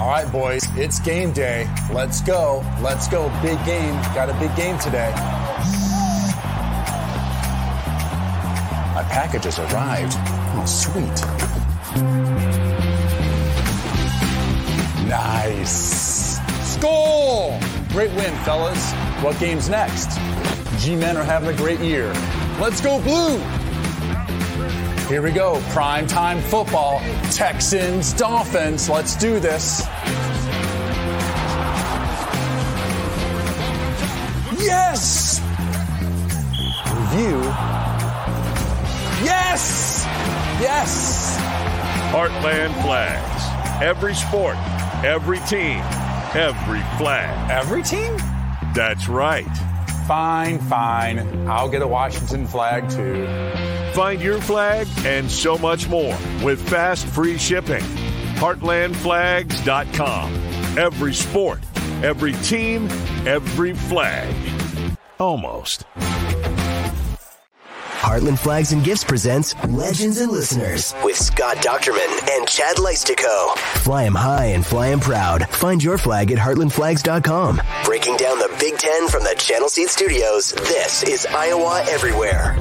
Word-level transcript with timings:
All 0.00 0.06
right, 0.06 0.30
boys, 0.30 0.64
it's 0.76 1.00
game 1.00 1.32
day. 1.32 1.68
Let's 1.92 2.20
go. 2.20 2.64
Let's 2.80 3.08
go. 3.08 3.28
Big 3.42 3.58
game. 3.64 3.94
Got 4.14 4.30
a 4.30 4.34
big 4.34 4.54
game 4.54 4.78
today. 4.78 5.10
My 8.94 9.04
package 9.10 9.42
has 9.44 9.58
arrived. 9.58 10.14
Oh, 10.54 10.64
sweet. 10.66 11.04
Nice. 15.08 16.38
Score! 16.74 17.58
Great 17.88 18.12
win, 18.12 18.32
fellas. 18.44 18.92
What 19.20 19.36
game's 19.40 19.68
next? 19.68 20.16
G-Men 20.78 21.16
are 21.16 21.24
having 21.24 21.48
a 21.48 21.56
great 21.56 21.80
year. 21.80 22.12
Let's 22.60 22.80
go, 22.80 23.00
Blue! 23.02 23.38
Here 25.08 25.22
we 25.22 25.30
go. 25.30 25.58
Prime 25.70 26.06
time 26.06 26.38
football. 26.38 27.00
Texans, 27.30 28.12
Dolphins. 28.12 28.90
Let's 28.90 29.16
do 29.16 29.40
this. 29.40 29.80
Yes! 34.60 35.40
Review. 36.92 37.40
Yes! 39.24 40.04
Yes! 40.60 41.38
Heartland 42.12 42.74
Flags. 42.82 43.82
Every 43.82 44.14
sport, 44.14 44.56
every 45.02 45.38
team, 45.40 45.80
every 46.34 46.82
flag. 46.98 47.50
Every 47.50 47.82
team? 47.82 48.14
That's 48.74 49.08
right. 49.08 49.46
Fine, 50.06 50.58
fine. 50.58 51.48
I'll 51.48 51.70
get 51.70 51.80
a 51.80 51.86
Washington 51.86 52.46
flag 52.46 52.90
too. 52.90 53.26
Find 53.94 54.20
your 54.20 54.40
flag 54.40 54.86
and 55.04 55.30
so 55.30 55.58
much 55.58 55.88
more 55.88 56.16
with 56.42 56.60
fast 56.68 57.06
free 57.06 57.36
shipping. 57.38 57.82
Heartlandflags.com. 58.36 60.34
Every 60.78 61.12
sport, 61.14 61.60
every 62.02 62.32
team, 62.34 62.84
every 63.26 63.74
flag. 63.74 64.32
Almost. 65.18 65.84
Heartland 68.00 68.38
Flags 68.38 68.70
and 68.72 68.84
Gifts 68.84 69.02
presents 69.04 69.54
Legends 69.66 70.20
and 70.20 70.30
Listeners 70.30 70.94
with 71.02 71.16
Scott 71.16 71.56
Dochterman 71.56 72.30
and 72.30 72.46
Chad 72.48 72.76
Leistikow. 72.76 73.58
Fly 73.82 74.04
'em 74.04 74.14
high 74.14 74.46
and 74.46 74.64
fly 74.64 74.88
'em 74.90 75.00
proud. 75.00 75.46
Find 75.50 75.82
your 75.82 75.98
flag 75.98 76.30
at 76.30 76.38
heartlandflags.com. 76.38 77.60
Breaking 77.84 78.16
down 78.16 78.38
the 78.38 78.48
Big 78.60 78.78
Ten 78.78 79.08
from 79.08 79.24
the 79.24 79.34
Channel 79.36 79.68
Seed 79.68 79.90
Studios, 79.90 80.52
this 80.52 81.02
is 81.02 81.26
Iowa 81.26 81.82
Everywhere. 81.90 82.56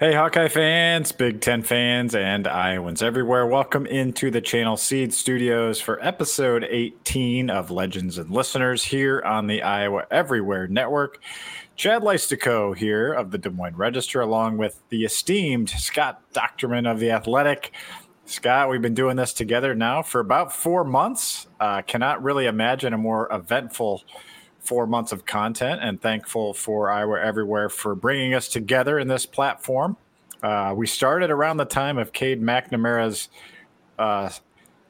Hey, 0.00 0.14
Hawkeye 0.14 0.46
fans, 0.46 1.10
Big 1.10 1.40
Ten 1.40 1.64
fans, 1.64 2.14
and 2.14 2.46
Iowans 2.46 3.02
everywhere. 3.02 3.44
Welcome 3.48 3.84
into 3.84 4.30
the 4.30 4.40
Channel 4.40 4.76
Seed 4.76 5.12
Studios 5.12 5.80
for 5.80 6.00
episode 6.06 6.62
18 6.70 7.50
of 7.50 7.72
Legends 7.72 8.16
and 8.16 8.30
Listeners 8.30 8.84
here 8.84 9.20
on 9.22 9.48
the 9.48 9.60
Iowa 9.60 10.06
Everywhere 10.08 10.68
Network. 10.68 11.20
Chad 11.74 12.02
Leistikow 12.02 12.76
here 12.76 13.12
of 13.12 13.32
the 13.32 13.38
Des 13.38 13.50
Moines 13.50 13.74
Register, 13.74 14.20
along 14.20 14.56
with 14.56 14.80
the 14.88 15.02
esteemed 15.02 15.68
Scott 15.68 16.22
Dochterman 16.32 16.88
of 16.88 17.00
The 17.00 17.10
Athletic. 17.10 17.72
Scott, 18.24 18.70
we've 18.70 18.80
been 18.80 18.94
doing 18.94 19.16
this 19.16 19.32
together 19.32 19.74
now 19.74 20.02
for 20.02 20.20
about 20.20 20.54
four 20.54 20.84
months. 20.84 21.48
Uh, 21.58 21.82
cannot 21.82 22.22
really 22.22 22.46
imagine 22.46 22.92
a 22.92 22.98
more 22.98 23.26
eventful 23.32 24.04
four 24.68 24.86
months 24.86 25.12
of 25.12 25.24
content 25.24 25.80
and 25.82 26.00
thankful 26.00 26.52
for 26.52 26.90
Iowa 26.90 27.18
Everywhere 27.20 27.70
for 27.70 27.94
bringing 27.94 28.34
us 28.34 28.48
together 28.48 28.98
in 28.98 29.08
this 29.08 29.24
platform. 29.24 29.96
Uh, 30.42 30.74
we 30.76 30.86
started 30.86 31.30
around 31.30 31.56
the 31.56 31.64
time 31.64 31.96
of 31.96 32.12
Cade 32.12 32.42
McNamara's 32.42 33.30
uh, 33.98 34.28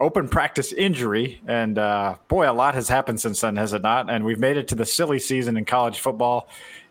open 0.00 0.28
practice 0.28 0.72
injury. 0.72 1.40
And 1.46 1.78
uh, 1.78 2.16
boy, 2.26 2.50
a 2.50 2.52
lot 2.52 2.74
has 2.74 2.88
happened 2.88 3.20
since 3.20 3.40
then, 3.40 3.54
has 3.56 3.72
it 3.72 3.82
not? 3.82 4.10
And 4.10 4.24
we've 4.24 4.40
made 4.40 4.56
it 4.56 4.66
to 4.68 4.74
the 4.74 4.84
silly 4.84 5.20
season 5.20 5.56
in 5.56 5.64
college 5.64 6.00
football. 6.00 6.48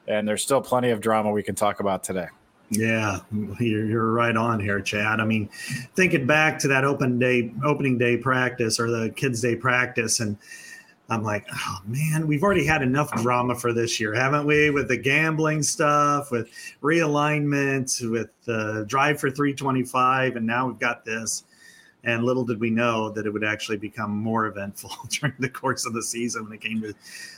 And 0.07 0.25
there's 0.25 0.41
still 0.41 0.61
plenty 0.61 0.89
of 0.89 1.01
drama 1.01 1.31
we 1.31 1.43
can 1.43 1.55
talk 1.55 1.81
about 1.81 2.03
today. 2.03 2.27
Yeah, 2.69 3.19
you're, 3.31 3.85
you're 3.85 4.11
right 4.11 4.35
on 4.35 4.61
here, 4.61 4.79
Chad. 4.81 5.19
I 5.19 5.25
mean, 5.25 5.49
thinking 5.95 6.25
back 6.25 6.57
to 6.59 6.67
that 6.69 6.85
open 6.85 7.19
day, 7.19 7.53
opening 7.65 7.97
day 7.97 8.15
practice 8.17 8.79
or 8.79 8.89
the 8.89 9.09
kids' 9.11 9.41
day 9.41 9.55
practice, 9.55 10.19
and 10.21 10.37
I'm 11.09 11.23
like, 11.23 11.47
oh 11.53 11.77
man, 11.85 12.27
we've 12.27 12.43
already 12.43 12.65
had 12.65 12.81
enough 12.81 13.11
drama 13.21 13.55
for 13.55 13.71
this 13.71 13.99
year, 13.99 14.13
haven't 14.13 14.45
we? 14.45 14.69
With 14.69 14.89
the 14.89 14.97
gambling 14.97 15.63
stuff, 15.63 16.31
with 16.31 16.49
realignment, 16.81 18.09
with 18.11 18.29
the 18.43 18.85
drive 18.87 19.19
for 19.19 19.31
325, 19.31 20.35
and 20.35 20.45
now 20.45 20.67
we've 20.67 20.79
got 20.79 21.05
this. 21.05 21.45
And 22.03 22.23
little 22.23 22.45
did 22.45 22.59
we 22.59 22.69
know 22.69 23.09
that 23.11 23.25
it 23.25 23.31
would 23.31 23.43
actually 23.43 23.77
become 23.77 24.11
more 24.11 24.47
eventful 24.47 24.91
during 25.09 25.35
the 25.39 25.49
course 25.49 25.85
of 25.85 25.93
the 25.93 26.03
season 26.03 26.43
when 26.43 26.53
it 26.53 26.61
came 26.61 26.81
to 26.81 26.93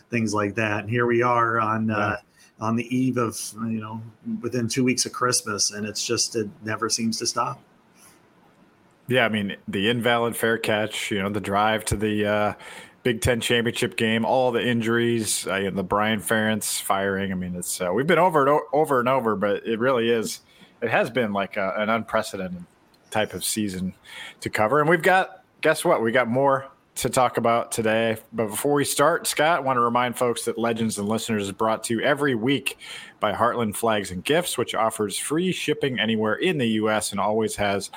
things 0.09 0.33
like 0.33 0.55
that. 0.55 0.81
And 0.81 0.89
here 0.89 1.05
we 1.05 1.21
are 1.21 1.59
on 1.59 1.91
uh, 1.91 2.17
on 2.59 2.75
the 2.75 2.95
eve 2.95 3.17
of 3.17 3.39
you 3.55 3.79
know 3.79 4.01
within 4.41 4.67
two 4.67 4.83
weeks 4.83 5.05
of 5.05 5.13
Christmas, 5.13 5.71
and 5.71 5.85
it's 5.85 6.05
just 6.05 6.35
it 6.35 6.49
never 6.63 6.89
seems 6.89 7.17
to 7.19 7.27
stop. 7.27 7.61
Yeah, 9.07 9.25
I 9.25 9.29
mean 9.29 9.55
the 9.67 9.89
invalid 9.89 10.35
fair 10.35 10.57
catch, 10.57 11.09
you 11.11 11.21
know, 11.21 11.29
the 11.29 11.41
drive 11.41 11.85
to 11.85 11.95
the 11.95 12.25
uh, 12.25 12.53
Big 13.03 13.21
Ten 13.21 13.39
championship 13.39 13.95
game, 13.95 14.25
all 14.25 14.51
the 14.51 14.65
injuries, 14.65 15.47
uh, 15.47 15.69
the 15.73 15.83
Brian 15.83 16.19
Ferentz 16.19 16.81
firing. 16.81 17.31
I 17.31 17.35
mean, 17.35 17.55
it's 17.55 17.79
uh, 17.79 17.91
we've 17.93 18.07
been 18.07 18.19
over 18.19 18.47
it 18.47 18.61
over 18.73 18.99
and 18.99 19.07
over, 19.07 19.35
but 19.35 19.65
it 19.65 19.79
really 19.79 20.09
is. 20.09 20.41
It 20.81 20.89
has 20.89 21.09
been 21.09 21.33
like 21.33 21.57
a, 21.57 21.73
an 21.77 21.89
unprecedented 21.89 22.65
type 23.09 23.33
of 23.33 23.43
season 23.43 23.93
to 24.41 24.49
cover, 24.49 24.79
and 24.79 24.89
we've 24.89 25.01
got 25.01 25.43
guess 25.61 25.85
what? 25.85 26.01
We 26.01 26.11
got 26.11 26.27
more 26.27 26.67
to 26.95 27.09
talk 27.09 27.37
about 27.37 27.71
today. 27.71 28.17
But 28.33 28.47
before 28.47 28.73
we 28.73 28.83
start, 28.83 29.25
Scott, 29.25 29.59
I 29.59 29.61
want 29.61 29.77
to 29.77 29.81
remind 29.81 30.17
folks 30.17 30.43
that 30.45 30.57
Legends 30.57 30.97
and 30.97 31.07
Listeners 31.07 31.43
is 31.43 31.51
brought 31.53 31.83
to 31.85 31.93
you 31.93 32.01
every 32.01 32.35
week 32.35 32.77
by 33.21 33.31
Heartland 33.31 33.75
Flags 33.75 34.11
and 34.11 34.23
Gifts, 34.23 34.57
which 34.57 34.75
offers 34.75 35.17
free 35.17 35.53
shipping 35.53 35.99
anywhere 35.99 36.35
in 36.35 36.57
the 36.57 36.67
U.S. 36.67 37.11
and 37.11 37.19
always 37.19 37.55
has 37.55 37.89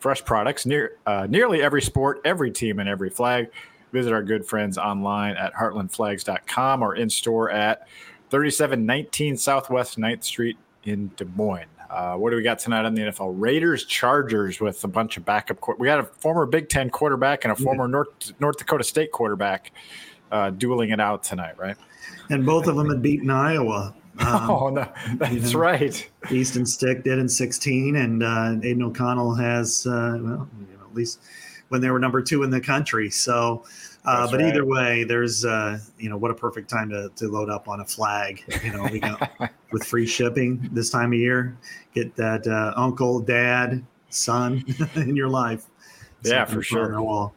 fresh 0.00 0.24
products 0.24 0.66
near 0.66 0.96
uh, 1.06 1.26
nearly 1.30 1.62
every 1.62 1.82
sport, 1.82 2.20
every 2.24 2.50
team, 2.50 2.80
and 2.80 2.88
every 2.88 3.10
flag. 3.10 3.48
Visit 3.92 4.12
our 4.12 4.22
good 4.22 4.44
friends 4.46 4.78
online 4.78 5.36
at 5.36 5.54
heartlandflags.com 5.54 6.82
or 6.82 6.94
in 6.94 7.08
store 7.08 7.50
at 7.50 7.88
3719 8.30 9.36
Southwest 9.36 9.98
9th 9.98 10.24
Street 10.24 10.58
in 10.84 11.10
Des 11.16 11.24
Moines. 11.36 11.66
Uh, 11.90 12.14
what 12.16 12.30
do 12.30 12.36
we 12.36 12.42
got 12.42 12.58
tonight 12.58 12.84
on 12.84 12.94
the 12.94 13.02
NFL? 13.02 13.34
Raiders 13.38 13.84
Chargers 13.86 14.60
with 14.60 14.82
a 14.84 14.88
bunch 14.88 15.16
of 15.16 15.24
backup. 15.24 15.58
we 15.78 15.86
got 15.86 16.00
a 16.00 16.04
former 16.04 16.44
Big 16.44 16.68
Ten 16.68 16.90
quarterback 16.90 17.44
and 17.44 17.52
a 17.52 17.56
former 17.56 17.88
North 17.88 18.08
North 18.40 18.58
Dakota 18.58 18.84
State 18.84 19.10
quarterback 19.10 19.72
uh, 20.30 20.50
dueling 20.50 20.90
it 20.90 21.00
out 21.00 21.22
tonight, 21.22 21.58
right? 21.58 21.76
And 22.28 22.44
both 22.44 22.66
of 22.66 22.76
them 22.76 22.90
had 22.90 23.00
beaten 23.00 23.30
Iowa. 23.30 23.94
Um, 24.18 24.26
oh 24.50 24.68
no, 24.68 24.92
that's 25.14 25.32
you 25.32 25.40
know, 25.40 25.58
right. 25.58 26.10
Easton 26.30 26.66
Stick 26.66 27.04
did 27.04 27.18
in 27.18 27.28
16, 27.28 27.96
and 27.96 28.22
uh, 28.22 28.56
Aidan 28.62 28.82
O'Connell 28.82 29.34
has 29.34 29.86
uh, 29.86 30.18
well, 30.20 30.48
you 30.60 30.76
know, 30.76 30.84
at 30.84 30.94
least 30.94 31.20
when 31.68 31.80
they 31.80 31.90
were 31.90 31.98
number 31.98 32.22
two 32.22 32.42
in 32.42 32.50
the 32.50 32.60
country. 32.60 33.10
So, 33.10 33.64
uh, 34.04 34.30
but 34.30 34.40
right. 34.40 34.48
either 34.48 34.64
way, 34.64 35.04
there's 35.04 35.44
uh, 35.44 35.78
you 35.98 36.08
know 36.08 36.16
what 36.16 36.30
a 36.30 36.34
perfect 36.34 36.70
time 36.70 36.88
to, 36.90 37.10
to 37.16 37.28
load 37.28 37.50
up 37.50 37.68
on 37.68 37.80
a 37.80 37.84
flag. 37.84 38.42
You 38.64 38.72
know, 38.72 38.88
we 38.90 39.00
got 39.00 39.30
with 39.72 39.84
free 39.84 40.06
shipping 40.06 40.68
this 40.72 40.90
time 40.90 41.12
of 41.12 41.18
year. 41.18 41.56
Get 41.94 42.14
that 42.16 42.46
uh, 42.46 42.72
uncle, 42.76 43.20
dad, 43.20 43.84
son 44.10 44.64
in 44.94 45.16
your 45.16 45.28
life. 45.28 45.66
Yeah, 46.22 46.44
for 46.44 46.62
sure. 46.62 47.32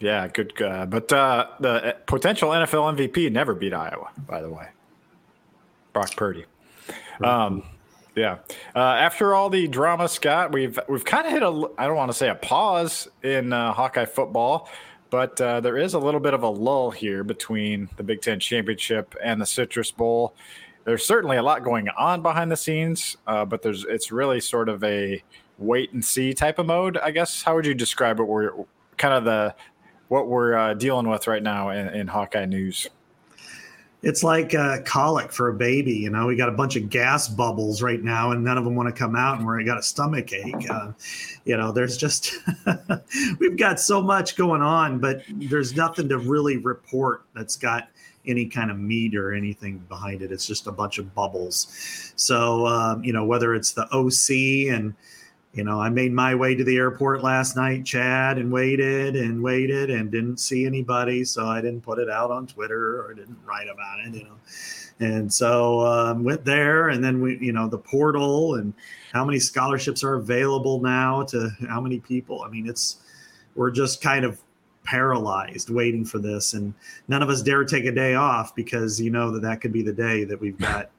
Yeah, 0.00 0.28
good. 0.28 0.60
Uh, 0.60 0.86
but 0.86 1.12
uh, 1.12 1.46
the 1.60 1.96
potential 2.06 2.50
NFL 2.50 2.96
MVP 2.96 3.30
never 3.30 3.54
beat 3.54 3.74
Iowa, 3.74 4.10
by 4.26 4.40
the 4.40 4.48
way. 4.48 4.68
Brock 5.92 6.16
Purdy. 6.16 6.46
Um, 7.22 7.62
yeah. 8.20 8.36
Uh, 8.76 8.80
after 8.80 9.34
all 9.34 9.48
the 9.48 9.66
drama, 9.66 10.06
Scott, 10.06 10.52
we've 10.52 10.78
we've 10.88 11.04
kind 11.04 11.26
of 11.26 11.32
hit 11.32 11.42
a 11.42 11.68
I 11.78 11.86
don't 11.86 11.96
want 11.96 12.10
to 12.10 12.16
say 12.16 12.28
a 12.28 12.34
pause 12.34 13.08
in 13.22 13.52
uh, 13.52 13.72
Hawkeye 13.72 14.04
football, 14.04 14.68
but 15.08 15.40
uh, 15.40 15.60
there 15.60 15.78
is 15.78 15.94
a 15.94 15.98
little 15.98 16.20
bit 16.20 16.34
of 16.34 16.42
a 16.42 16.48
lull 16.48 16.90
here 16.90 17.24
between 17.24 17.88
the 17.96 18.02
Big 18.02 18.20
Ten 18.20 18.38
championship 18.38 19.14
and 19.22 19.40
the 19.40 19.46
Citrus 19.46 19.90
Bowl. 19.90 20.34
There's 20.84 21.04
certainly 21.04 21.38
a 21.38 21.42
lot 21.42 21.64
going 21.64 21.88
on 21.88 22.20
behind 22.20 22.52
the 22.52 22.56
scenes, 22.58 23.16
uh, 23.26 23.46
but 23.46 23.62
there's 23.62 23.86
it's 23.88 24.12
really 24.12 24.40
sort 24.40 24.68
of 24.68 24.84
a 24.84 25.22
wait 25.56 25.92
and 25.94 26.04
see 26.04 26.34
type 26.34 26.58
of 26.58 26.66
mode. 26.66 26.98
I 26.98 27.12
guess 27.12 27.42
how 27.42 27.54
would 27.54 27.64
you 27.64 27.74
describe 27.74 28.20
it? 28.20 28.24
We're 28.24 28.52
kind 28.98 29.14
of 29.14 29.24
the 29.24 29.54
what 30.08 30.28
we're 30.28 30.56
uh, 30.56 30.74
dealing 30.74 31.08
with 31.08 31.26
right 31.26 31.42
now 31.42 31.70
in, 31.70 31.88
in 31.88 32.06
Hawkeye 32.06 32.44
news 32.44 32.86
it's 34.02 34.22
like 34.22 34.54
a 34.54 34.82
colic 34.84 35.30
for 35.30 35.48
a 35.48 35.54
baby. 35.54 35.92
You 35.92 36.10
know, 36.10 36.26
we 36.26 36.36
got 36.36 36.48
a 36.48 36.52
bunch 36.52 36.76
of 36.76 36.88
gas 36.88 37.28
bubbles 37.28 37.82
right 37.82 38.02
now, 38.02 38.32
and 38.32 38.42
none 38.42 38.56
of 38.56 38.64
them 38.64 38.74
want 38.74 38.88
to 38.88 38.98
come 38.98 39.14
out, 39.14 39.38
and 39.38 39.46
we're 39.46 39.62
got 39.64 39.78
a 39.78 39.82
stomach 39.82 40.32
ache. 40.32 40.70
Uh, 40.70 40.92
you 41.44 41.56
know, 41.56 41.72
there's 41.72 41.96
just 41.96 42.34
we've 43.38 43.58
got 43.58 43.78
so 43.78 44.00
much 44.00 44.36
going 44.36 44.62
on, 44.62 44.98
but 44.98 45.22
there's 45.28 45.76
nothing 45.76 46.08
to 46.08 46.18
really 46.18 46.56
report 46.56 47.24
that's 47.34 47.56
got 47.56 47.88
any 48.26 48.46
kind 48.46 48.70
of 48.70 48.78
meat 48.78 49.14
or 49.14 49.32
anything 49.32 49.78
behind 49.88 50.22
it. 50.22 50.32
It's 50.32 50.46
just 50.46 50.66
a 50.66 50.72
bunch 50.72 50.98
of 50.98 51.14
bubbles. 51.14 52.12
So, 52.16 52.66
um, 52.66 53.02
you 53.04 53.12
know, 53.12 53.24
whether 53.24 53.54
it's 53.54 53.72
the 53.72 53.86
OC 53.92 54.74
and 54.74 54.94
you 55.52 55.64
know, 55.64 55.80
I 55.80 55.88
made 55.88 56.12
my 56.12 56.34
way 56.34 56.54
to 56.54 56.62
the 56.62 56.76
airport 56.76 57.24
last 57.24 57.56
night, 57.56 57.84
Chad, 57.84 58.38
and 58.38 58.52
waited 58.52 59.16
and 59.16 59.42
waited 59.42 59.90
and 59.90 60.10
didn't 60.10 60.38
see 60.38 60.64
anybody. 60.64 61.24
So 61.24 61.46
I 61.46 61.60
didn't 61.60 61.82
put 61.82 61.98
it 61.98 62.08
out 62.08 62.30
on 62.30 62.46
Twitter 62.46 63.04
or 63.04 63.14
didn't 63.14 63.38
write 63.44 63.68
about 63.68 63.98
it, 64.00 64.14
you 64.14 64.24
know. 64.24 64.36
And 65.00 65.32
so 65.32 65.80
um, 65.80 66.22
went 66.22 66.44
there, 66.44 66.90
and 66.90 67.02
then 67.02 67.20
we, 67.20 67.38
you 67.38 67.52
know, 67.52 67.66
the 67.68 67.78
portal 67.78 68.56
and 68.56 68.72
how 69.12 69.24
many 69.24 69.40
scholarships 69.40 70.04
are 70.04 70.14
available 70.14 70.80
now 70.80 71.22
to 71.24 71.50
how 71.68 71.80
many 71.80 71.98
people. 71.98 72.42
I 72.42 72.48
mean, 72.48 72.68
it's 72.68 72.98
we're 73.56 73.70
just 73.72 74.00
kind 74.00 74.24
of 74.24 74.40
paralyzed 74.84 75.70
waiting 75.70 76.04
for 76.04 76.18
this, 76.20 76.52
and 76.52 76.74
none 77.08 77.22
of 77.22 77.28
us 77.28 77.42
dare 77.42 77.64
take 77.64 77.86
a 77.86 77.92
day 77.92 78.14
off 78.14 78.54
because 78.54 79.00
you 79.00 79.10
know 79.10 79.32
that 79.32 79.42
that 79.42 79.60
could 79.60 79.72
be 79.72 79.82
the 79.82 79.92
day 79.92 80.22
that 80.24 80.40
we've 80.40 80.58
got, 80.58 80.90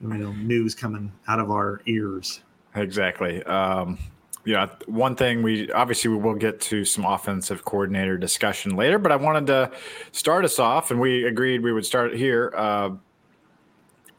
you 0.00 0.08
know, 0.08 0.32
news 0.32 0.74
coming 0.74 1.12
out 1.28 1.38
of 1.38 1.50
our 1.50 1.80
ears. 1.86 2.40
Exactly. 2.74 3.42
Um, 3.44 3.98
yeah, 4.44 4.68
one 4.86 5.16
thing 5.16 5.42
we 5.42 5.70
obviously 5.72 6.10
we 6.10 6.18
will 6.18 6.34
get 6.34 6.60
to 6.62 6.84
some 6.84 7.04
offensive 7.04 7.64
coordinator 7.64 8.18
discussion 8.18 8.76
later, 8.76 8.98
but 8.98 9.10
I 9.10 9.16
wanted 9.16 9.46
to 9.46 9.70
start 10.12 10.44
us 10.44 10.58
off, 10.58 10.90
and 10.90 11.00
we 11.00 11.24
agreed 11.24 11.62
we 11.62 11.72
would 11.72 11.86
start 11.86 12.14
here. 12.14 12.52
Uh, 12.54 12.90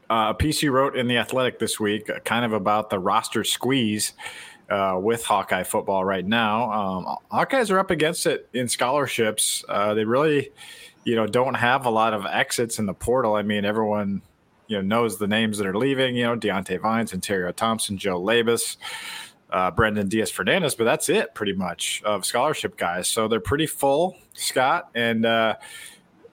uh, 0.10 0.28
a 0.30 0.34
piece 0.34 0.62
you 0.64 0.72
wrote 0.72 0.96
in 0.96 1.08
the 1.08 1.18
Athletic 1.18 1.60
this 1.60 1.80
week, 1.80 2.10
uh, 2.10 2.20
kind 2.20 2.46
of 2.46 2.54
about 2.54 2.90
the 2.90 3.00
roster 3.00 3.44
squeeze 3.44 4.14
uh, 4.70 4.98
with 5.02 5.24
Hawkeye 5.24 5.64
football 5.64 6.04
right 6.04 6.26
now. 6.26 6.72
Um, 6.72 7.18
Hawkeyes 7.32 7.72
are 7.72 7.80
up 7.80 7.92
against 7.92 8.26
it 8.26 8.48
in 8.54 8.68
scholarships. 8.68 9.64
Uh, 9.68 9.94
they 9.94 10.06
really, 10.06 10.52
you 11.04 11.16
know, 11.16 11.28
don't 11.28 11.56
have 11.56 11.86
a 11.86 11.90
lot 11.90 12.14
of 12.14 12.26
exits 12.26 12.80
in 12.80 12.86
the 12.86 12.94
portal. 12.94 13.36
I 13.36 13.42
mean, 13.42 13.66
everyone 13.66 14.22
you 14.68 14.78
know 14.78 14.82
knows 14.82 15.18
the 15.18 15.28
names 15.28 15.58
that 15.58 15.68
are 15.68 15.78
leaving. 15.78 16.16
You 16.16 16.26
know, 16.26 16.36
Diante 16.36 16.78
Vines, 16.78 17.14
Ontario 17.14 17.52
Thompson, 17.52 17.98
Joe 17.98 18.20
Labas, 18.20 18.78
uh, 19.52 19.72
Brendan 19.72 20.08
Diaz 20.08 20.32
Fernandez, 20.32 20.76
but 20.76 20.84
that's 20.84 21.10
it 21.10 21.34
pretty 21.34 21.54
much 21.54 22.02
of 22.06 22.26
scholarship 22.26 22.78
guys. 22.78 23.08
So 23.08 23.28
they're 23.28 23.40
pretty 23.40 23.68
full, 23.68 24.18
Scott, 24.34 24.90
and 24.96 25.26
uh, 25.26 25.56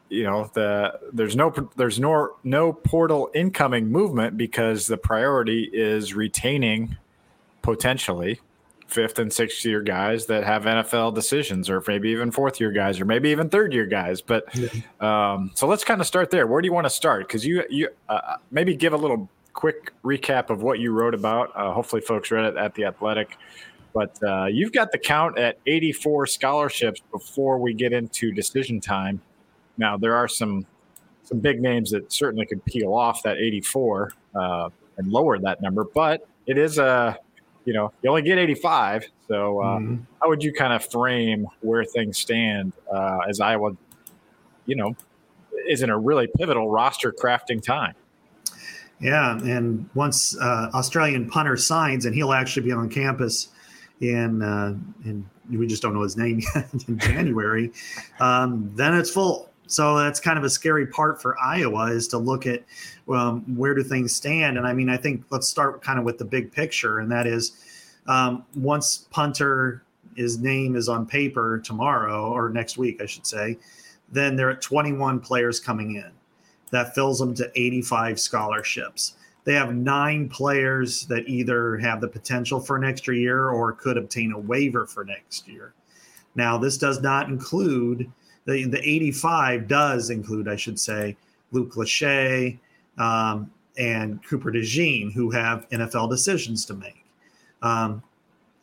you 0.09 0.25
know 0.25 0.51
the 0.55 0.99
there's 1.13 1.37
no 1.37 1.53
there's 1.77 1.99
no 1.99 2.37
no 2.45 2.73
portal 2.73 3.31
incoming 3.35 3.89
movement 3.91 4.37
because 4.37 4.87
the 4.87 4.99
priority 4.99 5.71
is 5.73 6.15
retaining 6.15 6.97
potentially 7.63 8.41
fifth 8.93 9.19
and 9.19 9.33
sixth 9.33 9.65
year 9.65 9.83
guys 9.83 10.27
that 10.27 10.45
have 10.45 10.65
NFL 10.65 11.15
decisions, 11.15 11.71
or 11.71 11.83
maybe 11.87 12.11
even 12.11 12.31
fourth 12.31 12.61
year 12.61 12.71
guys, 12.71 13.01
or 13.01 13.05
maybe 13.05 13.31
even 13.31 13.49
third 13.49 13.73
year 13.73 13.87
guys. 13.87 14.21
But 14.21 14.45
um, 15.01 15.51
so 15.55 15.67
let's 15.67 15.85
kind 15.85 16.01
of 16.01 16.07
start 16.07 16.31
there. 16.31 16.47
Where 16.47 16.61
do 16.61 16.67
you 16.67 16.73
want 16.73 16.87
to 16.87 16.91
start? 16.91 17.27
Because 17.27 17.47
you 17.47 17.65
you 17.71 17.89
uh, 18.09 18.37
maybe 18.51 18.75
give 18.75 18.93
a 18.93 18.97
little 18.97 19.29
quick 19.53 19.93
recap 20.05 20.51
of 20.51 20.63
what 20.63 20.79
you 20.79 20.93
wrote 20.93 21.15
about. 21.15 21.51
Uh, 21.55 21.73
hopefully, 21.73 22.03
folks 22.03 22.31
read 22.31 22.45
it 22.45 22.57
at 22.57 22.75
the 22.75 22.85
Athletic. 22.85 23.37
But 23.95 24.19
uh, 24.23 24.47
you've 24.47 24.73
got 24.73 24.91
the 24.91 24.99
count 24.99 25.39
at 25.39 25.59
84 25.67 26.27
scholarships 26.27 27.03
before 27.11 27.59
we 27.59 27.75
get 27.75 27.93
into 27.93 28.33
decision 28.33 28.81
time. 28.81 29.21
Now 29.77 29.97
there 29.97 30.15
are 30.15 30.29
some 30.29 30.67
some 31.25 31.39
big 31.39 31.61
names 31.61 31.91
that 31.93 32.13
certainly 32.13 32.47
could 32.47 32.65
peel 32.65 32.95
off 32.95 33.23
that 33.23 33.37
84 33.37 34.13
uh, 34.35 34.71
and 34.97 35.09
lower 35.09 35.39
that 35.39 35.63
number, 35.63 35.85
but 35.85 36.27
it 36.47 36.59
is 36.59 36.79
a 36.79 37.17
you 37.65 37.73
know, 37.73 37.93
you 38.03 38.11
only 38.11 38.23
get 38.23 38.39
85. 38.39 39.07
So, 39.29 39.61
uh, 39.61 39.79
mm-hmm. 39.79 39.97
how 40.21 40.29
would 40.29 40.43
you 40.43 40.53
kind 40.53 40.73
of 40.73 40.85
frame 40.85 41.47
where 41.61 41.85
things 41.85 42.19
stand 42.19 42.73
uh, 42.93 43.19
as 43.29 43.41
Iowa, 43.41 43.73
you 44.67 44.77
know, 44.77 44.97
is 45.69 45.83
in 45.83 45.91
a 45.91 45.99
really 45.99 46.29
pivotal 46.37 46.71
roster 46.71 47.13
crafting 47.13 47.63
time? 47.63 47.95
Yeah, 49.01 49.37
and 49.39 49.89
once 49.95 50.39
uh, 50.39 50.71
Australian 50.75 51.29
punter 51.29 51.57
signs, 51.57 52.07
and 52.07 52.15
he'll 52.15 52.33
actually 52.33 52.63
be 52.63 52.73
on 52.73 52.89
campus 52.89 53.49
in 54.01 54.43
uh, 54.43 54.77
in 55.05 55.29
we 55.51 55.67
just 55.67 55.83
don't 55.83 55.93
know 55.93 56.03
his 56.03 56.17
name 56.17 56.41
yet 56.55 56.69
in 56.89 56.99
January, 56.99 57.73
um, 58.21 58.71
then 58.75 58.95
it's 58.95 59.11
full. 59.11 59.52
So 59.73 59.97
that's 59.97 60.21
kind 60.21 60.39
of 60.39 60.45
a 60.45 60.51
scary 60.51 60.87
part 60.87 61.21
for 61.21 61.39
Iowa 61.41 61.87
is 61.87 62.07
to 62.09 62.19
look 62.19 62.47
at 62.47 62.63
um, 63.09 63.41
where 63.57 63.75
do 63.75 63.83
things 63.83 64.15
stand. 64.15 64.59
And 64.59 64.67
I 64.67 64.75
mean, 64.75 64.91
I 64.91 64.99
think 64.99 65.25
let's 65.31 65.49
start 65.49 65.83
kind 65.83 65.99
of 65.99 66.05
with 66.05 66.19
the 66.19 66.27
big 66.27 66.53
picture, 66.53 66.99
and 66.99 67.11
that 67.11 67.27
is 67.27 67.53
um, 68.07 68.45
once 68.55 69.07
punter 69.11 69.83
his 70.15 70.39
name 70.39 70.77
is 70.77 70.91
on 70.91 71.07
paper 71.07 71.59
tomorrow 71.59 72.31
or 72.31 72.51
next 72.51 72.77
week, 72.77 73.01
I 73.01 73.07
should 73.07 73.27
say, 73.27 73.59
then 74.11 74.37
there 74.37 74.51
are 74.51 74.55
21 74.55 75.21
players 75.21 75.59
coming 75.59 75.97
in. 75.97 76.11
That 76.71 76.95
fills 76.95 77.19
them 77.19 77.35
to 77.35 77.51
85 77.55 78.21
scholarships. 78.21 79.15
They 79.45 79.55
have 79.55 79.75
nine 79.75 80.29
players 80.29 81.07
that 81.07 81.29
either 81.29 81.79
have 81.79 82.01
the 82.01 82.09
potential 82.09 82.61
for 82.61 82.77
an 82.77 82.85
extra 82.85 83.17
year 83.17 83.49
or 83.49 83.73
could 83.73 83.97
obtain 83.97 84.33
a 84.33 84.39
waiver 84.39 84.87
for 84.87 85.05
next 85.05 85.49
year. 85.49 85.73
Now, 86.35 86.59
this 86.59 86.79
does 86.79 87.01
not 87.01 87.29
include 87.29 88.11
the, 88.45 88.65
the 88.65 88.79
85 88.79 89.69
does 89.69 90.11
include, 90.11 90.49
I 90.49 90.57
should 90.57 90.79
say, 90.79 91.17
Luke 91.53 91.75
Lachey 91.75 92.59
um, 92.99 93.51
and 93.79 94.23
Cooper 94.25 94.51
DeJean, 94.51 95.13
who 95.13 95.31
have 95.31 95.69
NFL 95.71 96.11
decisions 96.11 96.65
to 96.67 96.75
make. 96.75 97.05
Um, 97.63 98.03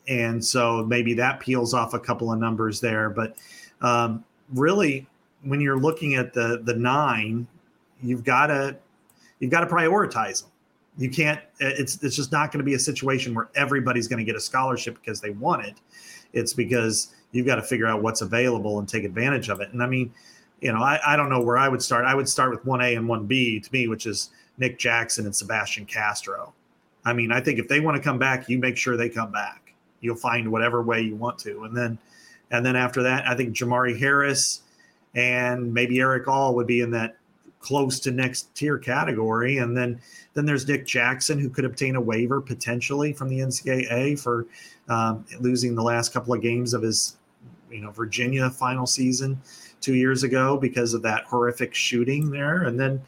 and 0.08 0.44
so 0.44 0.84
maybe 0.84 1.14
that 1.14 1.40
peels 1.40 1.72
off 1.72 1.94
a 1.94 1.98
couple 2.00 2.32
of 2.32 2.38
numbers 2.38 2.80
there. 2.80 3.10
But 3.10 3.36
um, 3.80 4.24
really, 4.52 5.06
when 5.42 5.60
you're 5.60 5.78
looking 5.78 6.14
at 6.14 6.34
the 6.34 6.60
the 6.64 6.74
nine, 6.74 7.46
you've 8.02 8.24
got 8.24 8.48
to 8.48 8.76
you've 9.38 9.50
got 9.50 9.60
to 9.60 9.66
prioritize 9.66 10.42
them. 10.42 10.50
You 10.98 11.10
can't. 11.10 11.40
It's 11.60 12.02
it's 12.02 12.16
just 12.16 12.32
not 12.32 12.52
going 12.52 12.58
to 12.58 12.64
be 12.64 12.74
a 12.74 12.78
situation 12.78 13.34
where 13.34 13.48
everybody's 13.54 14.08
going 14.08 14.18
to 14.18 14.24
get 14.24 14.36
a 14.36 14.40
scholarship 14.40 14.96
because 14.96 15.20
they 15.20 15.30
want 15.30 15.64
it. 15.64 15.76
It's 16.32 16.52
because 16.52 17.14
you've 17.32 17.46
got 17.46 17.56
to 17.56 17.62
figure 17.62 17.86
out 17.86 18.02
what's 18.02 18.20
available 18.20 18.78
and 18.78 18.88
take 18.88 19.04
advantage 19.04 19.48
of 19.48 19.60
it. 19.60 19.72
And 19.72 19.82
I 19.82 19.86
mean, 19.86 20.12
you 20.60 20.72
know, 20.72 20.80
I, 20.80 21.00
I 21.06 21.16
don't 21.16 21.30
know 21.30 21.40
where 21.40 21.56
I 21.56 21.68
would 21.68 21.82
start. 21.82 22.04
I 22.04 22.14
would 22.14 22.28
start 22.28 22.50
with 22.50 22.64
1A 22.64 22.96
and 22.96 23.08
1B 23.08 23.62
to 23.62 23.72
me, 23.72 23.88
which 23.88 24.06
is 24.06 24.30
Nick 24.58 24.78
Jackson 24.78 25.24
and 25.24 25.34
Sebastian 25.34 25.86
Castro. 25.86 26.52
I 27.04 27.12
mean, 27.12 27.32
I 27.32 27.40
think 27.40 27.58
if 27.58 27.68
they 27.68 27.80
want 27.80 27.96
to 27.96 28.02
come 28.02 28.18
back, 28.18 28.48
you 28.48 28.58
make 28.58 28.76
sure 28.76 28.96
they 28.96 29.08
come 29.08 29.32
back. 29.32 29.72
You'll 30.00 30.16
find 30.16 30.50
whatever 30.50 30.82
way 30.82 31.00
you 31.00 31.16
want 31.16 31.38
to. 31.40 31.64
And 31.64 31.76
then 31.76 31.98
and 32.50 32.66
then 32.66 32.76
after 32.76 33.02
that, 33.04 33.26
I 33.26 33.36
think 33.36 33.54
Jermari 33.54 33.98
Harris 33.98 34.62
and 35.14 35.72
maybe 35.72 36.00
Erick 36.00 36.28
All 36.28 36.54
would 36.56 36.66
be 36.66 36.80
in 36.80 36.90
that 36.92 37.16
close 37.60 38.00
to 38.00 38.10
next 38.10 38.54
tier 38.54 38.78
category. 38.78 39.58
And 39.58 39.76
then 39.76 40.00
then 40.34 40.46
there's 40.46 40.66
Nick 40.66 40.86
Jackson 40.86 41.38
who 41.38 41.48
could 41.48 41.64
obtain 41.64 41.96
a 41.96 42.00
waiver 42.00 42.40
potentially 42.40 43.12
from 43.12 43.28
the 43.28 43.40
NCAA 43.40 44.18
for 44.18 44.46
um, 44.88 45.24
losing 45.40 45.74
the 45.74 45.82
last 45.82 46.12
couple 46.12 46.34
of 46.34 46.42
games 46.42 46.74
of 46.74 46.82
his 46.82 47.16
you 47.70 47.80
know 47.80 47.90
Virginia 47.90 48.50
final 48.50 48.86
season 48.86 49.40
two 49.80 49.94
years 49.94 50.22
ago 50.22 50.56
because 50.56 50.94
of 50.94 51.02
that 51.02 51.24
horrific 51.24 51.74
shooting 51.74 52.30
there. 52.30 52.64
And 52.64 52.78
then 52.78 53.00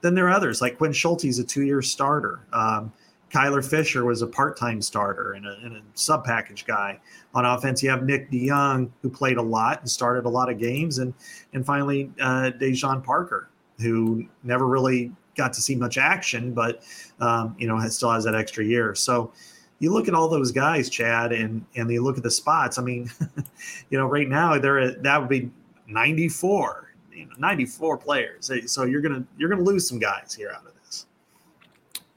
then 0.00 0.14
there 0.14 0.26
are 0.26 0.32
others 0.32 0.60
like 0.60 0.78
Quinn 0.78 0.92
Schulte, 0.92 1.24
a 1.24 1.44
two 1.44 1.62
year 1.62 1.82
starter. 1.82 2.40
Um, 2.52 2.92
Kyler 3.30 3.64
Fisher 3.64 4.04
was 4.04 4.22
a 4.22 4.26
part-time 4.26 4.82
starter 4.82 5.34
and 5.34 5.46
a, 5.46 5.56
and 5.62 5.76
a 5.76 5.82
sub-package 5.94 6.66
guy. 6.66 6.98
On 7.32 7.44
offense, 7.44 7.80
you 7.80 7.88
have 7.88 8.02
Nick 8.02 8.28
DeJong, 8.28 8.90
who 9.02 9.08
played 9.08 9.36
a 9.36 9.42
lot 9.42 9.80
and 9.80 9.88
started 9.88 10.24
a 10.24 10.28
lot 10.28 10.50
of 10.50 10.58
games, 10.58 10.98
and 10.98 11.14
and 11.52 11.64
finally 11.64 12.10
uh, 12.20 12.50
Dejon 12.58 13.04
Parker, 13.04 13.48
who 13.78 14.26
never 14.42 14.66
really 14.66 15.12
got 15.36 15.52
to 15.52 15.60
see 15.60 15.76
much 15.76 15.96
action, 15.96 16.52
but 16.52 16.82
um, 17.20 17.54
you 17.58 17.68
know 17.68 17.78
has, 17.78 17.96
still 17.96 18.10
has 18.10 18.24
that 18.24 18.34
extra 18.34 18.64
year. 18.64 18.94
So 18.94 19.32
you 19.78 19.92
look 19.92 20.08
at 20.08 20.14
all 20.14 20.28
those 20.28 20.50
guys, 20.50 20.90
Chad, 20.90 21.32
and 21.32 21.64
and 21.76 21.90
you 21.90 22.02
look 22.02 22.16
at 22.16 22.24
the 22.24 22.30
spots. 22.30 22.78
I 22.78 22.82
mean, 22.82 23.10
you 23.90 23.98
know, 23.98 24.06
right 24.06 24.28
now 24.28 24.58
they're 24.58 24.92
that 24.92 25.20
would 25.20 25.28
be 25.28 25.50
94, 25.86 26.94
you 27.12 27.26
know, 27.26 27.32
94 27.38 27.98
players. 27.98 28.50
So 28.66 28.84
you're 28.84 29.00
gonna 29.00 29.24
you're 29.38 29.48
gonna 29.48 29.62
lose 29.62 29.88
some 29.88 29.98
guys 29.98 30.34
here 30.34 30.50
out 30.50 30.66
of 30.66 30.72
this. 30.84 31.06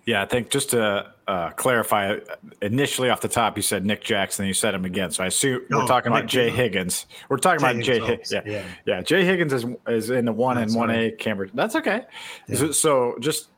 Yeah, 0.05 0.21
I 0.21 0.25
think 0.25 0.50
just 0.50 0.71
to 0.71 1.13
uh, 1.27 1.51
clarify, 1.51 2.17
initially 2.62 3.09
off 3.09 3.21
the 3.21 3.29
top, 3.29 3.55
you 3.55 3.62
said 3.62 3.85
Nick 3.85 4.03
Jackson, 4.03 4.45
you 4.45 4.53
said 4.53 4.75
him 4.75 4.83
again. 4.83 5.12
So 5.12 5.23
I 5.23 5.27
assume 5.27 5.62
oh, 5.71 5.79
we're 5.79 5.88
talking 5.88 6.12
about 6.12 6.25
Jay 6.25 6.50
Higgins. 6.50 7.05
We're 7.29 7.38
talking 7.38 7.62
Jay 7.62 7.71
about 7.71 7.83
Jay 7.83 8.00
Higgins. 8.01 8.31
Yeah. 8.31 8.41
yeah. 8.45 8.65
yeah, 8.85 9.01
Jay 9.01 9.23
Higgins 9.23 9.53
is 9.53 9.65
is 9.88 10.09
in 10.09 10.25
the 10.25 10.33
one 10.33 10.57
and 10.57 10.73
one 10.75 10.89
A 10.89 11.12
camera. 11.12 11.47
That's 11.53 11.75
okay. 11.77 12.03
Yeah. 12.47 12.57
So, 12.57 12.71
so 12.71 13.15
just 13.19 13.50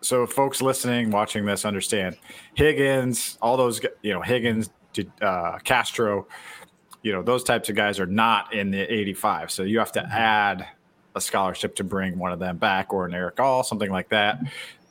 so 0.00 0.26
folks 0.26 0.62
listening, 0.62 1.10
watching 1.10 1.44
this, 1.44 1.64
understand 1.64 2.16
Higgins, 2.54 3.38
all 3.42 3.56
those 3.56 3.80
you 4.02 4.12
know 4.12 4.22
Higgins, 4.22 4.70
uh, 5.20 5.58
Castro, 5.64 6.28
you 7.02 7.12
know 7.12 7.22
those 7.22 7.44
types 7.44 7.68
of 7.68 7.76
guys 7.76 8.00
are 8.00 8.06
not 8.06 8.52
in 8.52 8.70
the 8.70 8.80
85. 8.80 9.50
So 9.50 9.62
you 9.62 9.78
have 9.78 9.92
to 9.92 10.00
mm-hmm. 10.00 10.12
add 10.12 10.68
a 11.14 11.20
scholarship 11.20 11.74
to 11.76 11.84
bring 11.84 12.18
one 12.18 12.32
of 12.32 12.38
them 12.38 12.58
back, 12.58 12.92
or 12.92 13.06
an 13.06 13.14
Erick 13.14 13.40
All, 13.40 13.62
something 13.62 13.90
like 13.90 14.08
that 14.10 14.40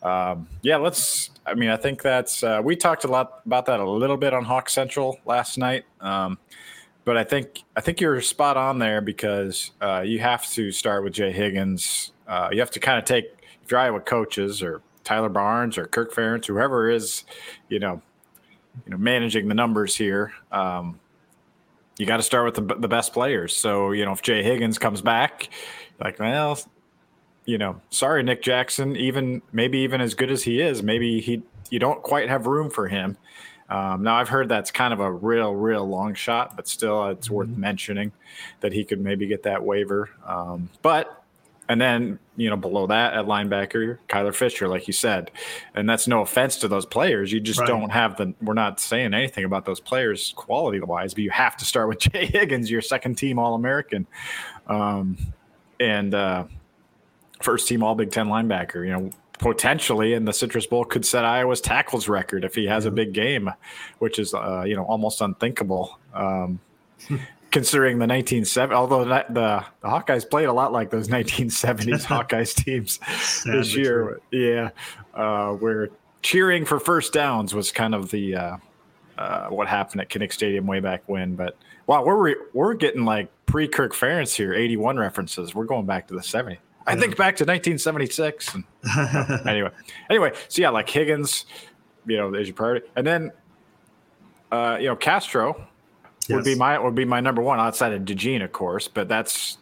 um, 0.01 0.47
yeah, 0.61 0.77
let's. 0.77 1.31
I 1.45 1.53
mean, 1.53 1.69
I 1.69 1.77
think 1.77 2.01
that's 2.01 2.43
uh, 2.43 2.61
we 2.63 2.75
talked 2.75 3.03
a 3.03 3.07
lot 3.07 3.41
about 3.45 3.65
that 3.65 3.79
a 3.79 3.89
little 3.89 4.17
bit 4.17 4.33
on 4.33 4.43
Hawk 4.43 4.69
Central 4.69 5.19
last 5.25 5.57
night. 5.57 5.85
Um, 6.01 6.37
but 7.05 7.17
I 7.17 7.23
think 7.23 7.63
I 7.75 7.81
think 7.81 7.99
you're 7.99 8.21
spot 8.21 8.57
on 8.57 8.79
there 8.79 9.01
because 9.01 9.71
uh, 9.81 10.01
you 10.05 10.19
have 10.19 10.49
to 10.51 10.71
start 10.71 11.03
with 11.03 11.13
Jay 11.13 11.31
Higgins. 11.31 12.11
Uh, 12.27 12.49
you 12.51 12.59
have 12.59 12.71
to 12.71 12.79
kind 12.79 12.99
of 12.99 13.05
take 13.05 13.25
if 13.63 13.71
you're 13.71 13.79
Iowa 13.79 13.99
coaches 14.01 14.61
or 14.61 14.81
Tyler 15.03 15.29
Barnes 15.29 15.77
or 15.77 15.85
Kirk 15.85 16.13
Ferentz, 16.13 16.45
whoever 16.45 16.89
is, 16.89 17.23
you 17.69 17.79
know, 17.79 18.01
you 18.85 18.91
know, 18.91 18.97
managing 18.97 19.47
the 19.47 19.55
numbers 19.55 19.95
here. 19.95 20.33
Um, 20.51 20.99
you 21.97 22.05
got 22.05 22.17
to 22.17 22.23
start 22.23 22.45
with 22.45 22.67
the, 22.67 22.75
the 22.75 22.87
best 22.87 23.13
players. 23.13 23.55
So 23.55 23.91
you 23.91 24.05
know, 24.05 24.11
if 24.11 24.21
Jay 24.21 24.43
Higgins 24.43 24.77
comes 24.77 25.01
back, 25.01 25.49
like, 25.99 26.19
well, 26.19 26.59
you 27.45 27.57
know, 27.57 27.81
sorry, 27.89 28.23
Nick 28.23 28.41
Jackson. 28.41 28.95
Even 28.95 29.41
maybe 29.51 29.79
even 29.79 30.01
as 30.01 30.13
good 30.13 30.31
as 30.31 30.43
he 30.43 30.61
is, 30.61 30.83
maybe 30.83 31.21
he 31.21 31.41
you 31.69 31.79
don't 31.79 32.01
quite 32.01 32.29
have 32.29 32.45
room 32.47 32.69
for 32.69 32.87
him. 32.87 33.17
Um, 33.69 34.03
now 34.03 34.15
I've 34.15 34.29
heard 34.29 34.47
that's 34.47 34.71
kind 34.71 34.93
of 34.93 34.99
a 35.01 35.11
real, 35.11 35.53
real 35.53 35.85
long 35.85 36.13
shot, 36.13 36.55
but 36.55 36.67
still, 36.67 37.07
it's 37.09 37.27
mm-hmm. 37.27 37.35
worth 37.35 37.49
mentioning 37.49 38.11
that 38.61 38.73
he 38.73 38.83
could 38.83 39.01
maybe 39.01 39.27
get 39.27 39.43
that 39.43 39.63
waiver. 39.63 40.09
Um, 40.25 40.69
but 40.81 41.23
and 41.69 41.79
then 41.79 42.19
you 42.35 42.49
know 42.49 42.55
below 42.55 42.87
that 42.87 43.13
at 43.13 43.25
linebacker, 43.25 43.97
Kyler 44.09 44.33
Fisher, 44.33 44.67
like 44.67 44.87
you 44.87 44.93
said, 44.93 45.31
and 45.75 45.89
that's 45.89 46.07
no 46.07 46.21
offense 46.21 46.57
to 46.57 46.67
those 46.67 46.85
players. 46.85 47.31
You 47.31 47.39
just 47.39 47.59
right. 47.59 47.67
don't 47.67 47.89
have 47.89 48.17
the. 48.17 48.33
We're 48.41 48.53
not 48.53 48.79
saying 48.79 49.13
anything 49.13 49.45
about 49.45 49.65
those 49.65 49.79
players 49.79 50.33
quality 50.35 50.79
wise, 50.79 51.13
but 51.13 51.23
you 51.23 51.31
have 51.31 51.57
to 51.57 51.65
start 51.65 51.87
with 51.87 51.99
Jay 52.11 52.25
Higgins, 52.25 52.69
your 52.69 52.81
second 52.81 53.15
team 53.15 53.39
All 53.39 53.55
American, 53.55 54.07
um, 54.67 55.17
and. 55.79 56.13
Uh, 56.13 56.45
first 57.41 57.67
team 57.67 57.83
All 57.83 57.93
Big 57.95 58.11
Ten 58.11 58.27
linebacker. 58.27 58.85
You 58.85 58.93
know, 58.93 59.11
potentially 59.39 60.13
in 60.13 60.25
the 60.25 60.33
Citrus 60.33 60.65
Bowl 60.65 60.83
could 60.85 61.05
set 61.05 61.25
Iowa's 61.25 61.61
tackles 61.61 62.07
record 62.07 62.43
if 62.43 62.55
he 62.55 62.65
has 62.65 62.85
a 62.85 62.91
big 62.91 63.13
game, 63.13 63.49
which 63.99 64.19
is 64.19 64.33
uh, 64.33 64.63
you 64.65 64.75
know 64.75 64.83
almost 64.83 65.21
unthinkable. 65.21 65.99
Um, 66.13 66.59
considering 67.57 67.97
the 67.97 68.05
1970s, 68.05 68.71
although 68.71 69.03
the, 69.03 69.25
the, 69.29 69.65
the 69.81 69.87
Hawkeyes 69.87 70.29
played 70.29 70.45
a 70.45 70.53
lot 70.53 70.71
like 70.71 70.91
those 70.91 71.07
1970s 71.07 72.05
Hawkeyes 72.05 72.53
teams 72.53 72.99
this 73.45 73.75
year. 73.75 74.21
Yeah, 74.29 74.69
uh, 75.15 75.53
where 75.53 75.89
cheering 76.21 76.65
for 76.65 76.79
first 76.79 77.13
downs 77.13 77.55
was 77.55 77.71
kind 77.71 77.95
of 77.95 78.11
the 78.11 78.35
uh, 78.35 78.57
uh, 79.17 79.47
what 79.47 79.67
happened 79.67 80.01
at 80.01 80.09
Kinnick 80.09 80.33
Stadium 80.33 80.67
way 80.67 80.81
back 80.81 81.01
when. 81.07 81.35
But 81.35 81.57
wow, 81.87 82.05
we're 82.05 82.35
we're 82.53 82.75
getting 82.75 83.05
like 83.05 83.31
pre 83.47 83.67
Kirk 83.67 83.95
Ferentz 83.95 84.35
here, 84.35 84.53
81 84.53 84.97
references. 84.97 85.55
We're 85.55 85.65
going 85.65 85.87
back 85.87 86.07
to 86.09 86.13
the 86.13 86.21
70s. 86.21 86.59
I 86.85 86.95
think 86.95 87.17
back 87.17 87.37
to 87.37 87.43
1976. 87.43 88.53
And, 88.53 88.63
anyway, 89.47 89.71
anyway, 90.11 90.31
so 90.47 90.61
yeah, 90.61 90.69
like 90.69 90.87
Higgins, 90.87 91.47
you 92.05 92.17
know, 92.17 92.31
is 92.35 92.49
your 92.49 92.55
priority, 92.55 92.87
and 92.95 93.05
then, 93.05 93.31
uh, 94.51 94.77
you 94.79 94.85
know, 94.85 94.95
Castro 94.95 95.67
yes. 96.29 96.35
would 96.35 96.45
be 96.45 96.55
my 96.55 96.77
would 96.79 96.95
be 96.95 97.05
my 97.05 97.19
number 97.19 97.41
one 97.41 97.59
outside 97.59 97.93
of 97.93 98.03
DeJean, 98.03 98.43
of 98.43 98.51
course. 98.51 98.87
But 98.87 99.07
that's, 99.07 99.57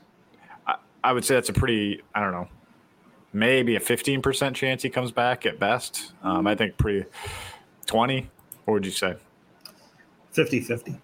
I, 0.68 0.76
I 1.04 1.14
would 1.14 1.26
say 1.26 1.36
that's 1.36 1.50
a 1.50 1.54
pretty, 1.54 2.02
I 2.14 2.22
don't 2.22 2.32
know, 2.32 2.48
maybe 3.34 3.76
a 3.76 3.80
15 3.80 4.22
percent 4.22 4.56
chance 4.56 4.82
he 4.82 4.90
comes 4.90 5.12
back 5.12 5.46
at 5.46 5.60
best. 5.60 6.14
Um, 6.24 6.48
I 6.48 6.56
think 6.56 6.78
pretty 6.78 7.08
20. 7.86 8.30
What 8.66 8.74
would 8.74 8.86
you 8.86 8.92
say? 8.92 9.16
50 10.32 10.62
50. 10.62 11.00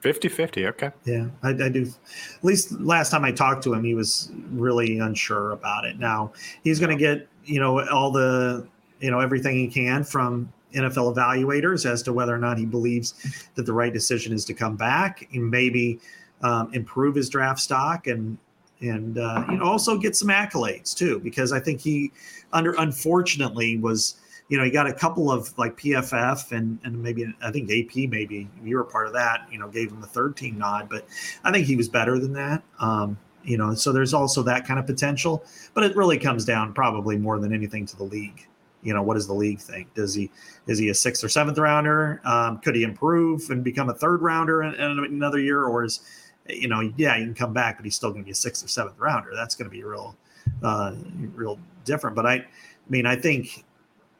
50 0.00 0.28
50. 0.28 0.66
Okay. 0.66 0.90
Yeah, 1.04 1.28
I, 1.42 1.50
I, 1.50 1.68
do. 1.70 1.82
At 1.82 2.44
least 2.44 2.72
last 2.72 3.10
time 3.10 3.24
I 3.24 3.32
talked 3.32 3.64
to 3.64 3.72
him, 3.72 3.84
he 3.84 3.94
was 3.94 4.30
really 4.50 4.98
unsure 4.98 5.52
about 5.52 5.86
it. 5.86 5.98
Now 5.98 6.32
he's 6.62 6.78
going 6.78 6.90
to 6.90 7.02
get, 7.02 7.26
you 7.46 7.58
know, 7.58 7.88
all 7.88 8.10
the, 8.10 8.66
you 9.00 9.10
know, 9.10 9.20
everything 9.20 9.56
he 9.56 9.66
can 9.66 10.04
from 10.04 10.52
NFL 10.74 11.14
evaluators 11.14 11.88
as 11.88 12.02
to 12.02 12.12
whether 12.12 12.34
or 12.34 12.38
not 12.38 12.58
he 12.58 12.66
believes 12.66 13.46
that 13.54 13.66
the 13.66 13.72
right 13.72 13.92
decision 13.92 14.32
is 14.32 14.44
to 14.46 14.54
come 14.54 14.76
back 14.76 15.28
and 15.32 15.50
maybe 15.50 16.00
um, 16.42 16.72
improve 16.74 17.14
his 17.14 17.28
draft 17.28 17.60
stock 17.60 18.06
and, 18.06 18.36
and, 18.80 19.18
uh, 19.18 19.44
you 19.48 19.56
know, 19.56 19.64
also 19.64 19.96
get 19.96 20.16
some 20.16 20.28
accolades 20.28 20.94
too, 20.94 21.18
because 21.20 21.52
I 21.52 21.60
think 21.60 21.80
he 21.80 22.12
under, 22.52 22.74
unfortunately 22.74 23.78
was, 23.78 24.16
you 24.48 24.58
know, 24.58 24.64
he 24.64 24.70
got 24.70 24.86
a 24.86 24.92
couple 24.92 25.30
of 25.30 25.56
like 25.58 25.76
PFF 25.76 26.52
and 26.52 26.78
and 26.84 27.02
maybe 27.02 27.34
I 27.42 27.50
think 27.50 27.70
AP 27.70 28.10
maybe 28.10 28.48
you 28.62 28.76
were 28.76 28.84
part 28.84 29.06
of 29.06 29.14
that. 29.14 29.48
You 29.50 29.58
know, 29.58 29.68
gave 29.68 29.90
him 29.90 30.00
the 30.00 30.06
third 30.06 30.36
team 30.36 30.58
nod, 30.58 30.88
but 30.90 31.06
I 31.44 31.50
think 31.50 31.66
he 31.66 31.76
was 31.76 31.88
better 31.88 32.18
than 32.18 32.34
that. 32.34 32.62
Um, 32.78 33.16
you 33.44 33.58
know, 33.58 33.74
so 33.74 33.92
there's 33.92 34.14
also 34.14 34.42
that 34.42 34.66
kind 34.66 34.78
of 34.78 34.86
potential, 34.86 35.44
but 35.74 35.84
it 35.84 35.96
really 35.96 36.18
comes 36.18 36.44
down 36.44 36.72
probably 36.72 37.16
more 37.16 37.38
than 37.38 37.52
anything 37.52 37.86
to 37.86 37.96
the 37.96 38.04
league. 38.04 38.46
You 38.84 38.94
know, 38.94 39.02
what 39.02 39.14
does 39.14 39.26
the 39.26 39.34
league 39.34 39.60
think? 39.60 39.92
Does 39.94 40.14
he 40.14 40.30
is 40.66 40.78
he 40.78 40.90
a 40.90 40.94
sixth 40.94 41.24
or 41.24 41.28
seventh 41.28 41.58
rounder? 41.58 42.20
Um, 42.24 42.58
could 42.58 42.76
he 42.76 42.82
improve 42.82 43.50
and 43.50 43.64
become 43.64 43.88
a 43.88 43.94
third 43.94 44.22
rounder 44.22 44.62
in, 44.62 44.74
in 44.74 45.04
another 45.04 45.38
year, 45.38 45.64
or 45.64 45.84
is 45.84 46.00
you 46.48 46.68
know, 46.68 46.92
yeah, 46.96 47.16
he 47.16 47.24
can 47.24 47.34
come 47.34 47.52
back, 47.52 47.78
but 47.78 47.84
he's 47.84 47.96
still 47.96 48.10
going 48.10 48.22
to 48.22 48.26
be 48.26 48.32
a 48.32 48.34
sixth 48.34 48.64
or 48.64 48.68
seventh 48.68 48.98
rounder. 48.98 49.30
That's 49.34 49.54
going 49.54 49.68
to 49.68 49.74
be 49.74 49.82
real, 49.82 50.16
uh, 50.62 50.94
real 51.34 51.58
different. 51.84 52.14
But 52.16 52.26
I, 52.26 52.34
I 52.34 52.46
mean, 52.88 53.06
I 53.06 53.16
think 53.16 53.64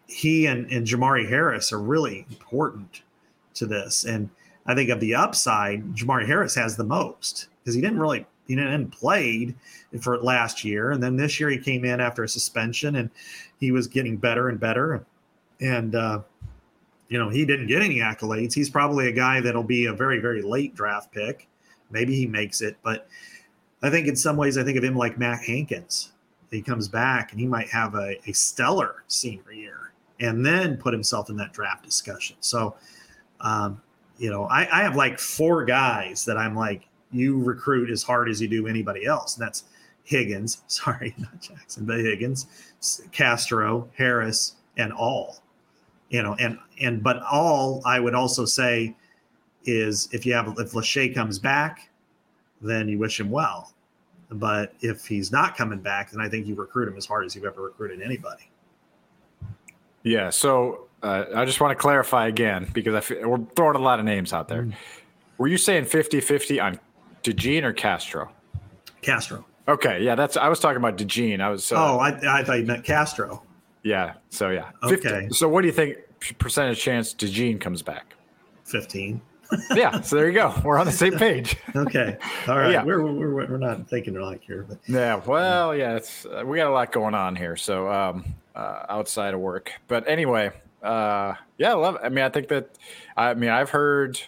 he 0.06 0.47
and, 0.47 0.71
and 0.71 0.87
Jermari 0.87 1.28
Harris 1.28 1.73
are 1.73 1.80
really 1.80 2.26
important 2.30 3.02
to 3.54 3.66
this. 3.66 4.04
And 4.04 4.30
I 4.66 4.75
think 4.75 4.90
of 4.90 5.00
the 5.00 5.14
upside, 5.14 5.85
Jermari 5.94 6.26
Harris 6.26 6.54
has 6.54 6.76
the 6.76 6.85
most 6.85 7.49
because 7.62 7.75
he 7.75 7.80
didn't 7.80 7.99
really 7.99 8.26
he 8.46 8.56
didn't 8.56 8.90
played 8.90 9.54
for 10.00 10.18
last 10.22 10.64
year, 10.64 10.92
and 10.92 11.02
then 11.02 11.16
this 11.16 11.40
year 11.40 11.50
he 11.50 11.58
came 11.58 11.84
in 11.84 12.00
after 12.00 12.24
a 12.24 12.28
suspension 12.28 12.96
and 12.96 13.10
he 13.58 13.72
was 13.72 13.86
getting 13.86 14.16
better 14.16 14.48
and 14.48 14.60
better. 14.60 15.04
And 15.60 15.94
uh, 15.94 16.20
you 17.08 17.18
know 17.18 17.28
he 17.28 17.44
didn't 17.44 17.66
get 17.68 17.82
any 17.82 17.96
accolades. 17.96 18.54
He's 18.54 18.70
probably 18.70 19.08
a 19.08 19.12
guy 19.12 19.40
that'll 19.40 19.62
be 19.62 19.86
a 19.86 19.92
very 19.92 20.20
very 20.20 20.42
late 20.42 20.74
draft 20.74 21.12
pick. 21.12 21.48
Maybe 21.90 22.14
he 22.16 22.26
makes 22.26 22.60
it, 22.60 22.76
but 22.82 23.06
I 23.82 23.90
think 23.90 24.08
in 24.08 24.16
some 24.16 24.36
ways 24.36 24.56
I 24.56 24.64
think 24.64 24.78
of 24.78 24.84
him 24.84 24.96
like 24.96 25.18
Matt 25.18 25.42
Hankins. 25.44 26.12
He 26.50 26.62
comes 26.62 26.86
back 26.88 27.32
and 27.32 27.40
he 27.40 27.46
might 27.46 27.68
have 27.68 27.94
a, 27.96 28.16
a 28.28 28.32
stellar 28.32 29.02
senior 29.08 29.52
year 29.52 29.92
and 30.20 30.44
then 30.44 30.76
put 30.76 30.92
himself 30.94 31.28
in 31.28 31.36
that 31.36 31.52
draft 31.52 31.84
discussion. 31.84 32.36
So, 32.40 32.76
um, 33.40 33.82
you 34.18 34.30
know, 34.30 34.44
I, 34.44 34.60
I 34.60 34.82
have 34.82 34.94
like 34.94 35.18
four 35.18 35.64
guys 35.64 36.24
that 36.24 36.36
I'm 36.38 36.54
like, 36.54 36.86
you 37.14 37.42
recruit 37.42 37.90
as 37.90 38.02
hard 38.02 38.28
as 38.28 38.40
you 38.40 38.49
do 38.49 38.66
anybody 38.66 39.06
else. 39.06 39.37
And 39.37 39.47
that's 39.47 39.64
Higgins, 40.04 40.62
sorry, 40.66 41.14
not 41.18 41.40
Jackson, 41.40 41.87
but 41.87 42.00
Higgins, 42.00 42.47
Castro, 43.12 43.88
Harris, 43.97 44.56
and 44.76 44.92
all. 44.92 45.38
You 46.11 46.23
know, 46.23 46.35
and 46.35 46.59
and 46.80 47.02
but 47.02 47.23
all 47.23 47.83
I 47.85 47.99
would 47.99 48.14
also 48.14 48.44
say 48.44 48.94
is 49.64 50.09
if 50.12 50.26
you 50.26 50.35
have 50.35 50.47
if 50.59 50.73
Lachey 50.73 51.14
comes 51.14 51.38
back, 51.38 51.90
then 52.61 52.88
you 52.88 52.99
wish 52.99 53.18
him 53.18 53.30
well. 53.30 53.73
But 54.30 54.75
if 54.80 55.06
he's 55.06 55.33
not 55.33 55.56
coming 55.56 55.80
back, 55.80 56.11
then 56.11 56.21
I 56.21 56.28
think 56.28 56.47
you 56.47 56.54
recruit 56.54 56.88
him 56.88 56.97
as 56.97 57.06
hard 57.06 57.25
as 57.25 57.35
you've 57.35 57.44
ever 57.44 57.62
recruited 57.62 58.02
anybody. 58.02 58.50
Yeah. 60.02 60.30
So 60.30 60.88
uh, 61.02 61.25
I 61.35 61.44
just 61.44 61.61
want 61.61 61.71
to 61.71 61.80
clarify 61.80 62.28
again 62.28 62.68
because 62.73 62.94
I 62.94 62.99
f- 62.99 63.25
we're 63.26 63.44
throwing 63.56 63.76
a 63.76 63.80
lot 63.80 63.99
of 63.99 64.04
names 64.04 64.33
out 64.33 64.49
there. 64.49 64.62
Mm. 64.62 64.75
Were 65.38 65.49
you 65.49 65.59
saying 65.59 65.87
50 65.87 66.21
50 66.21 66.61
on 66.61 66.80
DeJean 67.25 67.64
or 67.64 67.73
Castro? 67.73 68.31
Castro. 69.02 69.45
Okay. 69.66 70.02
Yeah. 70.02 70.14
That's, 70.14 70.37
I 70.37 70.49
was 70.49 70.61
talking 70.61 70.78
about 70.78 70.97
DeJean. 70.97 71.40
I 71.40 71.50
was, 71.50 71.73
uh, 71.73 71.76
oh, 71.76 71.99
I, 71.99 72.40
I 72.40 72.45
thought 72.45 72.59
you 72.59 72.66
meant 72.66 72.85
Castro. 72.85 73.43
Yeah. 73.83 74.14
So, 74.31 74.50
yeah. 74.50 74.71
50, 74.88 75.09
okay. 75.09 75.28
So, 75.31 75.49
what 75.49 75.62
do 75.62 75.66
you 75.66 75.73
think? 75.73 75.99
percentage 76.38 76.81
chance 76.81 77.14
DeJean 77.14 77.61
comes 77.61 77.83
back? 77.83 78.14
15. 78.64 79.21
yeah, 79.75 80.00
so 80.00 80.16
there 80.16 80.26
you 80.26 80.35
go. 80.35 80.54
We're 80.64 80.78
on 80.78 80.87
the 80.87 80.93
same 80.93 81.19
page. 81.19 81.57
okay, 81.76 82.16
all 82.49 82.59
right. 82.59 82.73
Yeah. 82.73 82.83
We're, 82.83 83.02
we're, 83.02 83.47
we're 83.47 83.59
not 83.59 83.88
thinking 83.88 84.16
alike 84.16 84.40
here, 84.45 84.64
but 84.66 84.78
yeah. 84.88 85.16
Well, 85.16 85.76
yeah, 85.76 85.97
it's 85.97 86.25
uh, 86.25 86.43
we 86.45 86.57
got 86.57 86.69
a 86.69 86.73
lot 86.73 86.90
going 86.90 87.14
on 87.14 87.37
here. 87.37 87.54
So 87.54 87.90
um, 87.90 88.35
uh, 88.57 88.87
outside 88.88 89.35
of 89.35 89.40
work, 89.40 89.71
but 89.87 90.09
anyway, 90.09 90.50
uh, 90.83 91.35
yeah, 91.59 91.73
I 91.73 91.75
love. 91.75 91.97
It. 91.97 92.00
I 92.04 92.09
mean, 92.09 92.25
I 92.25 92.31
think 92.31 92.49
that. 92.49 92.71
I 93.19 93.35
mean, 93.35 93.50
I've 93.50 93.71
heard 93.71 94.19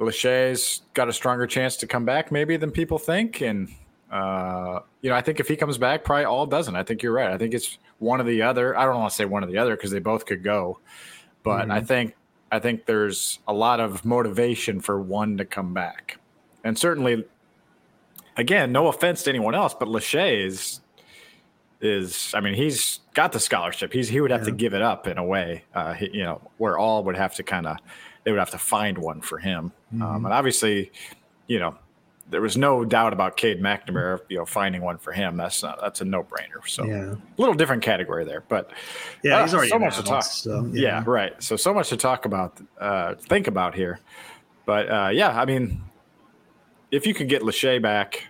Lachey's 0.00 0.82
got 0.94 1.08
a 1.08 1.12
stronger 1.12 1.46
chance 1.46 1.76
to 1.76 1.86
come 1.86 2.04
back 2.04 2.32
maybe 2.32 2.56
than 2.56 2.70
people 2.70 2.98
think, 2.98 3.40
and 3.40 3.68
uh, 4.10 4.80
you 5.00 5.10
know, 5.10 5.16
I 5.16 5.22
think 5.22 5.40
if 5.40 5.48
he 5.48 5.56
comes 5.56 5.78
back, 5.78 6.04
probably 6.04 6.24
all 6.24 6.46
doesn't. 6.46 6.76
I 6.76 6.82
think 6.82 7.02
you're 7.02 7.12
right. 7.12 7.30
I 7.30 7.38
think 7.38 7.54
it's 7.54 7.78
one 7.98 8.20
or 8.20 8.24
the 8.24 8.42
other. 8.42 8.76
I 8.76 8.84
don't 8.84 8.96
want 8.96 9.10
to 9.10 9.16
say 9.16 9.24
one 9.24 9.42
or 9.42 9.46
the 9.46 9.58
other 9.58 9.76
because 9.76 9.90
they 9.90 10.00
both 10.00 10.26
could 10.26 10.42
go, 10.42 10.78
but 11.42 11.62
mm-hmm. 11.62 11.72
I 11.72 11.80
think 11.80 12.14
I 12.50 12.58
think 12.58 12.86
there's 12.86 13.38
a 13.48 13.52
lot 13.52 13.80
of 13.80 14.04
motivation 14.04 14.80
for 14.80 15.00
one 15.00 15.36
to 15.38 15.44
come 15.44 15.72
back, 15.72 16.18
and 16.64 16.78
certainly, 16.78 17.24
again, 18.36 18.72
no 18.72 18.88
offense 18.88 19.22
to 19.24 19.30
anyone 19.30 19.54
else, 19.54 19.74
but 19.74 19.88
Lachey 19.88 20.46
is 20.46 20.80
is 21.80 22.32
I 22.34 22.40
mean 22.40 22.54
he's 22.54 23.00
got 23.14 23.32
the 23.32 23.40
scholarship. 23.40 23.92
He's 23.92 24.08
he 24.08 24.20
would 24.20 24.30
have 24.30 24.42
yeah. 24.42 24.46
to 24.46 24.52
give 24.52 24.74
it 24.74 24.82
up 24.82 25.06
in 25.06 25.18
a 25.18 25.24
way, 25.24 25.64
uh, 25.74 25.94
he, 25.94 26.10
you 26.12 26.22
know, 26.22 26.40
where 26.58 26.78
all 26.78 27.02
would 27.04 27.16
have 27.16 27.34
to 27.36 27.42
kind 27.42 27.66
of 27.66 27.76
they 28.24 28.30
would 28.30 28.38
have 28.38 28.50
to 28.50 28.58
find 28.58 28.98
one 28.98 29.20
for 29.20 29.38
him. 29.38 29.72
Um, 29.92 29.98
mm-hmm. 29.98 30.02
Um, 30.02 30.24
and 30.26 30.34
obviously, 30.34 30.92
you 31.46 31.58
know, 31.58 31.76
there 32.30 32.40
was 32.40 32.56
no 32.56 32.84
doubt 32.84 33.12
about 33.12 33.36
Cade 33.36 33.60
McNamara, 33.60 34.20
you 34.28 34.38
know, 34.38 34.46
finding 34.46 34.80
one 34.82 34.96
for 34.96 35.12
him. 35.12 35.36
That's 35.36 35.62
not 35.62 35.80
that's 35.80 36.00
a 36.00 36.04
no 36.04 36.22
brainer. 36.22 36.66
So 36.66 36.84
yeah. 36.84 37.12
a 37.12 37.18
little 37.36 37.54
different 37.54 37.82
category 37.82 38.24
there, 38.24 38.42
but 38.48 38.70
yeah, 39.22 39.38
uh, 39.38 39.42
he's 39.42 39.54
already 39.54 39.68
so 39.68 39.78
much 39.78 39.96
to 39.96 40.02
talk. 40.02 40.24
So, 40.24 40.70
yeah. 40.72 40.82
yeah. 40.82 41.04
right. 41.06 41.40
So 41.42 41.56
so 41.56 41.74
much 41.74 41.90
to 41.90 41.96
talk 41.96 42.24
about, 42.24 42.58
uh, 42.80 43.14
think 43.16 43.48
about 43.48 43.74
here. 43.74 44.00
But 44.64 44.90
uh, 44.90 45.10
yeah, 45.12 45.38
I 45.38 45.44
mean, 45.44 45.82
if 46.90 47.06
you 47.06 47.14
could 47.14 47.28
get 47.28 47.42
Lachey 47.42 47.82
back 47.82 48.24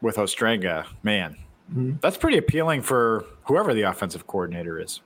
with 0.00 0.16
Ostrenga, 0.16 0.86
man, 1.02 1.36
mm-hmm. 1.70 1.94
that's 2.00 2.18
pretty 2.18 2.36
appealing 2.36 2.82
for 2.82 3.24
whoever 3.44 3.72
the 3.72 3.82
offensive 3.82 4.26
coordinator 4.26 4.78
is. 4.80 5.00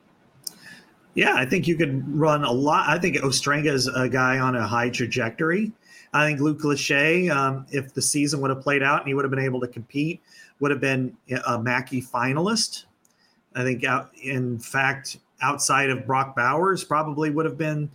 Yeah, 1.19 1.35
I 1.35 1.47
think 1.47 1.67
you 1.67 1.77
could 1.77 2.09
run 2.17 2.45
a 2.45 2.53
lot. 2.53 2.89
I 2.89 2.97
think 2.97 3.17
Ostrenga 3.17 3.73
is 3.73 3.89
a 3.89 4.09
guy 4.09 4.39
on 4.39 4.55
a 4.55 4.65
high 4.65 4.89
trajectory. 4.89 5.73
I 6.13 6.25
think 6.25 6.39
Luke 6.39 6.61
Lachey, 6.61 7.29
um, 7.29 7.67
if 7.73 7.93
the 7.93 8.01
season 8.01 8.41
would 8.41 8.51
have 8.51 8.61
played 8.61 8.85
out 8.85 9.01
and 9.01 9.09
he 9.09 9.15
would 9.15 9.25
have 9.25 9.31
been 9.33 9.41
able 9.41 9.61
to 9.63 9.67
compete, 9.67 10.21
would 10.61 10.71
have 10.71 10.81
been 10.81 11.17
a 11.45 11.61
Mackey 11.61 12.01
finalist. 12.01 12.85
I 13.57 13.65
think, 13.65 13.83
out, 13.83 14.11
in 14.23 14.61
fact, 14.61 15.17
outside 15.43 15.91
of 15.91 16.07
Brock 16.07 16.37
Bowers, 16.37 16.85
probably 16.85 17.31
would 17.31 17.47
have 17.47 17.59
been, 17.59 17.91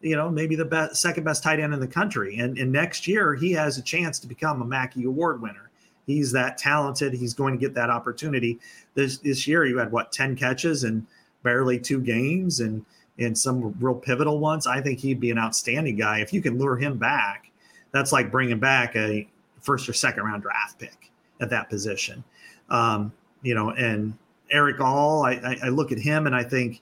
you 0.00 0.14
know, 0.14 0.30
maybe 0.30 0.54
the 0.54 0.64
best, 0.64 1.02
second 1.02 1.24
best 1.24 1.42
tight 1.42 1.58
end 1.58 1.74
in 1.74 1.80
the 1.80 1.88
country. 1.88 2.38
And, 2.38 2.56
and 2.56 2.70
next 2.70 3.08
year, 3.08 3.34
he 3.34 3.50
has 3.50 3.78
a 3.78 3.82
chance 3.82 4.20
to 4.20 4.28
become 4.28 4.62
a 4.62 4.64
Mackey 4.64 5.02
Award 5.02 5.42
winner. 5.42 5.70
He's 6.06 6.30
that 6.32 6.56
talented. 6.56 7.14
He's 7.14 7.34
going 7.34 7.52
to 7.52 7.60
get 7.60 7.74
that 7.74 7.90
opportunity. 7.90 8.60
This 8.94 9.18
this 9.18 9.48
year, 9.48 9.64
you 9.64 9.78
had 9.78 9.90
what 9.90 10.12
ten 10.12 10.36
catches 10.36 10.84
and 10.84 11.04
barely 11.42 11.78
two 11.78 12.00
games, 12.00 12.60
and 12.60 12.84
and 13.18 13.36
some 13.36 13.74
real 13.80 13.94
pivotal 13.94 14.38
ones. 14.38 14.66
I 14.66 14.80
think 14.80 14.98
he'd 14.98 15.20
be 15.20 15.30
an 15.30 15.38
outstanding 15.38 15.96
guy 15.96 16.20
if 16.20 16.32
you 16.32 16.40
can 16.40 16.58
lure 16.58 16.76
him 16.76 16.96
back 16.96 17.50
that's 17.92 18.12
like 18.12 18.30
bringing 18.30 18.58
back 18.58 18.96
a 18.96 19.26
first 19.60 19.88
or 19.88 19.92
second 19.92 20.24
round 20.24 20.42
draft 20.42 20.78
pick 20.78 21.10
at 21.40 21.50
that 21.50 21.68
position. 21.68 22.22
Um, 22.68 23.12
you 23.42 23.54
know, 23.54 23.70
and 23.70 24.16
Erick 24.50 24.80
All, 24.80 25.24
I, 25.24 25.32
I, 25.32 25.56
I 25.64 25.68
look 25.68 25.92
at 25.92 25.98
him 25.98 26.26
and 26.26 26.34
I 26.34 26.42
think 26.42 26.80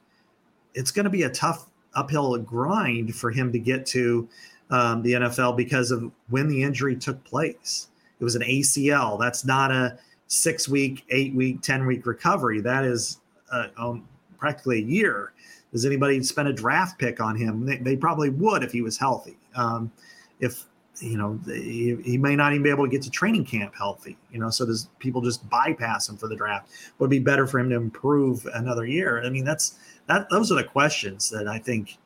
it's 0.75 0.91
going 0.91 1.05
to 1.05 1.11
be 1.11 1.23
a 1.23 1.31
tough 1.31 1.67
uphill 1.95 2.37
grind 2.39 3.15
for 3.15 3.31
him 3.31 3.53
to 3.53 3.59
get 3.59 3.87
to 3.87 4.29
um, 4.71 5.03
the 5.03 5.13
NFL 5.13 5.57
because 5.57 5.91
of 5.91 6.11
when 6.29 6.49
the 6.49 6.63
injury 6.63 6.97
took 6.97 7.23
place. 7.25 7.89
It 8.21 8.25
was 8.25 8.35
an 8.35 8.43
ACL. 8.43 9.19
That's 9.19 9.45
not 9.45 9.71
a 9.71 9.99
six 10.27 10.69
week, 10.69 11.05
eight 11.11 11.35
week, 11.35 11.63
10 11.63 11.87
week 11.87 12.05
recovery. 12.05 12.61
That 12.61 12.85
is 12.85 13.19
uh, 13.51 13.69
um, 13.79 14.07
practically 14.39 14.79
a 14.79 14.85
year. 14.85 15.33
Does 15.73 15.85
anybody 15.85 16.23
spend 16.23 16.49
a 16.49 16.53
draft 16.53 16.99
pick 16.99 17.21
on 17.21 17.37
him? 17.37 17.67
They, 17.67 17.77
they 17.77 17.97
probably 17.97 18.31
would 18.31 18.65
if 18.65 18.73
he 18.73 18.81
was 18.81 18.97
healthy. 18.97 19.37
Um, 19.55 19.93
if 20.41 20.65
you 21.01 21.17
know, 21.17 21.39
he, 21.47 21.97
he, 22.05 22.19
may 22.19 22.35
not 22.35 22.53
even 22.53 22.63
be 22.63 22.71
able 22.71 22.85
to 22.85 22.91
get 22.91 23.03
to 23.03 23.11
training 23.11 23.45
camp 23.45 23.75
healthy. 23.77 24.17
You 24.33 24.41
know, 24.41 24.51
so 24.51 24.67
does 24.67 24.89
people 24.99 25.21
just 25.21 25.49
bypass 25.49 26.09
him 26.09 26.17
for 26.17 26.29
the 26.29 26.37
draft? 26.37 26.71
Would 26.99 27.11
be 27.11 27.19
better 27.19 27.47
for 27.47 27.61
him 27.61 27.71
to 27.71 27.77
improve 27.77 28.47
another 28.55 28.85
year? 28.85 29.23
I 29.25 29.31
mean, 29.31 29.45
that's 29.45 29.79
that. 30.07 30.29
Those 30.31 30.51
are 30.51 30.57
the 30.57 30.65
questions 30.65 31.31
that 31.31 31.47
I 31.47 31.59
think 31.59 31.99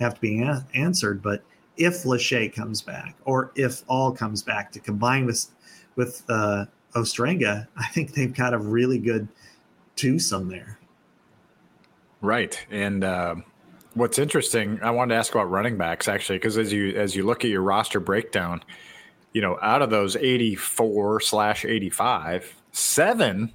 have 0.00 0.14
to 0.14 0.20
be 0.20 0.40
a- 0.40 0.66
answered. 0.74 1.22
But 1.22 1.42
if 1.76 2.04
Lachey 2.04 2.52
comes 2.52 2.80
back, 2.82 3.16
or 3.24 3.52
if 3.54 3.82
All 3.88 4.12
comes 4.12 4.42
back 4.42 4.72
to 4.72 4.80
combine 4.80 5.26
with 5.26 5.46
with 5.96 6.24
uh, 6.28 6.66
Ostrenga, 6.94 7.66
I 7.76 7.86
think 7.88 8.14
they've 8.14 8.34
got 8.34 8.54
a 8.54 8.58
really 8.58 8.98
good 8.98 9.28
twosome 9.96 10.48
there. 10.48 10.77
Right, 12.20 12.66
and. 12.70 13.04
Uh 13.04 13.36
what's 13.98 14.18
interesting, 14.18 14.78
I 14.80 14.90
wanted 14.90 15.14
to 15.14 15.18
ask 15.18 15.34
about 15.34 15.50
running 15.50 15.76
backs 15.76 16.08
actually, 16.08 16.38
because 16.38 16.56
as 16.56 16.72
you 16.72 16.96
as 16.96 17.14
you 17.14 17.24
look 17.24 17.44
at 17.44 17.50
your 17.50 17.62
roster 17.62 18.00
breakdown, 18.00 18.62
you 19.32 19.42
know, 19.42 19.58
out 19.60 19.82
of 19.82 19.90
those 19.90 20.16
84 20.16 21.20
slash 21.20 21.64
85, 21.64 22.54
seven 22.72 23.52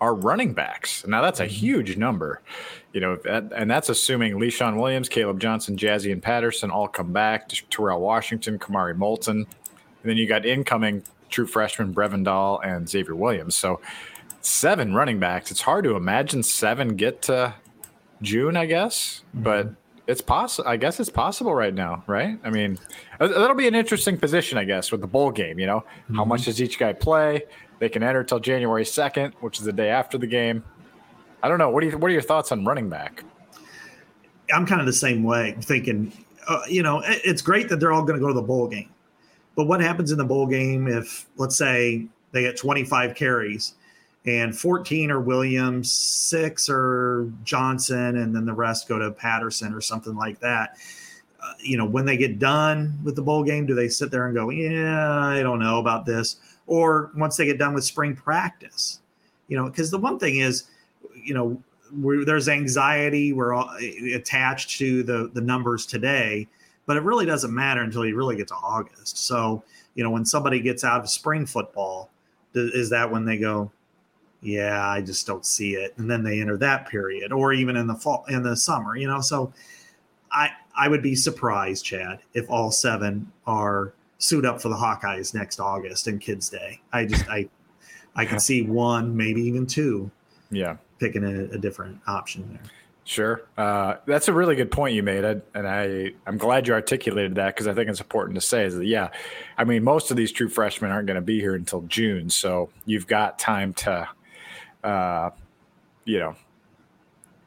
are 0.00 0.14
running 0.14 0.52
backs. 0.52 1.06
Now 1.06 1.22
that's 1.22 1.40
a 1.40 1.44
mm-hmm. 1.44 1.52
huge 1.52 1.96
number, 1.96 2.42
you 2.92 3.00
know, 3.00 3.18
and 3.24 3.70
that's 3.70 3.88
assuming 3.88 4.34
Leshon 4.34 4.76
Williams, 4.78 5.08
Caleb 5.08 5.40
Johnson, 5.40 5.76
Jazzy, 5.76 6.12
and 6.12 6.22
Patterson 6.22 6.70
all 6.70 6.88
come 6.88 7.12
back, 7.12 7.50
Terrell 7.70 8.00
Washington, 8.00 8.58
Kamari 8.58 8.96
Moulton, 8.96 9.38
and 9.38 10.10
then 10.10 10.16
you 10.16 10.28
got 10.28 10.44
incoming 10.44 11.02
true 11.30 11.46
freshmen 11.46 11.94
Brevin 11.94 12.24
Dahl 12.24 12.60
and 12.60 12.88
Xavier 12.88 13.16
Williams. 13.16 13.56
So 13.56 13.80
seven 14.42 14.94
running 14.94 15.18
backs. 15.18 15.50
It's 15.50 15.62
hard 15.62 15.84
to 15.84 15.96
imagine 15.96 16.42
seven 16.42 16.96
get 16.96 17.22
to 17.22 17.54
June, 18.22 18.56
I 18.56 18.66
guess, 18.66 19.22
mm-hmm. 19.28 19.42
but 19.42 19.68
it's 20.06 20.20
possible. 20.20 20.68
I 20.68 20.76
guess 20.76 21.00
it's 21.00 21.10
possible 21.10 21.54
right 21.54 21.74
now, 21.74 22.04
right? 22.06 22.38
I 22.44 22.50
mean, 22.50 22.78
uh, 23.20 23.28
that'll 23.28 23.56
be 23.56 23.68
an 23.68 23.74
interesting 23.74 24.18
position, 24.18 24.58
I 24.58 24.64
guess, 24.64 24.92
with 24.92 25.00
the 25.00 25.06
bowl 25.06 25.30
game. 25.30 25.58
You 25.58 25.66
know, 25.66 25.80
mm-hmm. 25.80 26.16
how 26.16 26.24
much 26.24 26.44
does 26.44 26.60
each 26.60 26.78
guy 26.78 26.92
play? 26.92 27.42
They 27.78 27.88
can 27.88 28.02
enter 28.02 28.24
till 28.24 28.40
January 28.40 28.84
second, 28.84 29.34
which 29.40 29.58
is 29.58 29.64
the 29.64 29.72
day 29.72 29.90
after 29.90 30.16
the 30.16 30.26
game. 30.26 30.64
I 31.42 31.48
don't 31.48 31.58
know. 31.58 31.70
What 31.70 31.82
do 31.82 31.88
you? 31.88 31.98
What 31.98 32.08
are 32.10 32.14
your 32.14 32.22
thoughts 32.22 32.52
on 32.52 32.64
running 32.64 32.88
back? 32.88 33.24
I'm 34.52 34.66
kind 34.66 34.80
of 34.80 34.86
the 34.86 34.92
same 34.92 35.24
way, 35.24 35.56
thinking, 35.60 36.12
uh, 36.46 36.60
you 36.68 36.82
know, 36.82 37.02
it's 37.04 37.42
great 37.42 37.68
that 37.68 37.80
they're 37.80 37.92
all 37.92 38.02
going 38.02 38.18
to 38.18 38.20
go 38.20 38.28
to 38.28 38.34
the 38.34 38.42
bowl 38.42 38.68
game, 38.68 38.90
but 39.56 39.66
what 39.66 39.80
happens 39.80 40.12
in 40.12 40.18
the 40.18 40.24
bowl 40.24 40.46
game 40.46 40.86
if, 40.86 41.26
let's 41.36 41.56
say, 41.56 42.06
they 42.32 42.42
get 42.42 42.56
25 42.56 43.14
carries? 43.14 43.74
And 44.26 44.56
14 44.58 45.10
are 45.10 45.20
Williams, 45.20 45.92
six 45.92 46.68
are 46.68 47.30
Johnson, 47.44 48.16
and 48.16 48.34
then 48.34 48.44
the 48.44 48.52
rest 48.52 48.88
go 48.88 48.98
to 48.98 49.12
Patterson 49.12 49.72
or 49.72 49.80
something 49.80 50.16
like 50.16 50.40
that. 50.40 50.76
Uh, 51.40 51.52
you 51.60 51.76
know, 51.76 51.84
when 51.84 52.04
they 52.04 52.16
get 52.16 52.38
done 52.38 52.98
with 53.04 53.14
the 53.14 53.22
bowl 53.22 53.44
game, 53.44 53.66
do 53.66 53.74
they 53.74 53.88
sit 53.88 54.10
there 54.10 54.26
and 54.26 54.34
go, 54.34 54.50
"Yeah, 54.50 55.20
I 55.20 55.42
don't 55.42 55.60
know 55.60 55.78
about 55.78 56.06
this," 56.06 56.36
or 56.66 57.12
once 57.16 57.36
they 57.36 57.46
get 57.46 57.58
done 57.58 57.72
with 57.72 57.84
spring 57.84 58.16
practice, 58.16 59.00
you 59.46 59.56
know, 59.56 59.66
because 59.66 59.90
the 59.90 59.98
one 59.98 60.18
thing 60.18 60.38
is, 60.38 60.64
you 61.14 61.34
know, 61.34 61.62
there's 62.24 62.48
anxiety 62.48 63.32
we're 63.32 63.52
all 63.54 63.70
attached 64.12 64.70
to 64.78 65.04
the 65.04 65.30
the 65.34 65.40
numbers 65.40 65.86
today, 65.86 66.48
but 66.86 66.96
it 66.96 67.04
really 67.04 67.26
doesn't 67.26 67.54
matter 67.54 67.82
until 67.82 68.04
you 68.04 68.16
really 68.16 68.36
get 68.36 68.48
to 68.48 68.54
August. 68.54 69.18
So, 69.18 69.62
you 69.94 70.02
know, 70.02 70.10
when 70.10 70.24
somebody 70.24 70.58
gets 70.58 70.82
out 70.82 71.00
of 71.00 71.08
spring 71.08 71.46
football, 71.46 72.10
is 72.54 72.90
that 72.90 73.10
when 73.10 73.24
they 73.24 73.38
go, 73.38 73.70
yeah, 74.46 74.88
I 74.88 75.00
just 75.00 75.26
don't 75.26 75.44
see 75.44 75.74
it. 75.74 75.94
And 75.96 76.08
then 76.08 76.22
they 76.22 76.40
enter 76.40 76.56
that 76.58 76.88
period, 76.88 77.32
or 77.32 77.52
even 77.52 77.76
in 77.76 77.86
the 77.86 77.94
fall, 77.94 78.24
in 78.28 78.42
the 78.42 78.56
summer, 78.56 78.96
you 78.96 79.08
know. 79.08 79.20
So 79.20 79.52
I 80.30 80.50
I 80.76 80.88
would 80.88 81.02
be 81.02 81.16
surprised, 81.16 81.84
Chad, 81.84 82.20
if 82.32 82.48
all 82.48 82.70
seven 82.70 83.30
are 83.46 83.92
suit 84.18 84.46
up 84.46 84.60
for 84.62 84.68
the 84.68 84.76
Hawkeyes 84.76 85.34
next 85.34 85.60
August 85.60 86.06
and 86.06 86.20
Kids 86.20 86.48
Day. 86.48 86.80
I 86.92 87.04
just 87.06 87.28
I 87.28 87.48
I 88.14 88.24
can 88.24 88.38
see 88.38 88.62
one, 88.66 89.16
maybe 89.16 89.42
even 89.42 89.66
two. 89.66 90.10
Yeah, 90.50 90.76
picking 91.00 91.24
a, 91.24 91.54
a 91.54 91.58
different 91.58 91.98
option 92.06 92.48
there. 92.50 92.70
Sure, 93.04 93.42
uh, 93.56 93.96
that's 94.06 94.26
a 94.26 94.32
really 94.32 94.56
good 94.56 94.70
point 94.70 94.94
you 94.94 95.02
made, 95.02 95.24
and 95.24 95.66
I 95.66 96.12
I'm 96.26 96.38
glad 96.38 96.68
you 96.68 96.72
articulated 96.72 97.34
that 97.36 97.54
because 97.54 97.66
I 97.66 97.74
think 97.74 97.88
it's 97.88 98.00
important 98.00 98.36
to 98.36 98.40
say 98.40 98.64
is 98.64 98.76
that 98.76 98.86
yeah, 98.86 99.10
I 99.58 99.64
mean 99.64 99.82
most 99.82 100.10
of 100.10 100.16
these 100.16 100.30
true 100.30 100.48
freshmen 100.48 100.90
aren't 100.90 101.06
going 101.06 101.16
to 101.16 101.20
be 101.20 101.40
here 101.40 101.54
until 101.54 101.82
June, 101.82 102.30
so 102.30 102.68
you've 102.84 103.06
got 103.06 103.38
time 103.38 103.74
to 103.74 104.08
uh, 104.86 105.30
you 106.04 106.18
know, 106.18 106.36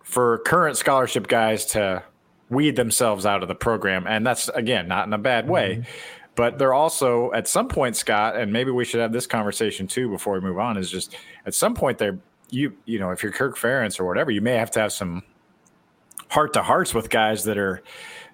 for 0.04 0.40
current 0.40 0.78
scholarship 0.78 1.28
guys 1.28 1.66
to 1.68 2.04
weed 2.50 2.76
themselves 2.76 3.26
out 3.26 3.42
of 3.42 3.48
the 3.48 3.56
program. 3.56 4.06
And 4.08 4.26
that's, 4.26 4.50
again, 4.50 4.88
not 4.88 5.08
in 5.08 5.14
a 5.14 5.18
bad 5.18 5.48
way. 5.48 5.76
Mm-hmm. 5.76 5.90
But 6.36 6.58
they're 6.58 6.74
also, 6.74 7.32
at 7.34 7.48
some 7.48 7.68
point, 7.68 7.96
Scott, 7.96 8.36
and 8.36 8.54
maybe 8.54 8.72
we 8.72 8.86
should 8.86 9.02
have 9.02 9.12
this 9.12 9.28
conversation 9.28 9.88
too 9.88 10.10
before 10.10 10.34
we 10.34 10.40
move 10.40 10.58
on, 10.58 10.78
is 10.78 10.90
just 10.90 11.16
at 11.46 11.54
some 11.54 11.76
point, 11.76 11.98
they're, 11.98 12.18
you, 12.50 12.74
you 12.86 12.98
know, 12.98 13.12
if 13.12 13.22
you're 13.22 13.32
Kirk 13.32 13.58
Ferentz 13.58 14.00
or 14.00 14.06
whatever, 14.06 14.32
you 14.32 14.42
may 14.42 14.54
have 14.54 14.72
to 14.72 14.80
have 14.80 14.94
some 14.94 15.24
heart 16.30 16.54
to 16.54 16.64
hearts 16.64 16.94
with 16.94 17.10
guys 17.10 17.44
that 17.44 17.58
are, 17.58 17.84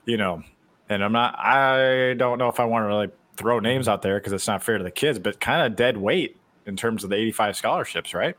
you 0.05 0.17
know, 0.17 0.43
and 0.87 1.03
I'm 1.03 1.11
not. 1.11 1.37
I 1.39 2.13
don't 2.13 2.37
know 2.37 2.47
if 2.47 2.59
I 2.59 2.65
want 2.65 2.83
to 2.83 2.87
really 2.87 3.09
throw 3.37 3.59
names 3.59 3.87
out 3.87 4.03
there 4.03 4.19
because 4.19 4.33
it's 4.33 4.47
not 4.47 4.63
fair 4.63 4.77
to 4.77 4.83
the 4.83 4.91
kids, 4.91 5.17
but 5.17 5.39
kind 5.39 5.65
of 5.65 5.75
dead 5.75 5.97
weight 5.97 6.37
in 6.65 6.75
terms 6.75 7.03
of 7.03 7.09
the 7.09 7.15
85 7.15 7.55
scholarships, 7.55 8.13
right? 8.13 8.37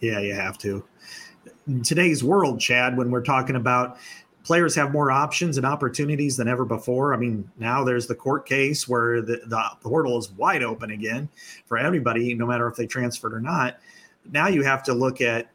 Yeah, 0.00 0.20
you 0.20 0.34
have 0.34 0.58
to. 0.58 0.84
In 1.66 1.82
today's 1.82 2.22
world, 2.22 2.60
Chad, 2.60 2.96
when 2.96 3.10
we're 3.10 3.22
talking 3.22 3.56
about 3.56 3.98
players 4.46 4.76
have 4.76 4.92
more 4.92 5.10
options 5.10 5.56
and 5.56 5.66
opportunities 5.66 6.36
than 6.36 6.46
ever 6.46 6.64
before. 6.64 7.12
I 7.12 7.16
mean, 7.16 7.50
now 7.58 7.82
there's 7.82 8.06
the 8.06 8.14
court 8.14 8.46
case 8.46 8.86
where 8.86 9.20
the, 9.20 9.40
the 9.46 9.62
portal 9.80 10.16
is 10.18 10.30
wide 10.30 10.62
open 10.62 10.92
again 10.92 11.28
for 11.64 11.76
everybody, 11.76 12.32
no 12.32 12.46
matter 12.46 12.68
if 12.68 12.76
they 12.76 12.86
transferred 12.86 13.34
or 13.34 13.40
not. 13.40 13.80
Now 14.30 14.46
you 14.46 14.62
have 14.62 14.84
to 14.84 14.94
look 14.94 15.20
at 15.20 15.50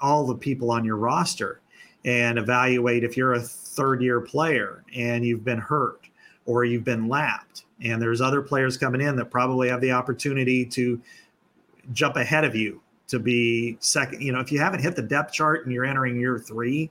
all 0.00 0.26
the 0.26 0.34
people 0.34 0.72
on 0.72 0.84
your 0.84 0.96
roster 0.96 1.60
and 2.04 2.36
evaluate 2.36 3.04
if 3.04 3.16
you're 3.16 3.34
a 3.34 3.40
third 3.40 4.02
year 4.02 4.20
player 4.20 4.82
and 4.96 5.24
you've 5.24 5.44
been 5.44 5.58
hurt 5.58 6.08
or 6.46 6.64
you've 6.64 6.84
been 6.84 7.06
lapped 7.06 7.64
and 7.80 8.02
there's 8.02 8.20
other 8.20 8.42
players 8.42 8.76
coming 8.76 9.00
in 9.00 9.14
that 9.14 9.26
probably 9.26 9.68
have 9.68 9.80
the 9.80 9.92
opportunity 9.92 10.64
to 10.64 11.00
jump 11.92 12.16
ahead 12.16 12.44
of 12.44 12.56
you 12.56 12.80
to 13.10 13.18
be 13.18 13.76
second 13.80 14.22
you 14.22 14.32
know 14.32 14.40
if 14.40 14.50
you 14.50 14.58
haven't 14.58 14.80
hit 14.80 14.96
the 14.96 15.02
depth 15.02 15.32
chart 15.32 15.64
and 15.64 15.74
you're 15.74 15.84
entering 15.84 16.18
year 16.18 16.38
three 16.38 16.90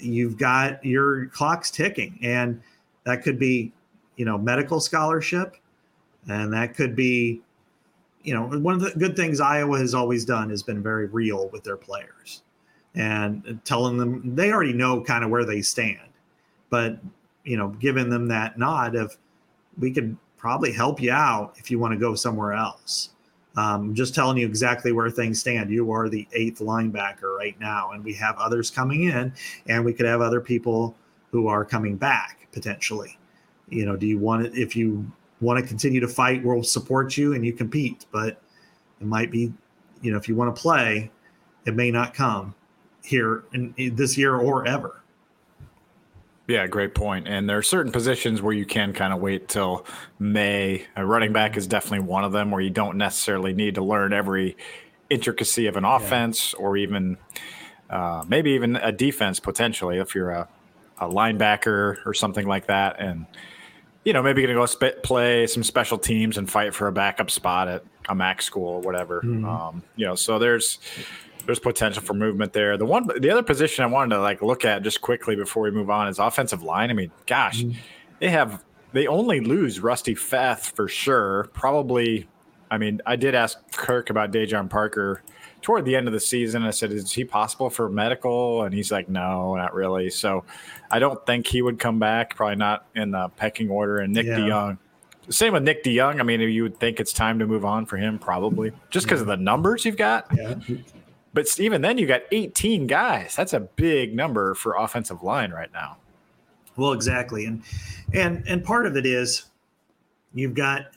you've 0.00 0.36
got 0.36 0.84
your 0.84 1.26
clock's 1.26 1.70
ticking. 1.70 2.18
And 2.22 2.60
that 3.04 3.22
could 3.22 3.38
be 3.38 3.72
you 4.16 4.24
know 4.24 4.38
medical 4.38 4.80
scholarship. 4.80 5.56
And 6.28 6.52
that 6.52 6.74
could 6.74 6.94
be 6.94 7.40
you 8.22 8.34
know 8.34 8.46
one 8.58 8.74
of 8.74 8.80
the 8.80 8.90
good 8.98 9.16
things 9.16 9.40
iowa 9.40 9.78
has 9.78 9.94
always 9.94 10.24
done 10.24 10.50
has 10.50 10.62
been 10.62 10.82
very 10.82 11.06
real 11.06 11.48
with 11.48 11.64
their 11.64 11.76
players 11.76 12.42
and 12.94 13.60
telling 13.64 13.96
them 13.96 14.34
they 14.34 14.52
already 14.52 14.72
know 14.72 15.00
kind 15.02 15.24
of 15.24 15.30
where 15.30 15.44
they 15.44 15.62
stand. 15.62 16.08
But 16.70 16.98
you 17.44 17.56
know 17.56 17.68
giving 17.68 18.10
them 18.10 18.28
that 18.28 18.58
nod 18.58 18.94
of 18.94 19.16
we 19.78 19.92
could 19.92 20.16
probably 20.36 20.72
help 20.72 21.00
you 21.00 21.12
out 21.12 21.54
if 21.56 21.70
you 21.70 21.78
want 21.78 21.92
to 21.92 21.98
go 21.98 22.14
somewhere 22.14 22.52
else 22.52 23.10
um, 23.56 23.88
I'm 23.88 23.94
just 23.94 24.14
telling 24.14 24.36
you 24.36 24.46
exactly 24.46 24.92
where 24.92 25.10
things 25.10 25.40
stand. 25.40 25.70
You 25.70 25.90
are 25.90 26.08
the 26.08 26.28
eighth 26.32 26.60
linebacker 26.60 27.36
right 27.36 27.58
now, 27.58 27.90
and 27.92 28.04
we 28.04 28.12
have 28.14 28.36
others 28.36 28.70
coming 28.70 29.04
in, 29.04 29.32
and 29.66 29.84
we 29.84 29.92
could 29.92 30.06
have 30.06 30.20
other 30.20 30.40
people 30.40 30.96
who 31.30 31.48
are 31.48 31.64
coming 31.64 31.96
back 31.96 32.46
potentially. 32.52 33.18
You 33.68 33.84
know, 33.84 33.96
do 33.96 34.06
you 34.06 34.18
want 34.18 34.46
it? 34.46 34.54
If 34.54 34.76
you 34.76 35.10
want 35.40 35.60
to 35.60 35.66
continue 35.66 36.00
to 36.00 36.08
fight, 36.08 36.44
we'll 36.44 36.62
support 36.62 37.16
you 37.16 37.34
and 37.34 37.44
you 37.44 37.52
compete. 37.52 38.06
But 38.12 38.40
it 39.00 39.06
might 39.06 39.30
be, 39.30 39.52
you 40.02 40.10
know, 40.10 40.16
if 40.16 40.28
you 40.28 40.34
want 40.34 40.54
to 40.54 40.60
play, 40.60 41.10
it 41.66 41.74
may 41.74 41.90
not 41.90 42.14
come 42.14 42.54
here 43.02 43.44
in, 43.52 43.74
in 43.76 43.96
this 43.96 44.16
year 44.16 44.36
or 44.36 44.66
ever. 44.66 44.97
Yeah, 46.48 46.66
great 46.66 46.94
point. 46.94 47.28
And 47.28 47.48
there 47.48 47.58
are 47.58 47.62
certain 47.62 47.92
positions 47.92 48.40
where 48.40 48.54
you 48.54 48.64
can 48.64 48.94
kind 48.94 49.12
of 49.12 49.20
wait 49.20 49.48
till 49.48 49.84
May. 50.18 50.86
A 50.96 51.04
running 51.04 51.30
back 51.30 51.58
is 51.58 51.66
definitely 51.66 52.08
one 52.08 52.24
of 52.24 52.32
them 52.32 52.50
where 52.50 52.62
you 52.62 52.70
don't 52.70 52.96
necessarily 52.96 53.52
need 53.52 53.74
to 53.74 53.84
learn 53.84 54.14
every 54.14 54.56
intricacy 55.10 55.66
of 55.66 55.76
an 55.76 55.84
offense 55.84 56.54
yeah. 56.54 56.64
or 56.64 56.78
even 56.78 57.18
uh, 57.90 58.24
maybe 58.26 58.52
even 58.52 58.76
a 58.76 58.90
defense 58.90 59.40
potentially 59.40 59.98
if 59.98 60.14
you're 60.14 60.30
a, 60.30 60.48
a 60.98 61.06
linebacker 61.06 61.98
or 62.06 62.14
something 62.14 62.46
like 62.46 62.66
that. 62.68 62.98
And, 62.98 63.26
you 64.04 64.14
know, 64.14 64.22
maybe 64.22 64.40
going 64.40 64.54
to 64.54 64.60
go 64.60 64.64
sp- 64.64 65.02
play 65.02 65.46
some 65.46 65.62
special 65.62 65.98
teams 65.98 66.38
and 66.38 66.50
fight 66.50 66.74
for 66.74 66.88
a 66.88 66.92
backup 66.92 67.30
spot 67.30 67.68
at 67.68 67.84
a 68.08 68.14
MAC 68.14 68.40
school 68.40 68.68
or 68.68 68.80
whatever. 68.80 69.20
Mm-hmm. 69.20 69.44
Um, 69.44 69.82
you 69.96 70.06
know, 70.06 70.14
so 70.14 70.38
there's 70.38 70.78
there's 71.46 71.58
potential 71.58 72.02
for 72.02 72.14
movement 72.14 72.52
there. 72.52 72.76
The 72.76 72.84
one, 72.84 73.08
the 73.18 73.30
other 73.30 73.42
position 73.42 73.84
I 73.84 73.86
wanted 73.88 74.14
to 74.14 74.20
like 74.20 74.42
look 74.42 74.64
at 74.64 74.82
just 74.82 75.00
quickly 75.00 75.36
before 75.36 75.62
we 75.62 75.70
move 75.70 75.90
on 75.90 76.08
is 76.08 76.18
offensive 76.18 76.62
line. 76.62 76.90
I 76.90 76.92
mean, 76.92 77.10
gosh, 77.26 77.62
mm-hmm. 77.62 77.78
they 78.18 78.30
have 78.30 78.64
they 78.92 79.06
only 79.06 79.40
lose 79.40 79.80
Rusty 79.80 80.14
Feth 80.14 80.72
for 80.74 80.88
sure. 80.88 81.48
Probably, 81.52 82.28
I 82.70 82.78
mean, 82.78 83.00
I 83.06 83.16
did 83.16 83.34
ask 83.34 83.58
Kirk 83.72 84.10
about 84.10 84.32
Dajon 84.32 84.68
Parker 84.68 85.22
toward 85.60 85.84
the 85.84 85.96
end 85.96 86.06
of 86.06 86.12
the 86.12 86.20
season. 86.20 86.62
I 86.62 86.70
said, 86.70 86.92
"Is 86.92 87.12
he 87.12 87.24
possible 87.24 87.70
for 87.70 87.88
medical?" 87.88 88.62
And 88.62 88.74
he's 88.74 88.90
like, 88.90 89.08
"No, 89.08 89.54
not 89.56 89.74
really." 89.74 90.10
So, 90.10 90.44
I 90.90 90.98
don't 90.98 91.24
think 91.26 91.46
he 91.46 91.62
would 91.62 91.78
come 91.78 91.98
back. 91.98 92.36
Probably 92.36 92.56
not 92.56 92.86
in 92.94 93.10
the 93.10 93.28
pecking 93.36 93.70
order. 93.70 93.98
And 93.98 94.12
Nick 94.12 94.26
yeah. 94.26 94.38
DeJong. 94.38 94.78
Same 95.30 95.52
with 95.52 95.62
Nick 95.62 95.84
DeJong. 95.84 96.20
I 96.20 96.22
mean, 96.22 96.40
you 96.40 96.62
would 96.62 96.80
think 96.80 97.00
it's 97.00 97.12
time 97.12 97.38
to 97.38 97.46
move 97.46 97.64
on 97.64 97.84
for 97.84 97.98
him, 97.98 98.18
probably 98.18 98.72
just 98.90 99.06
because 99.06 99.18
yeah. 99.18 99.24
of 99.24 99.26
the 99.28 99.36
numbers 99.36 99.84
you've 99.84 99.98
got. 99.98 100.26
Yeah. 100.34 100.54
But 101.34 101.60
even 101.60 101.82
then, 101.82 101.98
you 101.98 102.06
got 102.06 102.22
18 102.32 102.86
guys. 102.86 103.36
That's 103.36 103.52
a 103.52 103.60
big 103.60 104.14
number 104.14 104.54
for 104.54 104.74
offensive 104.76 105.22
line 105.22 105.50
right 105.50 105.72
now. 105.72 105.98
Well, 106.76 106.92
exactly, 106.92 107.44
and 107.46 107.62
and 108.14 108.44
and 108.46 108.64
part 108.64 108.86
of 108.86 108.96
it 108.96 109.04
is 109.04 109.46
you've 110.32 110.54
got 110.54 110.92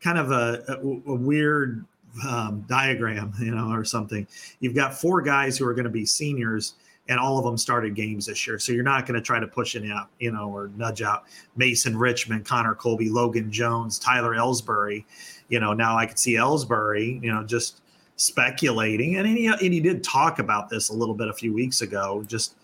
kind 0.00 0.18
of 0.18 0.30
a, 0.30 0.62
a, 0.68 1.10
a 1.10 1.14
weird 1.14 1.84
um, 2.26 2.64
diagram, 2.68 3.32
you 3.38 3.54
know, 3.54 3.70
or 3.70 3.84
something. 3.84 4.26
You've 4.60 4.74
got 4.74 4.94
four 4.94 5.22
guys 5.22 5.58
who 5.58 5.66
are 5.66 5.74
going 5.74 5.84
to 5.84 5.90
be 5.90 6.06
seniors, 6.06 6.74
and 7.08 7.18
all 7.18 7.38
of 7.38 7.44
them 7.44 7.56
started 7.56 7.94
games 7.94 8.26
this 8.26 8.46
year. 8.46 8.58
So 8.58 8.72
you're 8.72 8.82
not 8.82 9.06
going 9.06 9.18
to 9.18 9.24
try 9.24 9.38
to 9.38 9.46
push 9.46 9.76
it 9.76 9.88
out, 9.90 10.08
you 10.18 10.32
know, 10.32 10.48
or 10.48 10.70
nudge 10.76 11.02
out 11.02 11.24
Mason 11.56 11.96
Richman, 11.96 12.42
Connor 12.42 12.74
Colby, 12.74 13.08
Logan 13.08 13.50
Jones, 13.50 13.98
Tyler 13.98 14.34
Elsbury. 14.34 15.04
You 15.48 15.60
know, 15.60 15.72
now 15.72 15.96
I 15.96 16.06
could 16.06 16.18
see 16.18 16.36
Elsbury, 16.36 17.20
you 17.22 17.32
know, 17.32 17.42
just 17.42 17.82
speculating, 18.20 19.16
and 19.16 19.26
he, 19.26 19.46
and 19.46 19.60
he 19.60 19.80
did 19.80 20.04
talk 20.04 20.38
about 20.38 20.68
this 20.68 20.90
a 20.90 20.92
little 20.92 21.14
bit 21.14 21.28
a 21.28 21.32
few 21.32 21.54
weeks 21.54 21.80
ago. 21.80 22.22
Just 22.26 22.54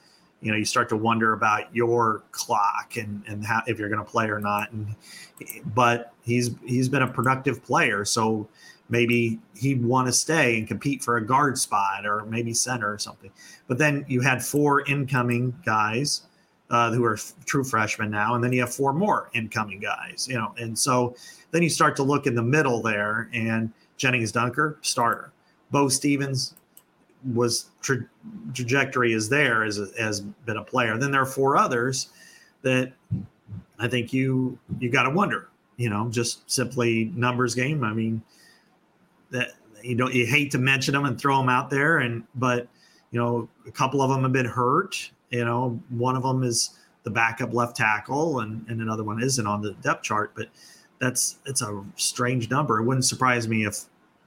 you 0.43 0.53
know, 0.53 0.59
you 0.59 0.67
start 0.67 0.91
to 0.91 0.97
wonder 0.97 1.33
about 1.33 1.75
your 1.75 2.23
clock 2.31 2.97
and 2.97 3.23
and 3.27 3.45
how 3.45 3.63
if 3.67 3.79
you're 3.79 3.89
going 3.89 4.05
to 4.05 4.11
play 4.11 4.29
or 4.29 4.39
not. 4.39 4.71
And 4.73 4.95
but 5.75 6.13
he's 6.23 6.51
he's 6.65 6.89
been 6.89 7.03
a 7.03 7.09
productive 7.09 7.65
player, 7.65 8.05
so 8.05 8.49
maybe 8.91 9.41
he'd 9.57 9.83
want 9.83 10.07
to 10.09 10.13
stay 10.13 10.59
and 10.59 10.69
compete 10.69 11.03
for 11.03 11.17
a 11.17 11.27
guard 11.27 11.59
spot 11.59 12.07
or 12.07 12.25
maybe 12.27 12.53
center 12.53 12.93
or 12.93 12.99
something. 12.99 13.31
But 13.67 13.79
then 13.79 14.05
you 14.09 14.21
had 14.21 14.45
four 14.45 14.85
incoming 14.85 15.59
guys 15.65 16.23
uh, 16.71 16.93
who 16.93 17.05
are 17.05 17.15
f- 17.15 17.33
true 17.47 17.65
freshmen 17.65 18.11
now, 18.11 18.35
and 18.35 18.45
then 18.45 18.53
you 18.53 18.61
have 18.61 18.75
four 18.75 18.93
more 18.93 19.31
incoming 19.33 19.81
guys. 19.81 20.29
You 20.29 20.37
know, 20.37 20.55
and 20.59 20.79
so 20.79 21.17
then 21.51 21.63
you 21.63 21.71
start 21.71 21.97
to 21.97 22.03
look 22.03 22.27
in 22.27 22.35
the 22.35 22.43
middle 22.43 22.83
there, 22.83 23.31
and 23.33 23.73
Jennings 23.97 24.33
Dunker 24.33 24.79
starter. 24.83 25.33
Beau 25.71 25.89
Stephens 25.89 26.55
was 27.35 27.67
tra- 27.81 28.07
trajectory 28.55 29.13
is 29.13 29.29
there 29.29 29.65
as 29.65 29.79
a, 29.79 29.89
has 29.99 30.21
been 30.21 30.57
a 30.57 30.65
player. 30.65 30.97
Then 30.97 31.11
there 31.11 31.21
are 31.21 31.27
four 31.27 31.57
others 31.57 32.11
that 32.63 32.93
I 33.79 33.89
think 33.89 34.13
you 34.13 34.59
you 34.79 34.91
got 34.91 35.05
to 35.05 35.11
wonder. 35.11 35.49
You 35.77 35.91
know, 35.91 36.09
just 36.09 36.51
simply 36.51 37.13
numbers 37.15 37.55
game. 37.55 37.85
I 37.85 37.93
mean, 37.93 38.23
that 39.31 39.51
you 39.83 39.95
don't 39.95 40.15
you 40.15 40.27
hate 40.27 40.51
to 40.53 40.59
mention 40.59 40.95
them 40.95 41.05
and 41.05 41.21
throw 41.21 41.39
them 41.39 41.49
out 41.49 41.71
there, 41.71 41.99
and 41.99 42.25
but 42.35 42.69
you 43.11 43.21
know 43.21 43.49
a 43.67 43.71
couple 43.71 44.03
of 44.03 44.11
them 44.11 44.23
have 44.23 44.33
been 44.33 44.47
hurt. 44.47 45.11
You 45.31 45.45
know, 45.45 45.81
one 45.91 46.17
of 46.17 46.23
them 46.23 46.43
is 46.43 46.79
the 47.03 47.11
backup 47.11 47.53
left 47.53 47.77
tackle, 47.77 48.41
and 48.41 48.67
and 48.69 48.81
another 48.81 49.05
one 49.05 49.23
isn't 49.23 49.47
on 49.47 49.61
the 49.61 49.73
depth 49.75 50.03
chart. 50.03 50.33
But 50.35 50.49
that's 50.99 51.39
it's 51.45 51.63
a 51.63 51.85
strange 51.97 52.51
number. 52.51 52.79
It 52.79 52.85
wouldn't 52.85 53.05
surprise 53.05 53.47
me 53.47 53.67
if 53.67 53.85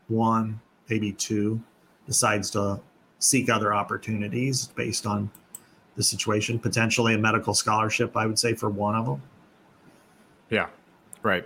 one 0.08 0.60
maybe 0.90 1.12
two, 1.12 1.62
decides 2.06 2.50
to 2.52 2.80
seek 3.20 3.50
other 3.50 3.74
opportunities 3.74 4.68
based 4.68 5.06
on 5.06 5.30
the 5.96 6.04
situation. 6.04 6.58
Potentially 6.60 7.14
a 7.16 7.18
medical 7.18 7.54
scholarship, 7.54 8.16
I 8.16 8.26
would 8.26 8.40
say, 8.40 8.54
for 8.54 8.70
one 8.70 8.96
of 8.96 9.06
them. 9.06 9.22
Yeah, 10.50 10.68
right. 11.22 11.46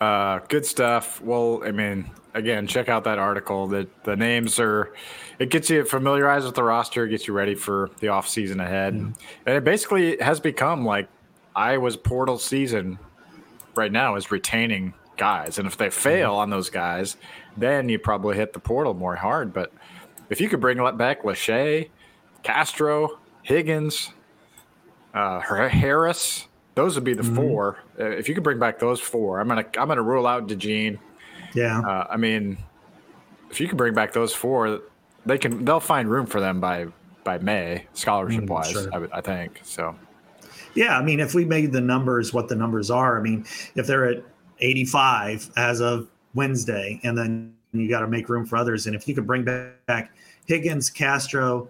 Uh, 0.00 0.40
good 0.48 0.66
stuff. 0.66 1.20
Well, 1.22 1.62
I 1.64 1.70
mean, 1.70 2.10
again, 2.34 2.66
check 2.66 2.88
out 2.88 3.04
that 3.04 3.18
article. 3.18 3.68
That 3.68 4.04
the 4.04 4.16
names 4.16 4.58
are, 4.58 4.92
it 5.38 5.50
gets 5.50 5.70
you 5.70 5.84
familiarized 5.84 6.44
with 6.44 6.54
the 6.54 6.62
roster, 6.62 7.06
gets 7.06 7.26
you 7.26 7.32
ready 7.32 7.54
for 7.54 7.90
the 8.00 8.08
off 8.08 8.28
season 8.28 8.60
ahead, 8.60 8.94
mm-hmm. 8.94 9.12
and 9.46 9.56
it 9.56 9.64
basically 9.64 10.18
has 10.20 10.40
become 10.40 10.84
like 10.84 11.08
Iowa's 11.56 11.96
portal 11.96 12.38
season 12.38 12.98
right 13.74 13.92
now 13.92 14.16
is 14.16 14.30
retaining 14.30 14.92
guys, 15.16 15.58
and 15.58 15.66
if 15.66 15.76
they 15.76 15.90
fail 15.90 16.32
mm-hmm. 16.32 16.40
on 16.40 16.50
those 16.50 16.68
guys, 16.68 17.16
then 17.56 17.88
you 17.88 17.98
probably 17.98 18.36
hit 18.36 18.52
the 18.52 18.60
portal 18.60 18.94
more 18.94 19.16
hard. 19.16 19.52
But 19.52 19.72
if 20.30 20.40
you 20.40 20.48
could 20.48 20.60
bring 20.60 20.78
back 20.96 21.22
Lachey, 21.22 21.90
Castro, 22.42 23.18
Higgins, 23.42 24.10
uh, 25.12 25.40
Harris, 25.40 26.48
those 26.74 26.94
would 26.94 27.04
be 27.04 27.14
the 27.14 27.22
mm-hmm. 27.22 27.36
four. 27.36 27.78
Uh, 27.98 28.10
if 28.10 28.28
you 28.28 28.34
could 28.34 28.44
bring 28.44 28.58
back 28.58 28.78
those 28.78 29.00
four, 29.00 29.40
I'm 29.40 29.48
gonna 29.48 29.66
I'm 29.78 29.88
gonna 29.88 30.02
rule 30.02 30.26
out 30.26 30.48
DeJean. 30.48 30.98
Yeah. 31.54 31.80
Uh, 31.80 32.06
I 32.10 32.16
mean, 32.16 32.58
if 33.50 33.60
you 33.60 33.68
can 33.68 33.76
bring 33.76 33.94
back 33.94 34.12
those 34.12 34.34
four, 34.34 34.80
they 35.24 35.38
can 35.38 35.64
they'll 35.64 35.80
find 35.80 36.10
room 36.10 36.26
for 36.26 36.40
them 36.40 36.60
by 36.60 36.86
by 37.22 37.38
May 37.38 37.86
scholarship 37.92 38.44
wise. 38.46 38.72
Mm, 38.72 38.92
sure. 38.92 39.08
I, 39.12 39.18
I 39.18 39.20
think 39.20 39.60
so. 39.62 39.96
Yeah, 40.74 40.98
I 40.98 41.02
mean, 41.02 41.20
if 41.20 41.34
we 41.34 41.44
made 41.44 41.72
the 41.72 41.80
numbers 41.80 42.32
what 42.32 42.48
the 42.48 42.56
numbers 42.56 42.90
are, 42.90 43.18
I 43.18 43.22
mean, 43.22 43.46
if 43.76 43.86
they're 43.86 44.06
at 44.06 44.24
85 44.58 45.50
as 45.56 45.80
of 45.80 46.08
Wednesday, 46.34 47.00
and 47.04 47.16
then 47.16 47.54
you 47.72 47.88
got 47.88 48.00
to 48.00 48.08
make 48.08 48.28
room 48.28 48.46
for 48.46 48.56
others. 48.56 48.86
And 48.86 48.94
if 48.94 49.08
you 49.08 49.14
could 49.14 49.26
bring 49.26 49.44
back 49.44 50.10
Higgins, 50.46 50.90
Castro, 50.90 51.68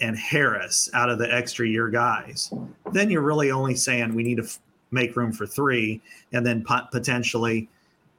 and 0.00 0.16
Harris 0.16 0.90
out 0.94 1.10
of 1.10 1.18
the 1.18 1.32
extra 1.32 1.66
year 1.66 1.88
guys, 1.88 2.52
then 2.92 3.10
you're 3.10 3.22
really 3.22 3.50
only 3.50 3.74
saying 3.74 4.14
we 4.14 4.22
need 4.22 4.36
to 4.36 4.44
f- 4.44 4.58
make 4.90 5.14
room 5.16 5.32
for 5.32 5.46
three, 5.46 6.00
and 6.32 6.44
then 6.44 6.64
pot- 6.64 6.90
potentially 6.90 7.68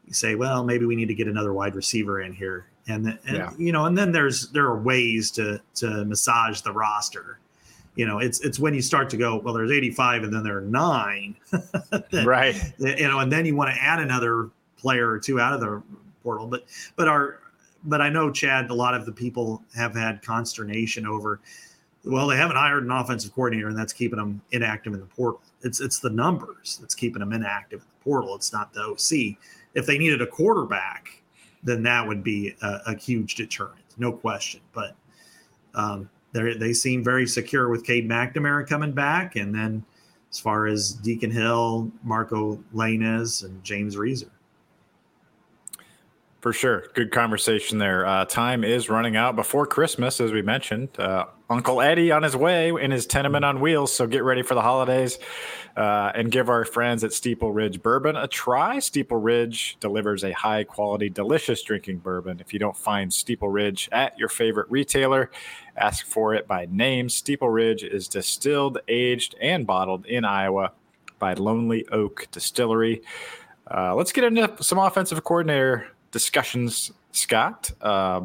you 0.08 0.14
say, 0.14 0.36
well, 0.36 0.64
maybe 0.64 0.86
we 0.86 0.96
need 0.96 1.08
to 1.08 1.16
get 1.16 1.28
another 1.28 1.54
wide 1.54 1.76
receiver 1.76 2.22
in 2.22 2.34
here, 2.34 2.68
and, 2.88 3.06
then, 3.06 3.20
and 3.28 3.38
yeah. 3.38 3.52
you 3.58 3.72
know, 3.72 3.86
and 3.86 3.98
then 3.98 4.12
there's 4.12 4.50
there 4.50 4.66
are 4.66 4.80
ways 4.80 5.32
to 5.32 5.60
to 5.76 6.06
massage 6.06 6.62
the 6.62 6.72
roster. 6.72 7.40
You 7.96 8.06
know, 8.06 8.20
it's 8.20 8.40
it's 8.42 8.60
when 8.60 8.74
you 8.74 8.82
start 8.82 9.10
to 9.10 9.18
go, 9.18 9.38
well, 9.38 9.54
there's 9.54 9.72
85, 9.72 10.24
and 10.24 10.34
then 10.34 10.44
there 10.44 10.58
are 10.58 10.62
nine, 10.62 11.36
right? 12.24 12.56
You 12.78 13.08
know, 13.08 13.20
and 13.20 13.32
then 13.32 13.46
you 13.46 13.56
want 13.56 13.74
to 13.74 13.82
add 13.82 14.00
another 14.00 14.50
player 14.82 15.10
or 15.10 15.20
two 15.20 15.40
out 15.40 15.54
of 15.54 15.62
the 15.62 15.82
portal, 16.24 16.48
but 16.48 16.66
but 16.96 17.08
our 17.08 17.40
but 17.84 18.02
I 18.02 18.10
know 18.10 18.32
Chad, 18.32 18.70
a 18.70 18.74
lot 18.74 18.94
of 18.94 19.06
the 19.06 19.12
people 19.12 19.64
have 19.76 19.96
had 19.96 20.22
consternation 20.22 21.06
over 21.06 21.40
well, 22.04 22.28
they 22.28 22.38
haven't 22.38 22.56
hired 22.56 22.84
an 22.84 22.92
offensive 22.92 23.34
coordinator, 23.34 23.68
and 23.68 23.78
that's 23.78 23.94
keeping 23.94 24.18
them 24.18 24.42
inactive 24.52 24.94
in 24.94 25.00
the 25.00 25.06
portal. 25.06 25.42
It's 25.62 25.80
it's 25.80 26.00
the 26.00 26.10
numbers 26.10 26.78
that's 26.82 26.96
keeping 26.96 27.20
them 27.20 27.34
inactive 27.34 27.82
in 27.82 27.86
the 27.88 28.04
portal. 28.04 28.36
It's 28.36 28.52
not 28.52 28.74
the 28.74 28.82
OC. 28.82 29.38
If 29.76 29.86
they 29.86 29.98
needed 29.98 30.22
a 30.22 30.28
quarterback, 30.28 31.22
then 31.64 31.84
that 31.84 32.08
would 32.08 32.24
be 32.24 32.56
a, 32.62 32.80
a 32.88 32.98
huge 32.98 33.36
deterrent, 33.36 33.84
no 33.98 34.12
question. 34.12 34.62
But 34.74 34.96
um, 35.76 36.10
they 36.34 36.56
they 36.56 36.74
seem 36.74 37.04
very 37.04 37.28
secure 37.28 37.70
with 37.70 37.86
Cade 37.86 38.10
McNamara 38.10 38.68
coming 38.68 38.94
back, 38.94 39.36
and 39.36 39.54
then 39.54 39.86
as 40.32 40.40
far 40.40 40.66
as 40.66 40.94
Deacon 40.94 41.30
Hill, 41.30 41.92
Marco 42.04 42.64
Lainez, 42.74 43.44
and 43.44 43.64
James 43.64 43.96
Reaser. 43.96 44.32
For 46.42 46.54
sure. 46.54 46.86
Good 46.96 47.12
conversation 47.12 47.78
there. 47.78 48.04
Uh, 48.04 48.26
time 48.26 48.64
is 48.64 48.90
running 48.90 49.16
out 49.16 49.36
before 49.36 49.68
Christmas, 49.68 50.20
as 50.20 50.32
we 50.32 50.42
mentioned. 50.42 50.90
Uh, 51.00 51.26
Uncle 51.52 51.82
Eddie 51.82 52.12
on 52.12 52.24
his 52.24 52.36
way 52.36 52.70
in 52.70 52.90
his 52.90 53.06
tenement 53.06 53.46
on 53.46 53.60
wheels. 53.60 53.94
So 53.94 54.08
get 54.08 54.24
ready 54.24 54.42
for 54.42 54.56
the 54.56 54.62
holidays 54.64 55.20
uh, 55.78 56.12
and 56.16 56.32
give 56.32 56.50
our 56.50 56.66
friends 56.66 57.04
at 57.04 57.14
Steeple 57.14 57.52
Ridge 57.52 57.84
Bourbon 57.84 58.16
a 58.16 58.28
try. 58.28 58.80
Steeple 58.80 59.18
Ridge 59.18 59.78
delivers 59.80 60.24
a 60.24 60.32
high 60.32 60.64
quality, 60.64 61.12
delicious 61.12 61.62
drinking 61.62 62.00
bourbon. 62.00 62.40
If 62.40 62.54
you 62.54 62.60
don't 62.60 62.76
find 62.76 63.14
Steeple 63.14 63.50
Ridge 63.50 63.88
at 63.92 64.18
your 64.18 64.30
favorite 64.30 64.66
retailer, 64.72 65.30
ask 65.78 66.08
for 66.08 66.34
it 66.34 66.48
by 66.48 66.66
name. 66.72 67.08
Steeple 67.10 67.50
Ridge 67.50 67.84
is 67.84 68.08
distilled, 68.08 68.80
aged, 68.88 69.36
and 69.40 69.68
bottled 69.68 70.08
in 70.08 70.26
Iowa 70.26 70.72
by 71.20 71.36
Lonely 71.36 71.88
Oak 71.90 72.28
Distillery. 72.32 73.04
Uh, 73.70 73.94
let's 73.94 74.12
get 74.12 74.24
into 74.24 74.52
some 74.64 74.80
offensive 74.80 75.24
coordinator 75.24 75.88
discussions, 76.12 76.92
Scott. 77.12 77.72
Uh, 77.82 78.22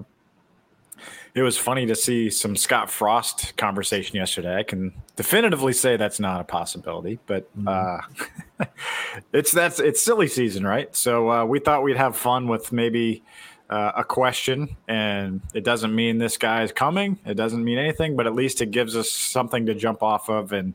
it 1.36 1.42
was 1.42 1.58
funny 1.58 1.84
to 1.84 1.94
see 1.94 2.30
some 2.30 2.56
Scott 2.56 2.90
Frost 2.90 3.56
conversation 3.58 4.16
yesterday. 4.16 4.56
I 4.56 4.62
can 4.62 4.94
definitively 5.16 5.74
say 5.74 5.98
that's 5.98 6.18
not 6.18 6.40
a 6.40 6.44
possibility, 6.44 7.18
but 7.26 7.46
mm-hmm. 7.58 7.68
uh, 8.58 8.64
it's 9.34 9.52
that's 9.52 9.78
it's 9.78 10.02
silly 10.02 10.28
season, 10.28 10.66
right? 10.66 10.94
So 10.96 11.30
uh, 11.30 11.44
we 11.44 11.60
thought 11.60 11.82
we'd 11.82 11.98
have 11.98 12.16
fun 12.16 12.48
with 12.48 12.72
maybe 12.72 13.22
uh, 13.68 13.92
a 13.96 14.02
question, 14.02 14.76
and 14.88 15.42
it 15.52 15.62
doesn't 15.62 15.94
mean 15.94 16.16
this 16.16 16.38
guy 16.38 16.62
is 16.62 16.72
coming. 16.72 17.18
It 17.26 17.34
doesn't 17.34 17.62
mean 17.62 17.76
anything, 17.76 18.16
but 18.16 18.26
at 18.26 18.34
least 18.34 18.62
it 18.62 18.70
gives 18.70 18.96
us 18.96 19.10
something 19.10 19.66
to 19.66 19.74
jump 19.74 20.02
off 20.02 20.30
of, 20.30 20.52
and 20.52 20.74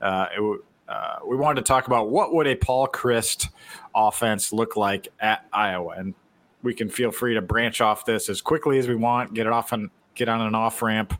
uh, 0.00 0.26
it, 0.34 0.60
uh, 0.88 1.16
we 1.26 1.36
wanted 1.36 1.56
to 1.56 1.68
talk 1.68 1.86
about 1.86 2.08
what 2.08 2.32
would 2.32 2.46
a 2.46 2.54
Paul 2.54 2.88
Chryst 2.88 3.50
offense 3.94 4.54
look 4.54 4.74
like 4.74 5.08
at 5.20 5.46
Iowa, 5.52 5.96
and 5.98 6.14
we 6.62 6.74
can 6.74 6.88
feel 6.88 7.10
free 7.10 7.34
to 7.34 7.42
branch 7.42 7.80
off 7.80 8.04
this 8.04 8.28
as 8.28 8.40
quickly 8.40 8.78
as 8.78 8.88
we 8.88 8.94
want, 8.94 9.34
get 9.34 9.46
it 9.46 9.52
off 9.52 9.72
and 9.72 9.90
get 10.14 10.28
on 10.28 10.40
an 10.40 10.54
off 10.54 10.82
ramp 10.82 11.14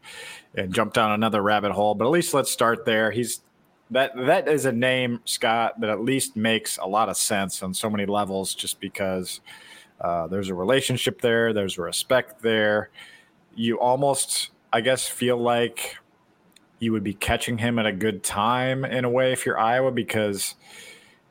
and 0.54 0.74
jump 0.74 0.92
down 0.92 1.12
another 1.12 1.42
rabbit 1.42 1.72
hole. 1.72 1.94
But 1.94 2.06
at 2.06 2.10
least 2.10 2.34
let's 2.34 2.50
start 2.50 2.84
there. 2.84 3.10
He's 3.10 3.40
that 3.90 4.12
that 4.16 4.48
is 4.48 4.66
a 4.66 4.72
name, 4.72 5.20
Scott, 5.24 5.80
that 5.80 5.88
at 5.88 6.00
least 6.00 6.36
makes 6.36 6.78
a 6.78 6.86
lot 6.86 7.08
of 7.08 7.16
sense 7.16 7.62
on 7.62 7.72
so 7.72 7.88
many 7.88 8.04
levels 8.04 8.54
just 8.54 8.80
because 8.80 9.40
uh, 10.00 10.26
there's 10.26 10.48
a 10.48 10.54
relationship 10.54 11.20
there, 11.20 11.52
there's 11.52 11.78
respect 11.78 12.42
there. 12.42 12.90
You 13.54 13.80
almost, 13.80 14.50
I 14.72 14.80
guess, 14.80 15.06
feel 15.06 15.36
like 15.36 15.96
you 16.80 16.92
would 16.92 17.02
be 17.02 17.14
catching 17.14 17.58
him 17.58 17.78
at 17.78 17.86
a 17.86 17.92
good 17.92 18.22
time 18.22 18.84
in 18.84 19.04
a 19.04 19.10
way 19.10 19.32
if 19.32 19.44
you're 19.46 19.58
Iowa 19.58 19.90
because 19.90 20.54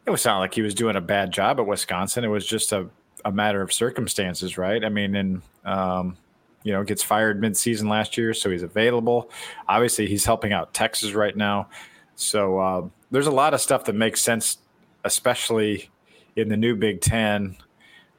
it 0.06 0.10
was 0.10 0.26
not 0.26 0.40
like 0.40 0.54
he 0.54 0.62
was 0.62 0.74
doing 0.74 0.96
a 0.96 1.02
bad 1.02 1.32
job 1.32 1.60
at 1.60 1.68
Wisconsin. 1.68 2.24
It 2.24 2.30
was 2.30 2.46
just 2.46 2.72
a 2.74 2.90
a 3.26 3.32
matter 3.32 3.62
of 3.62 3.74
circumstances, 3.74 4.58
right? 4.58 4.84
I 4.84 4.90
mean, 4.90 5.16
and 5.16 5.42
um, 5.66 6.18
you 6.64 6.74
know, 6.74 6.84
gets 6.84 7.04
fired 7.04 7.40
mid-season 7.40 7.88
last 7.88 8.18
year, 8.18 8.34
so 8.34 8.50
he's 8.50 8.64
available. 8.64 9.30
Obviously, 9.68 10.08
he's 10.08 10.26
helping 10.26 10.54
out 10.54 10.74
Texas 10.74 11.14
right 11.14 11.36
now, 11.36 11.70
so 12.16 12.60
uh, 12.60 12.88
there's 13.12 13.28
a 13.28 13.32
lot 13.32 13.54
of 13.54 13.62
stuff 13.62 13.86
that 13.86 13.94
makes 13.94 14.22
sense, 14.22 14.58
especially 15.04 15.90
in 16.36 16.50
the 16.50 16.58
new 16.58 16.76
Big 16.76 17.02
Ten, 17.02 17.56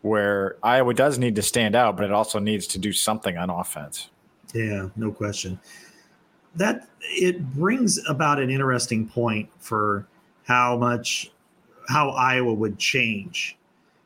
where 0.03 0.57
Iowa 0.63 0.95
does 0.95 1.19
need 1.19 1.35
to 1.37 1.43
stand 1.43 1.75
out, 1.75 1.97
but 1.97 2.05
it 2.05 2.13
also 2.13 2.39
needs 2.39 2.67
to 2.69 2.79
do 2.79 2.93
something 2.93 3.37
on 3.37 3.51
offense. 3.51 4.09
Yeah, 4.55 4.89
no 4.97 5.13
question. 5.13 5.61
That 6.55 6.89
it 7.03 7.53
brings 7.55 8.01
about 8.09 8.41
an 8.41 8.51
interesting 8.51 9.07
point 9.07 9.51
for 9.59 10.07
how 10.45 10.77
much 10.79 11.31
how 11.89 12.11
Iowa 12.11 12.55
would 12.55 12.79
change 12.79 13.58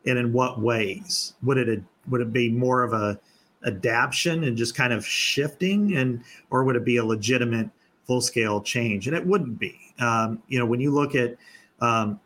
and 0.06 0.18
in 0.18 0.32
what 0.32 0.60
ways? 0.60 1.34
Would 1.42 1.58
it 1.58 1.82
would 2.08 2.20
it 2.20 2.32
be 2.32 2.50
more 2.50 2.82
of 2.82 2.92
a 2.92 3.18
adaption 3.64 4.44
and 4.44 4.56
just 4.56 4.74
kind 4.74 4.92
of 4.92 5.06
shifting 5.06 5.96
and 5.96 6.22
or 6.50 6.64
would 6.64 6.74
it 6.76 6.84
be 6.84 6.96
a 6.96 7.04
legitimate 7.04 7.70
full 8.06 8.20
scale 8.20 8.60
change? 8.60 9.06
And 9.06 9.16
it 9.16 9.24
wouldn't 9.24 9.58
be. 9.58 9.78
Um, 9.98 10.42
you 10.48 10.58
know 10.58 10.66
when 10.66 10.80
you 10.80 10.90
look 10.90 11.14
at 11.14 11.36
um, 11.80 12.18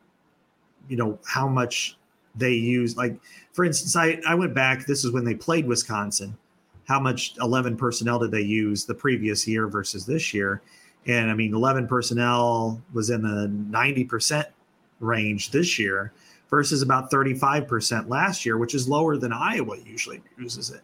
you 0.89 0.97
know 0.97 1.19
how 1.27 1.49
much 1.49 1.99
they 2.35 2.53
use 2.53 2.97
like 2.97 3.19
for 3.53 3.65
instance 3.65 3.97
I, 3.97 4.21
I 4.27 4.35
went 4.35 4.55
back 4.55 4.87
this 4.87 5.05
is 5.05 5.11
when 5.11 5.25
they 5.25 5.35
played 5.35 5.67
wisconsin 5.67 6.37
how 6.87 7.01
much 7.01 7.35
11 7.41 7.77
personnel 7.77 8.19
did 8.19 8.31
they 8.31 8.43
use 8.43 8.85
the 8.85 8.95
previous 8.95 9.49
year 9.49 9.67
versus 9.67 10.07
this 10.07 10.33
year? 10.33 10.63
And 11.07 11.31
i 11.31 11.35
mean 11.35 11.55
11 11.55 11.87
personnel 11.89 12.81
was 12.93 13.11
in 13.11 13.23
the 13.23 13.49
90% 13.71 14.47
range 15.01 15.51
this 15.51 15.79
year 15.79 16.13
versus 16.51 16.83
about 16.83 17.11
35% 17.11 18.09
last 18.09 18.47
year, 18.47 18.59
which 18.59 18.75
is 18.75 18.89
lower 18.89 19.17
than 19.17 19.33
Iowa 19.33 19.77
usually 19.85 20.23
uses 20.39 20.71
it. 20.71 20.83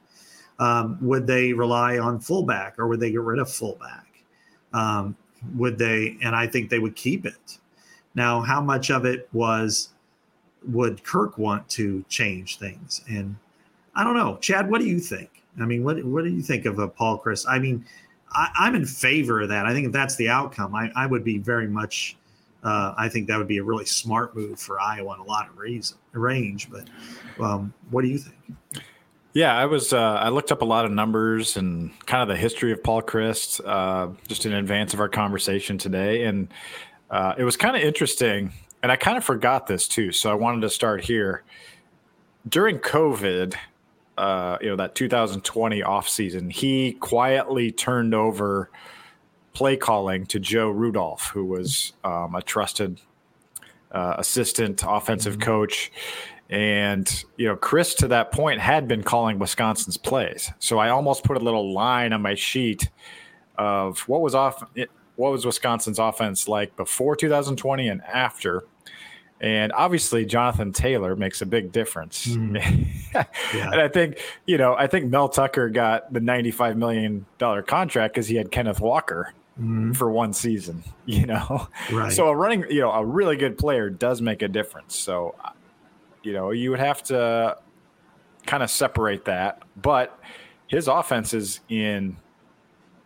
Um, 0.59 0.99
would 1.01 1.27
they 1.27 1.53
rely 1.53 1.99
on 1.99 2.21
fullback 2.21 2.79
or 2.79 2.87
would 2.89 3.01
they 3.01 3.11
get 3.11 3.21
rid 3.21 3.39
of 3.39 3.51
fullback? 3.51 4.07
Um, 4.73 5.17
would 5.57 5.79
they? 5.79 6.17
And 6.23 6.37
I 6.37 6.47
think 6.47 6.71
they 6.71 6.79
would 6.79 6.95
keep 6.95 7.27
it. 7.27 7.59
Now, 8.15 8.41
how 8.41 8.61
much 8.61 8.91
of 8.91 9.05
it 9.05 9.29
was 9.33 9.91
would 10.69 11.03
Kirk 11.03 11.39
want 11.39 11.69
to 11.71 12.05
change 12.09 12.59
things? 12.59 13.03
And 13.09 13.37
I 13.95 14.05
don't 14.05 14.17
know, 14.17 14.37
Chad. 14.41 14.71
What 14.71 14.81
do 14.81 14.87
you 14.87 15.01
think? 15.01 15.43
I 15.61 15.65
mean, 15.65 15.85
what 15.85 16.03
what 16.05 16.25
do 16.25 16.31
you 16.31 16.43
think 16.43 16.67
of 16.67 16.79
a 16.79 16.89
Paul 16.89 17.19
Chryst? 17.19 17.47
I 17.49 17.59
mean, 17.59 17.85
I, 18.31 18.69
am 18.69 18.75
in 18.75 18.87
favor 18.87 19.43
of 19.43 19.49
that. 19.51 19.67
I 19.67 19.73
think 19.73 19.87
if 19.87 19.93
that's 19.93 20.17
the 20.17 20.29
outcome, 20.29 20.75
I, 20.75 20.91
I 20.97 21.07
would 21.07 21.25
be 21.25 21.39
very 21.39 21.69
much 21.69 22.17
uh, 22.63 22.95
I 22.97 23.09
think 23.09 23.27
that 23.29 23.39
would 23.39 23.49
be 23.49 23.59
a 23.59 23.65
really 23.65 23.85
smart 23.85 24.37
move 24.37 24.61
for 24.61 24.81
Iowa 24.81 25.15
in 25.15 25.21
a 25.21 25.25
lot 25.25 25.49
of 25.49 25.59
reason, 25.59 25.99
range. 26.13 26.71
But 26.71 26.89
um, 27.43 27.75
what 27.91 28.03
do 28.03 28.09
you 28.09 28.19
think? 28.19 28.37
Yeah, 29.35 29.57
I 29.57 29.65
was. 29.65 29.93
Uh, 29.93 30.15
I 30.15 30.29
looked 30.29 30.53
up 30.53 30.63
a 30.63 30.65
lot 30.65 30.85
of 30.85 30.93
numbers 30.93 31.57
and 31.57 31.91
kind 32.07 32.23
of 32.23 32.29
the 32.29 32.37
history 32.37 32.71
of 32.71 32.83
Paul 32.85 33.03
Chryst 33.03 33.61
uh, 33.67 34.13
just 34.29 34.47
in 34.47 34.53
advance 34.53 34.95
of 34.95 35.01
our 35.01 35.09
conversation 35.09 35.79
today, 35.79 36.25
and 36.25 36.49
uh, 37.11 37.35
it 37.37 37.45
was 37.45 37.57
kind 37.57 37.75
of 37.75 37.83
interesting. 37.83 38.53
And 38.83 38.93
I 38.93 38.97
kind 38.97 39.17
of 39.17 39.25
forgot 39.25 39.67
this 39.67 39.89
too, 39.89 40.13
so 40.13 40.31
I 40.31 40.35
wanted 40.35 40.61
to 40.63 40.71
start 40.71 41.03
here. 41.03 41.45
During 42.49 42.79
COVID, 42.79 43.55
uh, 44.19 44.59
you 44.61 44.69
know 44.69 44.77
that 44.77 44.95
2020 44.95 45.83
off 45.83 46.09
season, 46.09 46.51
he 46.51 46.93
quietly 46.95 47.73
turned 47.73 48.15
over 48.15 48.71
play 49.53 49.77
calling 49.77 50.27
to 50.27 50.41
Joe 50.41 50.71
Rudolph, 50.71 51.31
who 51.33 51.45
was 51.45 51.93
um, 52.05 52.35
a 52.35 52.43
trusted 52.43 53.01
uh, 53.91 54.15
assistant 54.19 54.83
offensive 54.87 55.35
mm-hmm. 55.35 55.43
coach. 55.43 55.93
And, 56.51 57.25
you 57.37 57.47
know, 57.47 57.57
Chryst 57.57 57.97
to 57.99 58.09
that 58.09 58.31
point 58.31 58.61
had 58.61 58.87
been 58.87 59.03
calling 59.03 59.39
Wisconsin's 59.39 59.97
plays. 59.97 60.51
So 60.59 60.79
I 60.79 60.91
almost 60.91 61.25
put 61.25 61.37
a 61.37 61.41
little 61.41 61.73
line 61.73 62.13
on 62.13 62.21
my 62.21 62.35
sheet 62.35 62.91
of 63.57 64.01
what 64.01 64.21
was 64.21 64.35
off 64.35 64.63
what 65.17 65.31
was 65.31 65.45
Wisconsin's 65.45 65.99
offense 65.99 66.49
like 66.49 66.75
before 66.77 67.17
2020 67.17 67.89
and 67.89 68.03
after. 68.03 68.65
And 69.41 69.73
obviously, 69.73 70.25
Jonathan 70.25 70.73
Taylor 70.73 71.17
makes 71.17 71.43
a 71.43 71.47
big 71.47 71.73
difference. 71.73 72.29
Mm. 72.29 72.87
yeah. 73.15 73.71
And 73.73 73.81
I 73.81 73.89
think, 73.89 74.21
you 74.47 74.57
know, 74.57 74.75
I 74.75 74.87
think 74.87 75.11
Mel 75.11 75.29
Tucker 75.29 75.69
got 75.69 76.13
the 76.13 76.21
$95 76.21 76.77
million 76.77 77.27
contract 77.67 78.15
because 78.15 78.29
he 78.29 78.37
had 78.37 78.53
Kenneth 78.53 78.81
Walker 78.81 79.35
mm-hmm. 79.59 79.93
for 79.93 80.11
one 80.11 80.33
season, 80.33 80.83
you 81.07 81.27
know? 81.27 81.69
Right. 81.91 82.13
So 82.13 82.29
a 82.29 82.37
running, 82.37 82.65
you 82.71 82.81
know, 82.81 82.91
a 82.93 83.05
really 83.05 83.37
good 83.37 83.59
player 83.59 83.91
does 83.91 84.21
make 84.21 84.43
a 84.43 84.49
difference. 84.49 84.97
So, 84.97 85.35
you 86.23 86.33
know, 86.33 86.51
you 86.51 86.71
would 86.71 86.81
have 86.81 87.03
to 87.05 87.57
kind 88.47 88.63
of 88.63 88.71
separate 88.71 89.25
that. 89.27 89.63
But 89.81 90.19
his 90.73 90.89
offenses 90.89 91.61
in 91.69 92.17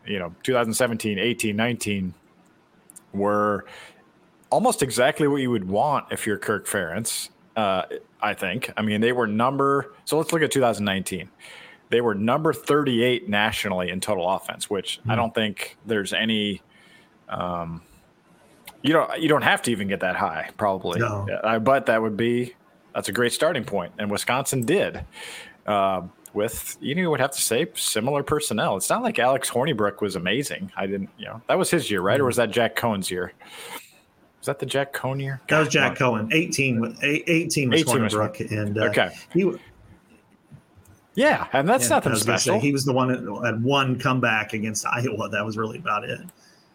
you 0.07 0.19
know 0.19 0.35
2017, 0.45 1.19
18, 1.19 1.57
19 1.57 2.15
were 3.13 3.67
almost 4.51 4.83
exactly 4.83 5.27
what 5.27 5.39
you 5.39 5.51
would 5.51 5.69
want 5.69 6.07
if 6.13 6.27
you're 6.27 6.39
Kirk 6.39 6.67
Ferentz. 6.67 7.31
Uh, 7.57 7.83
I 8.21 8.35
think. 8.35 8.71
I 8.77 8.83
mean, 8.83 9.01
they 9.01 9.13
were 9.13 9.27
number. 9.27 9.95
So 10.05 10.19
let's 10.19 10.33
look 10.33 10.43
at 10.43 10.51
2019. 10.51 11.31
They 11.89 12.01
were 12.01 12.15
number 12.15 12.53
38 12.53 13.29
nationally 13.29 13.91
in 13.91 14.01
total 14.01 14.29
offense, 14.29 14.69
which 14.69 14.99
mm-hmm. 15.01 15.11
I 15.11 15.15
hmm. 15.15 15.21
don't 15.21 15.35
think 15.35 15.77
there's 15.87 16.13
any. 16.13 16.63
Um, 17.29 17.83
you 18.83 18.93
don't 18.93 19.21
you 19.21 19.29
don't 19.29 19.43
have 19.43 19.63
to 19.63 19.71
even 19.71 19.89
get 19.89 20.01
that 20.01 20.17
high, 20.17 20.51
probably. 20.57 21.01
No. 21.01 21.27
I 21.43 21.59
bet 21.59 21.87
that 21.87 22.01
would 22.01 22.17
be 22.17 22.55
that's 22.95 23.09
a 23.09 23.13
great 23.13 23.33
starting 23.33 23.65
point, 23.65 23.93
and 23.99 24.11
Wisconsin 24.11 24.65
did. 24.65 25.05
Uh, 25.67 26.03
with 26.37 26.77
you 26.81 26.95
know 26.95 27.11
would 27.11 27.19
have 27.21 27.33
to 27.33 27.41
say 27.41 27.67
similar 27.75 28.23
personnel. 28.23 28.77
It's 28.77 28.91
not 28.91 29.03
like 29.03 29.19
Alex 29.19 29.51
Hornibrook 29.51 30.01
was 30.01 30.15
amazing. 30.15 30.71
I 30.77 30.87
didn't, 30.87 31.11
you 31.19 31.25
know, 31.25 31.43
that 31.49 31.59
was 31.59 31.71
his 31.71 31.91
year, 31.91 32.03
right? 32.03 32.21
Or 32.21 32.27
was 32.27 32.37
that 32.37 32.51
Jack 32.51 32.77
Coan's 32.77 33.11
year? 33.11 33.33
Was 34.39 34.47
that 34.47 34.59
the 34.59 34.67
Jack 34.67 34.93
Coan 34.93 35.21
year? 35.21 35.41
that 35.49 35.59
was 35.59 35.69
Jack 35.69 35.97
Coan, 35.97 36.33
18, 36.33 36.99
18 37.03 37.71
was 37.71 37.81
18 37.81 37.95
Hornibrook, 37.95 38.39
was, 38.39 38.53
and 38.53 38.79
uh, 38.79 38.85
okay, 38.85 39.11
he. 39.33 39.51
Yeah, 41.17 41.49
and 41.53 41.67
that's 41.67 41.89
yeah, 41.89 41.97
nothing 41.97 42.15
special. 42.15 42.61
Say, 42.61 42.61
he 42.61 42.73
was 42.73 42.85
the 42.85 42.93
one 42.93 43.09
that 43.09 43.45
had 43.45 43.65
one 43.65 43.99
comeback 43.99 44.53
against 44.53 44.87
Iowa. 44.87 45.31
That 45.31 45.45
was 45.45 45.57
really 45.57 45.79
about 45.79 46.05
it. 46.05 46.21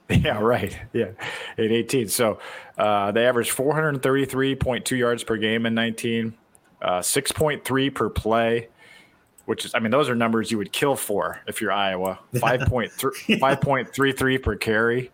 Yeah, 0.09 0.39
right. 0.39 0.77
Yeah, 0.91 1.11
in 1.57 1.71
18. 1.71 2.09
So 2.09 2.39
uh, 2.77 3.13
they 3.13 3.25
averaged 3.25 3.55
433.2 3.55 4.97
yards 4.97 5.23
per 5.23 5.37
game 5.37 5.65
in 5.65 5.73
19, 5.73 6.33
uh, 6.81 6.99
6.3 6.99 7.95
per 7.95 8.09
play, 8.09 8.67
which 9.45 9.63
is, 9.63 9.73
I 9.73 9.79
mean, 9.79 9.89
those 9.91 10.09
are 10.09 10.15
numbers 10.15 10.51
you 10.51 10.57
would 10.57 10.73
kill 10.73 10.97
for 10.97 11.39
if 11.47 11.61
you're 11.61 11.71
Iowa. 11.71 12.19
5.3, 12.33 12.91
5.33 13.39 14.43
per 14.43 14.55
carry. 14.57 15.11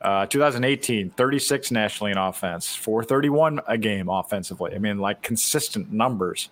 Uh, 0.00 0.26
2018, 0.26 1.10
36 1.10 1.70
nationally 1.72 2.12
in 2.12 2.18
offense, 2.18 2.72
431 2.76 3.60
a 3.66 3.76
game 3.76 4.08
offensively. 4.08 4.74
I 4.76 4.78
mean, 4.78 4.98
like 4.98 5.22
consistent 5.22 5.90
numbers. 5.90 6.50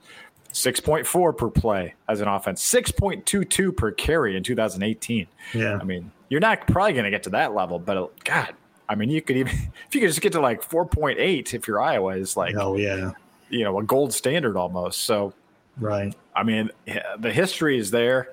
6.4 0.54 1.36
per 1.36 1.48
play 1.50 1.94
as 2.08 2.20
an 2.20 2.28
offense, 2.28 2.64
6.22 2.72 3.76
per 3.76 3.90
carry 3.90 4.36
in 4.36 4.42
2018. 4.42 5.26
Yeah. 5.52 5.78
I 5.80 5.84
mean, 5.84 6.12
you're 6.28 6.40
not 6.40 6.66
probably 6.68 6.92
going 6.92 7.04
to 7.04 7.10
get 7.10 7.24
to 7.24 7.30
that 7.30 7.54
level, 7.54 7.80
but 7.80 7.96
uh, 7.96 8.06
God, 8.22 8.54
I 8.88 8.94
mean, 8.94 9.10
you 9.10 9.20
could 9.20 9.36
even, 9.36 9.52
if 9.88 9.94
you 9.94 10.00
could 10.00 10.10
just 10.10 10.20
get 10.20 10.32
to 10.32 10.40
like 10.40 10.66
4.8 10.66 11.52
if 11.52 11.66
you're 11.66 11.80
Iowa 11.80 12.16
is 12.16 12.36
like, 12.36 12.54
oh, 12.54 12.76
yeah, 12.76 13.12
you 13.50 13.64
know, 13.64 13.78
a 13.78 13.82
gold 13.82 14.14
standard 14.14 14.56
almost. 14.56 15.00
So, 15.00 15.34
right. 15.78 16.14
I 16.34 16.44
mean, 16.44 16.70
the 17.18 17.32
history 17.32 17.76
is 17.76 17.90
there. 17.90 18.32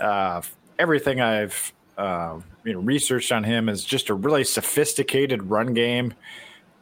Uh, 0.00 0.40
everything 0.78 1.20
I've, 1.20 1.72
uh, 1.98 2.40
you 2.64 2.72
know, 2.72 2.80
researched 2.80 3.30
on 3.30 3.44
him 3.44 3.68
is 3.68 3.84
just 3.84 4.08
a 4.08 4.14
really 4.14 4.44
sophisticated 4.44 5.42
run 5.44 5.74
game 5.74 6.14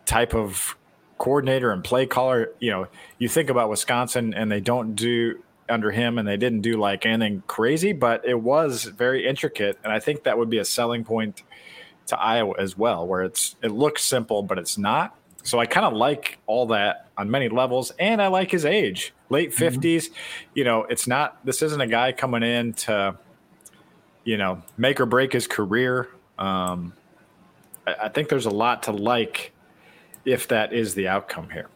type 0.04 0.32
of 0.34 0.76
coordinator 1.18 1.70
and 1.70 1.82
play 1.82 2.06
caller. 2.06 2.52
You 2.60 2.70
know, 2.70 2.86
you 3.18 3.28
think 3.28 3.50
about 3.50 3.70
Wisconsin 3.70 4.34
and 4.34 4.50
they 4.50 4.60
don't 4.60 4.94
do 4.94 5.42
under 5.68 5.90
him 5.90 6.18
and 6.18 6.26
they 6.26 6.36
didn't 6.36 6.60
do 6.60 6.74
like 6.74 7.06
anything 7.06 7.42
crazy, 7.46 7.92
but 7.92 8.24
it 8.24 8.40
was 8.40 8.84
very 8.84 9.26
intricate. 9.26 9.78
And 9.82 9.92
I 9.92 9.98
think 9.98 10.24
that 10.24 10.38
would 10.38 10.50
be 10.50 10.58
a 10.58 10.64
selling 10.64 11.04
point 11.04 11.42
to 12.06 12.18
Iowa 12.18 12.54
as 12.58 12.76
well, 12.76 13.06
where 13.06 13.22
it's 13.22 13.56
it 13.62 13.72
looks 13.72 14.02
simple, 14.02 14.42
but 14.42 14.58
it's 14.58 14.78
not. 14.78 15.16
So 15.42 15.58
I 15.58 15.66
kind 15.66 15.86
of 15.86 15.92
like 15.92 16.38
all 16.46 16.66
that 16.66 17.08
on 17.16 17.30
many 17.30 17.48
levels, 17.48 17.92
and 17.98 18.20
I 18.20 18.26
like 18.28 18.50
his 18.50 18.64
age, 18.64 19.14
late 19.30 19.52
50s 19.52 19.78
mm-hmm. 19.80 20.14
You 20.54 20.64
know, 20.64 20.84
it's 20.84 21.06
not 21.06 21.44
this 21.44 21.62
isn't 21.62 21.80
a 21.80 21.86
guy 21.86 22.12
coming 22.12 22.42
in 22.42 22.72
to, 22.74 23.16
you 24.24 24.36
know, 24.36 24.62
make 24.76 25.00
or 25.00 25.06
break 25.06 25.32
his 25.32 25.46
career. 25.46 26.08
Um, 26.38 26.92
I, 27.86 27.94
I 28.04 28.08
think 28.08 28.28
there's 28.28 28.46
a 28.46 28.50
lot 28.50 28.84
to 28.84 28.92
like 28.92 29.52
if 30.26 30.48
that 30.48 30.72
is 30.72 30.94
the 30.94 31.08
outcome 31.08 31.48
here. 31.50 31.68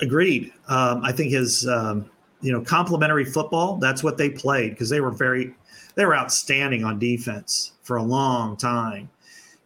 Agreed. 0.00 0.52
Um, 0.68 1.02
I 1.04 1.12
think 1.12 1.30
his, 1.30 1.66
um, 1.68 2.10
you 2.42 2.52
know, 2.52 2.60
complementary 2.60 3.24
football, 3.24 3.76
that's 3.76 4.02
what 4.02 4.18
they 4.18 4.28
played 4.28 4.70
because 4.70 4.90
they 4.90 5.00
were 5.00 5.12
very, 5.12 5.54
they 5.94 6.04
were 6.04 6.16
outstanding 6.16 6.84
on 6.84 6.98
defense 6.98 7.72
for 7.82 7.96
a 7.96 8.02
long 8.02 8.56
time. 8.56 9.08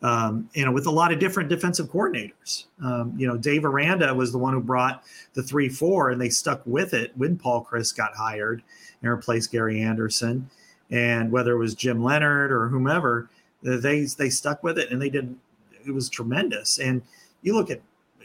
Um, 0.01 0.49
you 0.55 0.65
know, 0.65 0.71
with 0.71 0.87
a 0.87 0.91
lot 0.93 1.11
of 1.11 1.19
different 1.19 1.49
defensive 1.49 1.89
coordinators. 1.89 2.67
Um, 2.85 3.15
you 3.17 3.27
know, 3.27 3.37
Dave 3.37 3.65
Aranda 3.65 4.15
was 4.15 4.31
the 4.31 4.39
one 4.39 4.55
who 4.55 4.61
brought 4.61 5.03
the 5.35 5.43
three 5.43 5.69
four, 5.69 6.11
and 6.11 6.21
they 6.21 6.29
stuck 6.29 6.63
with 6.67 6.95
it 6.95 7.11
when 7.17 7.37
Paul 7.37 7.67
Chryst 7.69 7.97
got 7.97 8.15
hired 8.15 8.63
and 9.03 9.11
replaced 9.11 9.51
Gary 9.51 9.81
Anderson. 9.81 10.49
And 10.93 11.33
whether 11.33 11.53
it 11.53 11.59
was 11.59 11.75
Jim 11.75 12.05
Leonhard 12.05 12.53
or 12.53 12.69
whomever, 12.69 13.29
they 13.63 14.05
they 14.05 14.31
stuck 14.31 14.63
with 14.63 14.79
it, 14.79 14.93
and 14.93 15.03
they 15.03 15.11
did. 15.11 15.35
It 15.85 15.91
was 15.91 16.09
tremendous. 16.09 16.79
And 16.79 17.03
you 17.43 17.55
look 17.55 17.71
at 17.71 17.81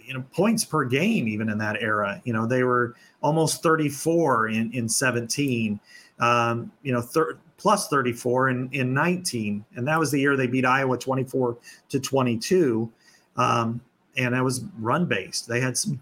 you 0.05 0.13
know 0.13 0.23
points 0.33 0.65
per 0.65 0.83
game 0.83 1.27
even 1.27 1.49
in 1.49 1.57
that 1.57 1.81
era 1.81 2.21
you 2.25 2.33
know 2.33 2.45
they 2.45 2.63
were 2.63 2.95
almost 3.21 3.63
34 3.63 4.49
in 4.49 4.71
in 4.73 4.89
17 4.89 5.79
um, 6.19 6.71
you 6.83 6.91
know 6.91 7.01
thir- 7.01 7.37
plus 7.57 7.87
34 7.87 8.49
in 8.49 8.69
in 8.73 8.93
19 8.93 9.63
and 9.75 9.87
that 9.87 9.99
was 9.99 10.11
the 10.11 10.19
year 10.19 10.35
they 10.35 10.47
beat 10.47 10.65
iowa 10.65 10.97
24 10.97 11.57
to 11.89 11.99
22 11.99 12.91
um, 13.37 13.79
and 14.17 14.33
that 14.33 14.43
was 14.43 14.65
run 14.79 15.05
based 15.05 15.47
they 15.47 15.61
had 15.61 15.77
some 15.77 16.01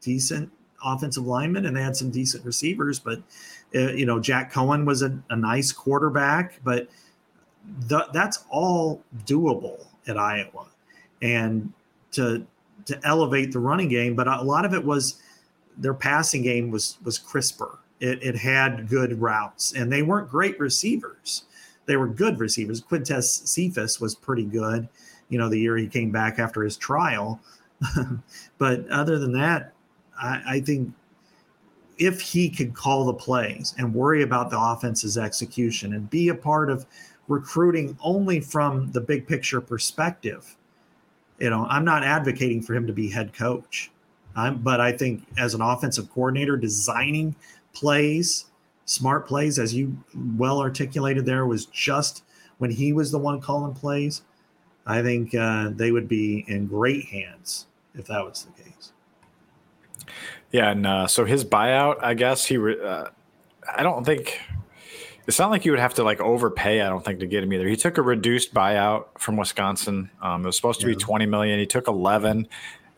decent 0.00 0.50
offensive 0.84 1.26
linemen 1.26 1.66
and 1.66 1.76
they 1.76 1.82
had 1.82 1.96
some 1.96 2.10
decent 2.10 2.44
receivers 2.44 2.98
but 2.98 3.20
uh, 3.74 3.92
you 3.92 4.06
know 4.06 4.18
Jack 4.18 4.52
Coan 4.52 4.84
was 4.84 5.02
a, 5.02 5.16
a 5.30 5.36
nice 5.36 5.72
quarterback 5.72 6.58
but 6.64 6.88
th- 7.88 8.08
that's 8.12 8.44
all 8.50 9.02
doable 9.24 9.86
at 10.06 10.16
iowa. 10.16 10.66
And 11.20 11.72
to 12.12 12.46
to 12.86 13.00
elevate 13.04 13.52
the 13.52 13.58
running 13.58 13.88
game, 13.88 14.14
but 14.14 14.26
a 14.26 14.42
lot 14.42 14.64
of 14.64 14.74
it 14.74 14.84
was 14.84 15.20
their 15.76 15.94
passing 15.94 16.42
game 16.42 16.70
was 16.70 16.98
was 17.04 17.18
crisper. 17.18 17.78
It, 18.00 18.22
it 18.22 18.36
had 18.36 18.88
good 18.88 19.20
routes, 19.20 19.74
and 19.74 19.90
they 19.92 20.02
weren't 20.02 20.28
great 20.28 20.58
receivers. 20.58 21.44
They 21.86 21.96
were 21.96 22.08
good 22.08 22.38
receivers. 22.38 22.80
Quintez 22.80 23.46
Cephus 23.46 24.00
was 24.00 24.14
pretty 24.14 24.44
good, 24.44 24.88
you 25.28 25.38
know, 25.38 25.48
the 25.48 25.58
year 25.58 25.76
he 25.76 25.86
came 25.86 26.10
back 26.10 26.38
after 26.38 26.62
his 26.62 26.76
trial. 26.76 27.40
but 28.58 28.88
other 28.88 29.18
than 29.18 29.32
that, 29.32 29.72
I, 30.20 30.42
I 30.46 30.60
think 30.60 30.92
if 31.98 32.20
he 32.20 32.48
could 32.48 32.74
call 32.74 33.04
the 33.04 33.14
plays 33.14 33.74
and 33.78 33.94
worry 33.94 34.22
about 34.22 34.50
the 34.50 34.60
offense's 34.60 35.18
execution 35.18 35.94
and 35.94 36.08
be 36.10 36.28
a 36.28 36.34
part 36.34 36.70
of 36.70 36.86
recruiting 37.28 37.96
only 38.02 38.40
from 38.40 38.90
the 38.92 39.00
big 39.00 39.26
picture 39.26 39.60
perspective, 39.60 40.56
you 41.38 41.50
know, 41.50 41.66
I'm 41.68 41.84
not 41.84 42.04
advocating 42.04 42.62
for 42.62 42.74
him 42.74 42.86
to 42.86 42.92
be 42.92 43.08
head 43.08 43.32
coach. 43.32 43.90
I'm, 44.34 44.58
but 44.58 44.80
I 44.80 44.92
think 44.92 45.26
as 45.38 45.54
an 45.54 45.60
offensive 45.60 46.10
coordinator, 46.10 46.56
designing 46.56 47.34
plays, 47.74 48.46
smart 48.84 49.26
plays, 49.26 49.58
as 49.58 49.74
you 49.74 49.96
well 50.36 50.60
articulated 50.60 51.26
there, 51.26 51.46
was 51.46 51.66
just 51.66 52.24
when 52.58 52.70
he 52.70 52.92
was 52.92 53.10
the 53.10 53.18
one 53.18 53.40
calling 53.40 53.74
plays. 53.74 54.22
I 54.86 55.02
think 55.02 55.34
uh, 55.34 55.70
they 55.74 55.92
would 55.92 56.08
be 56.08 56.44
in 56.48 56.66
great 56.66 57.06
hands 57.06 57.66
if 57.94 58.06
that 58.06 58.24
was 58.24 58.46
the 58.46 58.62
case. 58.62 58.92
Yeah, 60.50 60.70
and 60.70 60.86
uh, 60.86 61.06
so 61.06 61.24
his 61.24 61.44
buyout, 61.44 62.02
I 62.02 62.14
guess 62.14 62.44
he. 62.44 62.56
Re- 62.56 62.80
uh, 62.80 63.06
I 63.74 63.82
don't 63.82 64.04
think 64.04 64.40
it's 65.32 65.38
not 65.38 65.50
like 65.50 65.64
you 65.64 65.72
would 65.72 65.80
have 65.80 65.94
to 65.94 66.04
like 66.04 66.20
overpay. 66.20 66.82
I 66.82 66.90
don't 66.90 67.02
think 67.02 67.20
to 67.20 67.26
get 67.26 67.42
him 67.42 67.50
either. 67.54 67.66
He 67.66 67.74
took 67.74 67.96
a 67.96 68.02
reduced 68.02 68.52
buyout 68.52 69.06
from 69.18 69.38
Wisconsin. 69.38 70.10
Um, 70.20 70.42
it 70.42 70.46
was 70.46 70.56
supposed 70.56 70.82
to 70.82 70.86
yeah. 70.86 70.94
be 70.94 71.00
twenty 71.00 71.24
million. 71.24 71.58
He 71.58 71.64
took 71.64 71.88
eleven, 71.88 72.48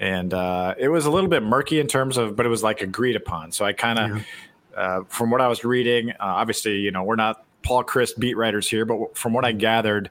and 0.01 0.35
uh, 0.35 0.75
it 0.77 0.89
was 0.89 1.07
a 1.07 1.13
little 1.13 1.31
bit 1.31 1.45
murky 1.45 1.79
in 1.79 1.87
terms 1.87 2.17
of, 2.17 2.35
but 2.35 2.45
it 2.45 2.49
was 2.49 2.65
like 2.65 2.83
agreed 2.83 3.15
upon. 3.15 3.53
So 3.53 3.65
I 3.65 3.73
kind 3.73 4.01
of, 4.01 4.17
yeah. 4.17 4.25
uh, 4.77 5.01
from 5.07 5.31
what 5.31 5.43
I 5.43 5.47
was 5.47 5.65
reading, 5.65 6.11
uh, 6.11 6.17
obviously, 6.19 6.79
you 6.79 6.91
know, 6.91 7.05
we're 7.05 7.15
not 7.15 7.45
Paul 7.63 7.85
Chryst 7.85 8.19
beat 8.19 8.37
writers 8.37 8.69
here, 8.69 8.85
but 8.85 9.17
from 9.17 9.33
what 9.33 9.45
I 9.45 9.53
gathered, 9.53 10.11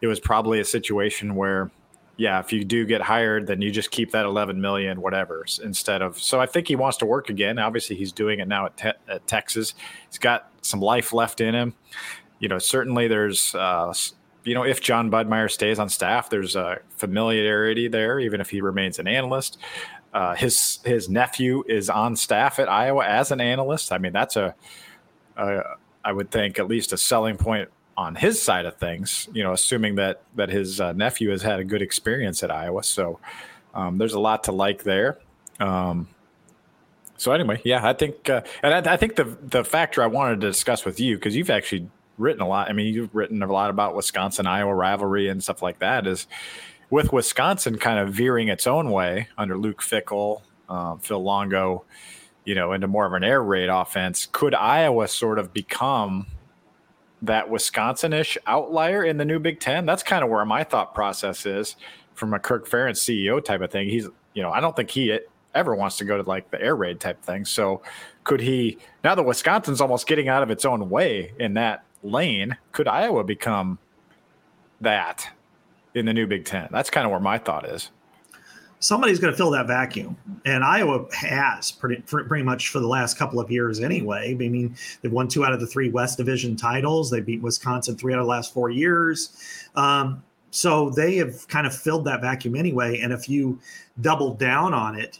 it 0.00 0.06
was 0.06 0.20
probably 0.20 0.60
a 0.60 0.64
situation 0.64 1.34
where 1.34 1.72
yeah, 2.16 2.38
if 2.38 2.52
you 2.52 2.64
do 2.64 2.84
get 2.86 3.00
hired, 3.00 3.46
then 3.46 3.60
you 3.60 3.70
just 3.70 3.90
keep 3.90 4.12
that 4.12 4.24
11 4.24 4.60
million, 4.60 5.00
whatever, 5.00 5.44
instead 5.62 6.00
of. 6.00 6.20
So 6.20 6.40
I 6.40 6.46
think 6.46 6.68
he 6.68 6.76
wants 6.76 6.96
to 6.98 7.06
work 7.06 7.28
again. 7.28 7.58
Obviously, 7.58 7.96
he's 7.96 8.12
doing 8.12 8.38
it 8.38 8.46
now 8.46 8.66
at, 8.66 8.76
te- 8.76 8.92
at 9.08 9.26
Texas. 9.26 9.74
He's 10.08 10.18
got 10.18 10.50
some 10.62 10.80
life 10.80 11.12
left 11.12 11.40
in 11.40 11.54
him. 11.54 11.74
You 12.38 12.48
know, 12.48 12.58
certainly 12.58 13.08
there's, 13.08 13.54
uh, 13.54 13.92
you 14.44 14.54
know, 14.54 14.64
if 14.64 14.80
Jon 14.80 15.10
Budmayr 15.10 15.50
stays 15.50 15.78
on 15.78 15.88
staff, 15.88 16.30
there's 16.30 16.54
a 16.54 16.78
familiarity 16.96 17.88
there, 17.88 18.20
even 18.20 18.40
if 18.40 18.50
he 18.50 18.60
remains 18.60 18.98
an 18.98 19.08
analyst. 19.08 19.58
Uh, 20.12 20.36
his 20.36 20.78
his 20.84 21.08
nephew 21.08 21.64
is 21.66 21.90
on 21.90 22.14
staff 22.14 22.60
at 22.60 22.68
Iowa 22.68 23.04
as 23.04 23.32
an 23.32 23.40
analyst. 23.40 23.90
I 23.90 23.98
mean, 23.98 24.12
that's 24.12 24.36
a, 24.36 24.54
a 25.36 25.62
I 26.04 26.12
would 26.12 26.30
think 26.30 26.60
at 26.60 26.68
least 26.68 26.92
a 26.92 26.96
selling 26.96 27.36
point 27.36 27.70
on 27.96 28.14
his 28.14 28.40
side 28.42 28.66
of 28.66 28.76
things, 28.76 29.28
you 29.32 29.42
know, 29.42 29.52
assuming 29.52 29.96
that 29.96 30.22
that 30.34 30.48
his 30.48 30.80
uh, 30.80 30.92
nephew 30.92 31.30
has 31.30 31.42
had 31.42 31.60
a 31.60 31.64
good 31.64 31.82
experience 31.82 32.42
at 32.42 32.50
Iowa. 32.50 32.82
So 32.82 33.20
um, 33.74 33.98
there's 33.98 34.14
a 34.14 34.20
lot 34.20 34.44
to 34.44 34.52
like 34.52 34.82
there. 34.82 35.18
Um, 35.60 36.08
so 37.16 37.32
anyway, 37.32 37.60
yeah, 37.64 37.86
I 37.86 37.92
think, 37.92 38.28
uh, 38.28 38.42
and 38.62 38.88
I, 38.88 38.94
I, 38.94 38.96
think 38.96 39.16
the 39.16 39.36
the 39.40 39.64
factor 39.64 40.02
I 40.02 40.06
wanted 40.06 40.40
to 40.40 40.48
discuss 40.48 40.84
with 40.84 40.98
you 40.98 41.16
because 41.16 41.36
you've 41.36 41.50
actually 41.50 41.88
written 42.18 42.42
a 42.42 42.48
lot. 42.48 42.68
I 42.68 42.72
mean, 42.72 42.92
you've 42.92 43.14
written 43.14 43.42
a 43.42 43.52
lot 43.52 43.70
about 43.70 43.94
Wisconsin 43.94 44.46
Iowa 44.46 44.74
rivalry 44.74 45.28
and 45.28 45.42
stuff 45.42 45.62
like 45.62 45.78
that. 45.78 46.06
Is 46.06 46.26
with 46.90 47.12
Wisconsin 47.12 47.78
kind 47.78 47.98
of 47.98 48.12
veering 48.12 48.48
its 48.48 48.66
own 48.66 48.90
way 48.90 49.28
under 49.38 49.56
Luke 49.56 49.80
Fickell, 49.80 50.42
um, 50.68 50.98
Phil 50.98 51.22
Longo, 51.22 51.84
you 52.44 52.54
know, 52.54 52.72
into 52.72 52.88
more 52.88 53.06
of 53.06 53.12
an 53.12 53.24
air 53.24 53.42
raid 53.42 53.68
offense. 53.68 54.28
Could 54.30 54.54
Iowa 54.54 55.06
sort 55.08 55.38
of 55.38 55.52
become 55.52 56.26
that 57.26 57.48
Wisconsin-ish 57.48 58.38
outlier 58.46 59.04
in 59.04 59.16
the 59.16 59.24
new 59.24 59.38
Big 59.38 59.60
Ten? 59.60 59.86
That's 59.86 60.02
kind 60.02 60.24
of 60.24 60.30
where 60.30 60.44
my 60.44 60.64
thought 60.64 60.94
process 60.94 61.46
is 61.46 61.76
from 62.14 62.34
a 62.34 62.38
Kirk 62.38 62.68
Ferentz 62.68 62.98
CEO 62.98 63.44
type 63.44 63.60
of 63.60 63.70
thing. 63.70 63.88
He's, 63.88 64.08
you 64.34 64.42
know, 64.42 64.50
I 64.50 64.60
don't 64.60 64.74
think 64.74 64.90
he 64.90 65.18
ever 65.54 65.74
wants 65.74 65.96
to 65.98 66.04
go 66.04 66.16
to 66.20 66.28
like 66.28 66.50
the 66.50 66.60
air 66.60 66.76
raid 66.76 67.00
type 67.00 67.22
thing. 67.22 67.44
So 67.44 67.82
could 68.24 68.40
he 68.40 68.78
now 69.02 69.14
that 69.14 69.22
Wisconsin's 69.22 69.80
almost 69.80 70.06
getting 70.06 70.28
out 70.28 70.42
of 70.42 70.50
its 70.50 70.64
own 70.64 70.90
way 70.90 71.32
in 71.38 71.54
that 71.54 71.84
lane, 72.02 72.56
could 72.72 72.88
Iowa 72.88 73.24
become 73.24 73.78
that 74.80 75.28
in 75.94 76.06
the 76.06 76.12
new 76.12 76.26
Big 76.26 76.44
Ten? 76.44 76.68
That's 76.70 76.90
kind 76.90 77.04
of 77.04 77.10
where 77.10 77.20
my 77.20 77.38
thought 77.38 77.68
is. 77.68 77.90
Somebody's 78.84 79.18
going 79.18 79.32
to 79.32 79.36
fill 79.36 79.50
that 79.52 79.66
vacuum, 79.66 80.14
and 80.44 80.62
Iowa 80.62 81.06
has 81.14 81.72
pretty 81.72 82.02
pretty 82.02 82.44
much 82.44 82.68
for 82.68 82.80
the 82.80 82.86
last 82.86 83.16
couple 83.16 83.40
of 83.40 83.50
years 83.50 83.80
anyway. 83.80 84.32
I 84.32 84.34
mean, 84.34 84.76
they've 85.00 85.10
won 85.10 85.26
two 85.26 85.42
out 85.42 85.54
of 85.54 85.60
the 85.60 85.66
three 85.66 85.88
West 85.88 86.18
Division 86.18 86.54
titles. 86.54 87.10
They 87.10 87.20
beat 87.20 87.40
Wisconsin 87.40 87.96
three 87.96 88.12
out 88.12 88.18
of 88.18 88.26
the 88.26 88.30
last 88.30 88.52
four 88.52 88.68
years. 88.68 89.68
Um, 89.74 90.22
so 90.50 90.90
they 90.90 91.16
have 91.16 91.48
kind 91.48 91.66
of 91.66 91.74
filled 91.74 92.04
that 92.04 92.20
vacuum 92.20 92.54
anyway. 92.56 93.00
And 93.00 93.10
if 93.10 93.26
you 93.26 93.58
double 94.02 94.34
down 94.34 94.74
on 94.74 94.98
it, 94.98 95.18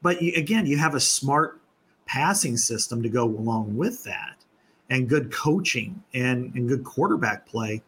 but 0.00 0.22
you, 0.22 0.32
again, 0.34 0.64
you 0.64 0.78
have 0.78 0.94
a 0.94 1.00
smart 1.00 1.60
passing 2.06 2.56
system 2.56 3.02
to 3.02 3.10
go 3.10 3.24
along 3.24 3.76
with 3.76 4.02
that 4.04 4.42
and 4.88 5.06
good 5.06 5.30
coaching 5.30 6.02
and, 6.14 6.54
and 6.54 6.66
good 6.66 6.82
quarterback 6.82 7.46
play, 7.46 7.82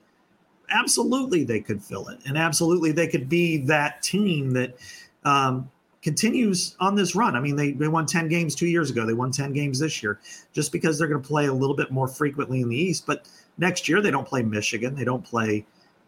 absolutely 0.68 1.44
they 1.44 1.60
could 1.60 1.82
fill 1.82 2.08
it. 2.08 2.18
And 2.26 2.36
absolutely 2.36 2.92
they 2.92 3.08
could 3.08 3.28
be 3.28 3.56
that 3.66 4.02
team 4.02 4.50
that 4.50 4.76
um, 5.24 5.70
continues 6.02 6.76
on 6.80 6.94
this 6.94 7.14
run. 7.14 7.34
I 7.34 7.40
mean, 7.40 7.56
they, 7.56 7.72
they 7.72 7.88
won 7.88 8.06
10 8.06 8.28
games 8.28 8.54
two 8.54 8.66
years 8.66 8.90
ago. 8.90 9.06
They 9.06 9.14
won 9.14 9.30
10 9.30 9.52
games 9.52 9.78
this 9.78 10.02
year 10.02 10.20
just 10.52 10.70
because 10.70 10.98
they're 10.98 11.08
going 11.08 11.22
to 11.22 11.26
play 11.26 11.46
a 11.46 11.52
little 11.52 11.76
bit 11.76 11.90
more 11.90 12.08
frequently 12.08 12.60
in 12.60 12.68
the 12.68 12.76
East. 12.76 13.06
But 13.06 13.26
next 13.58 13.88
year 13.88 14.02
they 14.02 14.10
don't 14.10 14.26
play 14.26 14.42
Michigan. 14.42 14.94
They 14.94 15.04
don't 15.04 15.24
play 15.24 15.64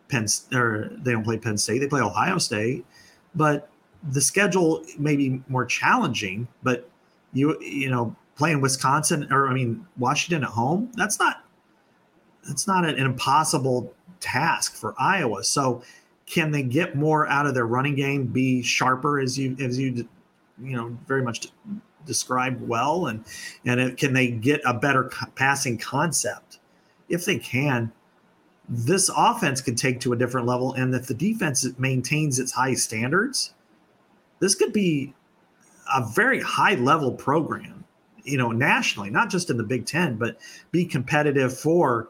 Penn 0.09 0.27
or 0.53 0.91
they 0.99 1.13
don't 1.13 1.25
play 1.25 1.39
Penn 1.39 1.57
State. 1.59 1.79
They 1.79 1.89
play 1.89 2.03
Ohio 2.03 2.39
State. 2.39 2.85
But 3.35 3.71
the 4.11 4.21
schedule 4.21 4.85
may 4.99 5.17
be 5.17 5.43
more 5.49 5.65
challenging, 5.65 6.47
but 6.63 6.89
you 7.33 7.61
you 7.61 7.91
know 7.91 8.15
playing 8.37 8.61
Wisconsin 8.61 9.27
or 9.33 9.49
I 9.49 9.55
mean 9.55 9.87
Washington 9.99 10.45
at 10.45 10.51
home, 10.51 10.91
that's 10.95 11.19
not 11.19 11.45
that's 12.47 12.67
not 12.67 12.85
an, 12.85 12.97
impossible 12.97 13.93
task 14.21 14.77
for 14.77 14.95
Iowa. 14.99 15.43
So 15.43 15.83
can 16.27 16.51
they 16.51 16.63
get 16.63 16.97
more 16.97 17.27
out 17.29 17.47
of 17.47 17.55
their 17.55 17.67
running 17.67 17.95
game, 17.95 18.27
be 18.27 18.63
sharper 18.63 19.21
as 19.21 19.39
you 19.39 19.57
as 19.61 19.79
you 19.79 20.09
you 20.63 20.77
know 20.77 20.97
very 21.07 21.23
much 21.23 21.49
described 22.05 22.67
well, 22.67 23.07
and 23.07 23.25
and 23.65 23.81
it, 23.81 23.97
can 23.97 24.13
they 24.13 24.29
get 24.29 24.61
a 24.65 24.75
better 24.75 25.11
passing 25.35 25.79
concept? 25.79 26.59
If 27.09 27.25
they 27.25 27.39
can, 27.39 27.93
this 28.69 29.11
offense 29.17 29.61
could 29.61 29.77
take 29.77 30.01
to 30.01 30.13
a 30.13 30.17
different 30.17 30.47
level, 30.47 30.73
and 30.75 30.95
if 30.95 31.07
the 31.07 31.15
defense 31.15 31.67
maintains 31.79 32.39
its 32.39 32.53
high 32.53 32.75
standards, 32.75 33.55
this 34.41 34.55
could 34.55 34.73
be 34.73 35.15
a 35.95 36.05
very 36.05 36.41
high 36.41 36.75
level 36.75 37.13
program, 37.13 37.85
you 38.25 38.37
know, 38.37 38.51
nationally, 38.51 39.11
not 39.11 39.31
just 39.31 39.51
in 39.51 39.57
the 39.57 39.63
Big 39.63 39.87
Ten, 39.87 40.17
but 40.17 40.39
be 40.73 40.85
competitive 40.85 41.57
for 41.57 42.09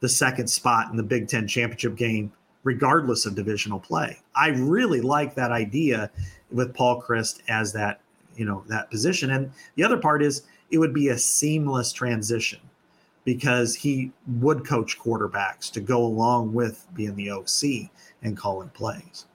the 0.00 0.08
second 0.08 0.48
spot 0.48 0.90
in 0.90 0.96
the 0.96 1.02
Big 1.02 1.28
Ten 1.28 1.46
championship 1.46 1.96
game, 1.96 2.32
regardless 2.64 3.26
of 3.26 3.34
divisional 3.34 3.80
play. 3.80 4.18
I 4.34 4.48
really 4.48 5.00
like 5.00 5.34
that 5.34 5.52
idea 5.52 6.10
with 6.50 6.74
Paul 6.74 7.02
Chryst 7.02 7.40
as 7.48 7.72
that, 7.72 8.00
you 8.36 8.44
know, 8.44 8.64
that 8.68 8.90
position. 8.90 9.30
And 9.30 9.52
the 9.76 9.84
other 9.84 9.96
part 9.96 10.22
is 10.22 10.42
it 10.70 10.78
would 10.78 10.94
be 10.94 11.08
a 11.08 11.18
seamless 11.18 11.92
transition 11.92 12.60
because 13.24 13.74
he 13.74 14.12
would 14.26 14.66
coach 14.66 14.98
quarterbacks 14.98 15.70
to 15.72 15.80
go 15.80 16.02
along 16.02 16.54
with 16.54 16.86
being 16.94 17.16
the 17.16 17.30
OC 17.30 17.90
and 18.22 18.36
calling 18.36 18.68
plays. 18.70 19.26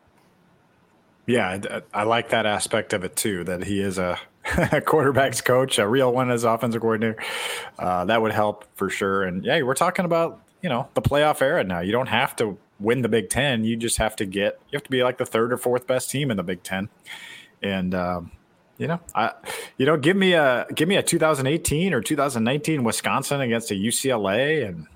Yeah, 1.27 1.59
I, 1.93 2.01
I, 2.01 2.03
like 2.03 2.29
that 2.29 2.45
aspect 2.45 2.93
of 2.93 3.03
it 3.03 3.15
too. 3.15 3.43
That 3.43 3.63
he 3.63 3.79
is 3.79 3.97
a, 3.97 4.19
quarterbacks 4.43 5.43
coach, 5.43 5.79
a 5.79 5.87
real 5.87 6.11
one 6.13 6.29
as 6.29 6.43
offensive 6.43 6.81
coordinator. 6.81 7.17
Uh, 7.79 8.05
that 8.05 8.21
would 8.21 8.31
help 8.31 8.65
for 8.75 8.89
sure. 8.89 9.23
And 9.23 9.43
yeah, 9.43 9.61
we're 9.63 9.73
talking 9.73 10.05
about 10.05 10.41
you 10.61 10.69
know 10.69 10.87
the 10.93 11.01
playoff 11.01 11.41
era 11.41 11.63
now. 11.63 11.79
You 11.79 11.91
don't 11.91 12.07
have 12.07 12.35
to 12.37 12.57
win 12.79 13.01
the 13.01 13.09
Big 13.09 13.29
Ten. 13.29 13.63
You 13.63 13.75
just 13.75 13.97
have 13.97 14.15
to 14.17 14.25
get. 14.25 14.59
You 14.69 14.77
have 14.77 14.83
to 14.83 14.91
be 14.91 15.03
like 15.03 15.17
the 15.17 15.25
third 15.25 15.53
or 15.53 15.57
fourth 15.57 15.87
best 15.87 16.09
team 16.09 16.31
in 16.31 16.37
the 16.37 16.43
Big 16.43 16.63
Ten. 16.63 16.89
And 17.61 17.95
um, 17.95 18.31
you 18.77 18.87
know, 18.87 18.99
I 19.13 19.33
you 19.77 19.85
know 19.85 19.97
give 19.97 20.17
me 20.17 20.33
a 20.33 20.65
give 20.73 20.87
me 20.87 20.95
a 20.95 21.03
2018 21.03 21.93
or 21.93 22.01
2019 22.01 22.83
Wisconsin 22.83 23.41
against 23.41 23.71
a 23.71 23.75
UCLA 23.75 24.67
and 24.67 24.87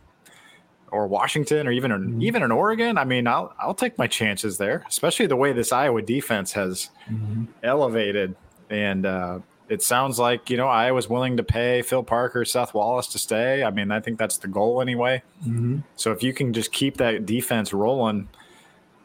or 0.91 1.07
Washington 1.07 1.67
or 1.67 1.71
even 1.71 1.91
mm-hmm. 1.91 2.21
even 2.21 2.43
in 2.43 2.51
Oregon, 2.51 2.97
I 2.97 3.05
mean, 3.05 3.27
I'll 3.27 3.53
I'll 3.59 3.73
take 3.73 3.97
my 3.97 4.07
chances 4.07 4.57
there, 4.57 4.83
especially 4.87 5.27
the 5.27 5.35
way 5.35 5.53
this 5.53 5.71
Iowa 5.71 6.01
defense 6.01 6.53
has 6.53 6.89
mm-hmm. 7.09 7.45
elevated. 7.63 8.35
And 8.69 9.05
uh, 9.05 9.39
it 9.69 9.83
sounds 9.83 10.17
like 10.17 10.49
you 10.49 10.57
know 10.57 10.67
Iowa's 10.67 11.07
willing 11.07 11.37
to 11.37 11.43
pay 11.43 11.81
Phil 11.83 12.03
Parker, 12.03 12.43
Seth 12.43 12.73
Wallace 12.73 13.07
to 13.07 13.19
stay. 13.19 13.63
I 13.63 13.69
mean, 13.69 13.91
I 13.91 13.99
think 13.99 14.17
that's 14.17 14.37
the 14.37 14.47
goal 14.47 14.81
anyway. 14.81 15.21
Mm-hmm. 15.41 15.79
So 15.95 16.11
if 16.11 16.23
you 16.23 16.33
can 16.33 16.51
just 16.51 16.71
keep 16.71 16.97
that 16.97 17.25
defense 17.25 17.71
rolling 17.71 18.27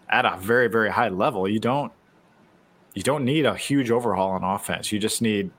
at 0.08 0.24
a 0.24 0.36
very 0.38 0.68
very 0.68 0.90
high 0.90 1.10
level, 1.10 1.46
you 1.46 1.60
don't 1.60 1.92
you 2.94 3.02
don't 3.02 3.24
need 3.24 3.44
a 3.44 3.54
huge 3.54 3.90
overhaul 3.90 4.30
on 4.30 4.42
offense. 4.42 4.90
You 4.90 4.98
just 4.98 5.20
need 5.20 5.50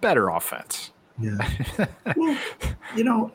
better 0.00 0.28
offense. 0.28 0.92
Yeah. 1.18 1.38
well, 2.16 2.36
you 2.96 3.04
know, 3.04 3.32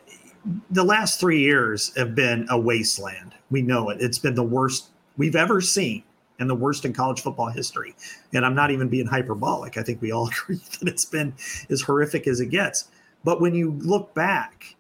the 0.70 0.84
last 0.84 1.20
three 1.20 1.40
years 1.40 1.96
have 1.98 2.14
been 2.14 2.46
a 2.50 2.60
wasteland. 2.60 3.34
We 3.50 3.62
know 3.62 3.90
it. 3.90 3.98
It's 4.00 4.20
been 4.20 4.36
the 4.36 4.44
worst 4.44 4.90
we've 5.18 5.36
ever 5.36 5.62
seen 5.62 6.04
and 6.40 6.50
the 6.50 6.56
worst 6.56 6.86
in 6.86 6.94
college 6.94 7.22
football 7.22 7.50
history. 7.50 7.96
And 8.34 8.46
I'm 8.46 8.56
not 8.56 8.72
even 8.72 8.90
being 8.90 9.06
hyperbolic. 9.06 9.78
I 9.78 9.84
think 9.84 10.02
we 10.02 10.12
all 10.12 10.28
agree 10.44 10.62
that 10.80 10.88
it's 10.88 11.06
been 11.06 11.34
as 11.70 11.82
horrific 11.82 12.28
as 12.28 12.40
it 12.40 12.48
gets. 12.48 12.90
But 13.24 13.42
when 13.42 13.56
you 13.56 13.72
look 13.84 14.14
back, 14.14 14.76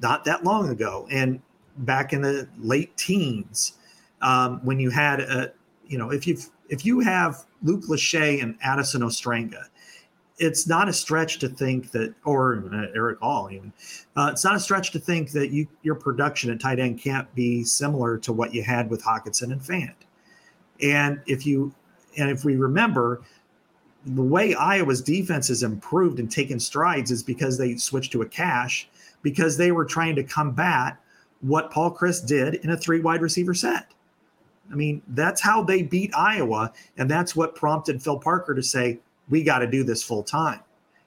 not 0.00 0.24
that 0.24 0.44
long 0.44 0.68
ago, 0.68 1.06
and 1.10 1.40
back 1.78 2.12
in 2.12 2.22
the 2.22 2.48
late 2.58 2.96
teens, 2.96 3.74
um, 4.22 4.60
when 4.64 4.78
you 4.78 4.90
had 4.90 5.20
a, 5.20 5.52
you 5.86 5.98
know, 5.98 6.10
if 6.10 6.26
you 6.26 6.38
if 6.68 6.86
you 6.86 7.00
have 7.00 7.44
Luke 7.62 7.84
Lachey 7.88 8.42
and 8.42 8.56
Addison 8.62 9.02
Ostrenga, 9.02 9.64
it's 10.38 10.66
not 10.66 10.88
a 10.88 10.92
stretch 10.92 11.38
to 11.40 11.48
think 11.48 11.90
that, 11.92 12.14
or 12.24 12.64
uh, 12.72 12.86
Erick 12.94 13.18
All 13.22 13.50
even, 13.50 13.72
uh, 14.16 14.30
it's 14.32 14.44
not 14.44 14.56
a 14.56 14.60
stretch 14.60 14.90
to 14.92 14.98
think 14.98 15.30
that 15.32 15.50
you, 15.50 15.66
your 15.82 15.94
production 15.94 16.50
at 16.50 16.60
tight 16.60 16.80
end 16.80 17.00
can't 17.00 17.32
be 17.34 17.64
similar 17.64 18.18
to 18.18 18.32
what 18.32 18.52
you 18.54 18.62
had 18.62 18.90
with 18.90 19.02
Hockenson 19.02 19.52
and 19.52 19.60
Fant. 19.60 19.94
And 20.82 21.20
if 21.26 21.46
you, 21.46 21.74
and 22.16 22.30
if 22.30 22.44
we 22.44 22.56
remember, 22.56 23.22
the 24.06 24.22
way 24.22 24.54
Iowa's 24.54 25.00
defense 25.00 25.48
has 25.48 25.62
improved 25.62 26.18
and 26.18 26.30
taken 26.30 26.60
strides 26.60 27.10
is 27.10 27.22
because 27.22 27.56
they 27.56 27.76
switched 27.76 28.12
to 28.12 28.22
a 28.22 28.26
cash 28.26 28.88
because 29.22 29.56
they 29.56 29.72
were 29.72 29.84
trying 29.84 30.14
to 30.16 30.24
combat 30.24 30.98
what 31.40 31.70
Paul 31.70 31.94
Chryst 31.94 32.26
did 32.26 32.56
in 32.56 32.70
a 32.70 32.76
three 32.76 33.00
wide 33.00 33.22
receiver 33.22 33.54
set. 33.54 33.90
I 34.70 34.74
mean, 34.74 35.02
that's 35.08 35.40
how 35.40 35.62
they 35.62 35.82
beat 35.82 36.14
Iowa. 36.14 36.72
And 36.96 37.10
that's 37.10 37.36
what 37.36 37.54
prompted 37.54 38.02
Phil 38.02 38.18
Parker 38.18 38.54
to 38.54 38.62
say, 38.62 38.98
we 39.28 39.42
got 39.42 39.58
to 39.58 39.66
do 39.66 39.84
this 39.84 40.02
full 40.02 40.22
time. 40.22 40.60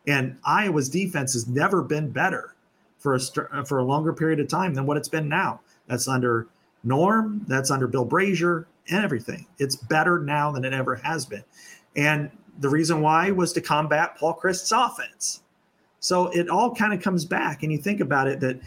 And 0.07 0.37
Iowa's 0.43 0.89
defense 0.89 1.33
has 1.33 1.47
never 1.47 1.81
been 1.81 2.09
better 2.09 2.55
for 2.99 3.15
a 3.15 3.65
for 3.65 3.79
a 3.79 3.83
longer 3.83 4.13
period 4.13 4.39
of 4.39 4.47
time 4.47 4.73
than 4.73 4.85
what 4.85 4.97
it's 4.97 5.09
been 5.09 5.27
now. 5.27 5.59
That's 5.87 6.07
under 6.07 6.47
Norm, 6.87 7.43
that's 7.47 7.71
under 7.71 7.87
Bill 7.87 8.05
Brashier 8.05 8.65
and 8.89 9.03
everything. 9.03 9.45
It's 9.57 9.75
better 9.75 10.19
now 10.19 10.51
than 10.51 10.63
it 10.63 10.73
ever 10.73 10.95
has 10.95 11.25
been. 11.25 11.43
And 11.95 12.31
the 12.59 12.69
reason 12.69 13.01
why 13.01 13.31
was 13.31 13.53
to 13.53 13.61
combat 13.61 14.17
Paul 14.17 14.39
Chryst's 14.41 14.71
offense. 14.71 15.43
So 15.99 16.27
it 16.27 16.49
all 16.49 16.73
kind 16.73 16.93
of 16.93 17.01
comes 17.01 17.25
back, 17.25 17.63
and 17.63 17.71
you 17.71 17.77
think 17.77 17.99
about 17.99 18.27
it 18.27 18.39
that 18.39 18.59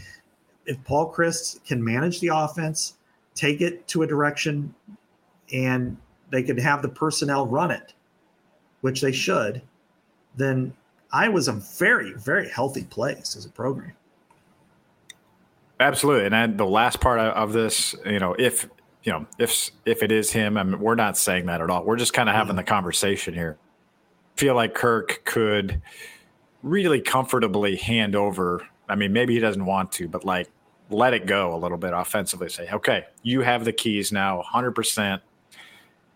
if 0.67 0.83
Paul 0.85 1.13
Chryst 1.13 1.65
can 1.65 1.83
manage 1.83 2.21
the 2.21 2.29
offense, 2.29 2.95
take 3.35 3.61
it 3.61 3.87
to 3.89 4.03
a 4.03 4.07
direction, 4.07 4.75
and 5.53 5.97
they 6.31 6.43
could 6.43 6.59
have 6.59 6.83
the 6.83 6.89
personnel 6.89 7.47
run 7.47 7.71
it, 7.71 7.95
which 8.83 9.01
they 9.01 9.13
should, 9.13 9.63
then 10.37 10.73
I 11.13 11.29
was 11.29 11.49
a 11.49 11.53
very, 11.53 12.13
very 12.15 12.49
healthy 12.49 12.85
place 12.85 13.37
as 13.37 13.47
a 13.47 13.51
program. 13.51 13.95
Absolutely, 15.81 16.27
and 16.27 16.35
then 16.35 16.57
the 16.59 16.67
last 16.67 17.01
part 17.01 17.19
of 17.19 17.55
this, 17.55 17.95
you 18.05 18.19
know, 18.19 18.37
if 18.39 18.69
you 19.03 19.13
know, 19.13 19.27
if 19.39 19.71
if 19.87 20.03
it 20.03 20.13
is 20.13 20.31
him, 20.31 20.59
I 20.59 20.63
mean, 20.63 20.79
we're 20.79 20.95
not 20.95 21.17
saying 21.17 21.47
that 21.47 21.63
at 21.63 21.71
all. 21.71 21.85
We're 21.85 21.97
just 21.97 22.13
kind 22.13 22.29
of 22.29 22.35
having 22.35 22.55
the 22.55 22.63
conversation 22.63 23.33
here. 23.33 23.57
Feel 24.37 24.55
like 24.55 24.75
Kirk 24.75 25.23
could 25.25 25.81
really 26.63 27.01
comfortably 27.01 27.77
hand 27.77 28.15
over. 28.15 28.67
I 28.91 28.95
mean, 28.95 29.13
maybe 29.15 29.33
he 29.33 29.41
doesn't 29.41 29.65
want 29.65 29.91
to, 29.93 30.07
but 30.07 30.23
like 30.23 30.51
let 30.91 31.15
it 31.15 31.25
go 31.25 31.55
a 31.55 31.59
little 31.59 31.79
bit 31.79 31.95
offensively. 31.95 32.51
Say, 32.51 32.69
okay, 32.71 33.07
you 33.23 33.41
have 33.41 33.65
the 33.65 33.73
keys 33.73 34.13
now, 34.13 34.43
hundred 34.43 34.73
percent. 34.73 35.23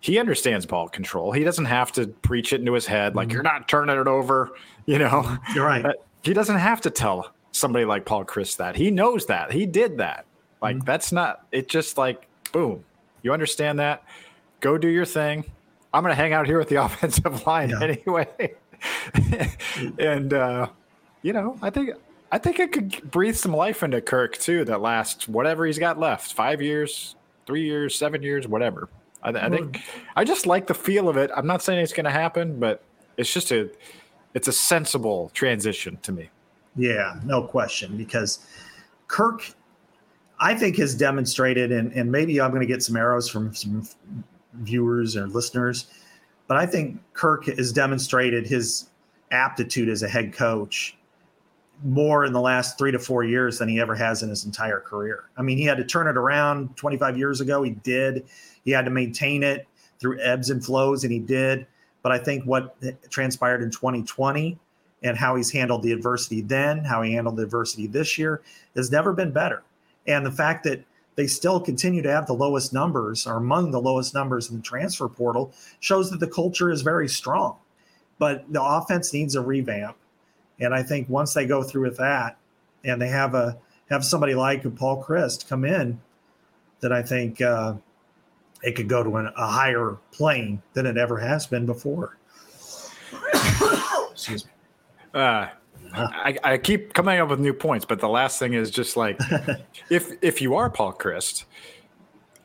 He 0.00 0.18
understands 0.18 0.66
ball 0.66 0.90
control. 0.90 1.32
He 1.32 1.42
doesn't 1.42 1.64
have 1.64 1.90
to 1.92 2.08
preach 2.08 2.52
it 2.52 2.60
into 2.60 2.74
his 2.74 2.84
head 2.84 3.16
like 3.16 3.28
mm-hmm. 3.28 3.36
you're 3.36 3.42
not 3.42 3.66
turning 3.68 3.98
it 3.98 4.06
over. 4.06 4.52
You 4.86 4.98
know, 4.98 5.38
you're 5.54 5.64
right. 5.64 5.82
He 6.24 6.34
doesn't 6.34 6.58
have 6.58 6.82
to 6.82 6.90
tell 6.90 7.33
somebody 7.54 7.84
like 7.84 8.04
Paul 8.04 8.24
Chryst 8.24 8.56
that. 8.58 8.76
He 8.76 8.90
knows 8.90 9.26
that. 9.26 9.52
He 9.52 9.64
did 9.64 9.98
that. 9.98 10.26
Like 10.60 10.76
mm-hmm. 10.76 10.84
that's 10.84 11.12
not. 11.12 11.46
It 11.52 11.68
just 11.68 11.96
like 11.96 12.26
boom. 12.52 12.84
You 13.22 13.32
understand 13.32 13.78
that? 13.78 14.04
Go 14.60 14.76
do 14.76 14.88
your 14.88 15.04
thing. 15.04 15.44
I'm 15.92 16.02
going 16.02 16.10
to 16.10 16.20
hang 16.20 16.32
out 16.32 16.46
here 16.46 16.58
with 16.58 16.68
the 16.68 16.76
offensive 16.84 17.46
line 17.46 17.70
yeah. 17.70 17.82
anyway. 17.82 18.54
and 19.98 20.34
uh, 20.34 20.68
you 21.22 21.32
know, 21.32 21.58
I 21.62 21.70
think 21.70 21.90
I 22.32 22.38
think 22.38 22.58
it 22.58 22.72
could 22.72 23.10
breathe 23.10 23.36
some 23.36 23.54
life 23.54 23.82
into 23.82 24.00
Kirk 24.00 24.36
too. 24.36 24.64
That 24.64 24.80
last 24.80 25.28
whatever 25.28 25.64
he's 25.64 25.78
got 25.78 25.98
left, 25.98 26.32
five 26.32 26.60
years, 26.60 27.14
three 27.46 27.64
years, 27.64 27.94
seven 27.94 28.22
years, 28.22 28.46
whatever. 28.48 28.88
I, 29.22 29.30
I 29.30 29.48
think 29.48 29.80
I 30.16 30.24
just 30.24 30.46
like 30.46 30.66
the 30.66 30.74
feel 30.74 31.08
of 31.08 31.16
it. 31.16 31.30
I'm 31.34 31.46
not 31.46 31.62
saying 31.62 31.80
it's 31.80 31.94
going 31.94 32.04
to 32.04 32.10
happen, 32.10 32.58
but 32.58 32.82
it's 33.16 33.32
just 33.32 33.52
a 33.52 33.70
it's 34.34 34.48
a 34.48 34.52
sensible 34.52 35.30
transition 35.32 35.96
to 36.02 36.12
me. 36.12 36.28
Yeah, 36.76 37.20
no 37.24 37.42
question. 37.42 37.96
Because 37.96 38.40
Kirk, 39.08 39.50
I 40.40 40.54
think, 40.54 40.76
has 40.76 40.94
demonstrated, 40.94 41.72
and, 41.72 41.92
and 41.92 42.10
maybe 42.10 42.40
I'm 42.40 42.50
going 42.50 42.60
to 42.60 42.66
get 42.66 42.82
some 42.82 42.96
arrows 42.96 43.28
from 43.28 43.54
some 43.54 43.86
viewers 44.54 45.16
or 45.16 45.26
listeners, 45.26 45.86
but 46.46 46.56
I 46.56 46.66
think 46.66 47.00
Kirk 47.12 47.46
has 47.46 47.72
demonstrated 47.72 48.46
his 48.46 48.88
aptitude 49.30 49.88
as 49.88 50.02
a 50.02 50.08
head 50.08 50.32
coach 50.32 50.96
more 51.82 52.24
in 52.24 52.32
the 52.32 52.40
last 52.40 52.78
three 52.78 52.92
to 52.92 52.98
four 52.98 53.24
years 53.24 53.58
than 53.58 53.68
he 53.68 53.80
ever 53.80 53.94
has 53.94 54.22
in 54.22 54.28
his 54.28 54.44
entire 54.44 54.80
career. 54.80 55.24
I 55.36 55.42
mean, 55.42 55.58
he 55.58 55.64
had 55.64 55.76
to 55.78 55.84
turn 55.84 56.06
it 56.06 56.16
around 56.16 56.76
25 56.76 57.18
years 57.18 57.40
ago. 57.40 57.62
He 57.62 57.72
did. 57.72 58.26
He 58.64 58.70
had 58.70 58.84
to 58.84 58.90
maintain 58.90 59.42
it 59.42 59.66
through 59.98 60.20
ebbs 60.20 60.50
and 60.50 60.64
flows, 60.64 61.04
and 61.04 61.12
he 61.12 61.18
did. 61.18 61.66
But 62.02 62.12
I 62.12 62.18
think 62.18 62.44
what 62.44 62.76
transpired 63.10 63.62
in 63.62 63.70
2020 63.70 64.58
and 65.04 65.16
how 65.18 65.36
he's 65.36 65.52
handled 65.52 65.82
the 65.82 65.92
adversity 65.92 66.40
then, 66.40 66.82
how 66.82 67.02
he 67.02 67.12
handled 67.12 67.36
the 67.36 67.42
adversity 67.42 67.86
this 67.86 68.18
year, 68.18 68.42
has 68.74 68.90
never 68.90 69.12
been 69.12 69.30
better. 69.30 69.62
And 70.06 70.26
the 70.26 70.32
fact 70.32 70.64
that 70.64 70.82
they 71.14 71.26
still 71.26 71.60
continue 71.60 72.02
to 72.02 72.10
have 72.10 72.26
the 72.26 72.32
lowest 72.32 72.72
numbers 72.72 73.26
or 73.26 73.36
among 73.36 73.70
the 73.70 73.80
lowest 73.80 74.14
numbers 74.14 74.50
in 74.50 74.56
the 74.56 74.62
transfer 74.62 75.08
portal 75.08 75.52
shows 75.78 76.10
that 76.10 76.18
the 76.18 76.26
culture 76.26 76.70
is 76.70 76.82
very 76.82 77.08
strong. 77.08 77.56
But 78.18 78.52
the 78.52 78.62
offense 78.62 79.12
needs 79.12 79.36
a 79.36 79.42
revamp. 79.42 79.96
And 80.58 80.74
I 80.74 80.82
think 80.82 81.08
once 81.08 81.34
they 81.34 81.46
go 81.46 81.62
through 81.62 81.82
with 81.82 81.98
that 81.98 82.38
and 82.82 83.00
they 83.00 83.08
have 83.08 83.34
a 83.34 83.58
have 83.90 84.04
somebody 84.04 84.34
like 84.34 84.62
Paul 84.76 85.04
Chryst 85.04 85.46
come 85.46 85.64
in, 85.64 86.00
that 86.80 86.92
I 86.92 87.02
think 87.02 87.40
uh, 87.42 87.74
it 88.62 88.74
could 88.76 88.88
go 88.88 89.02
to 89.02 89.16
an, 89.16 89.30
a 89.36 89.46
higher 89.46 89.98
plane 90.10 90.62
than 90.72 90.86
it 90.86 90.96
ever 90.96 91.18
has 91.18 91.46
been 91.46 91.66
before. 91.66 92.16
Excuse 94.12 94.46
me. 94.46 94.53
Uh, 95.14 95.48
I, 95.92 96.36
I, 96.42 96.58
keep 96.58 96.92
coming 96.92 97.20
up 97.20 97.28
with 97.28 97.38
new 97.38 97.52
points, 97.52 97.84
but 97.84 98.00
the 98.00 98.08
last 98.08 98.40
thing 98.40 98.54
is 98.54 98.70
just 98.70 98.96
like 98.96 99.20
if 99.90 100.10
if 100.22 100.42
you 100.42 100.56
are 100.56 100.68
Paul 100.68 100.92
Chryst, 100.92 101.44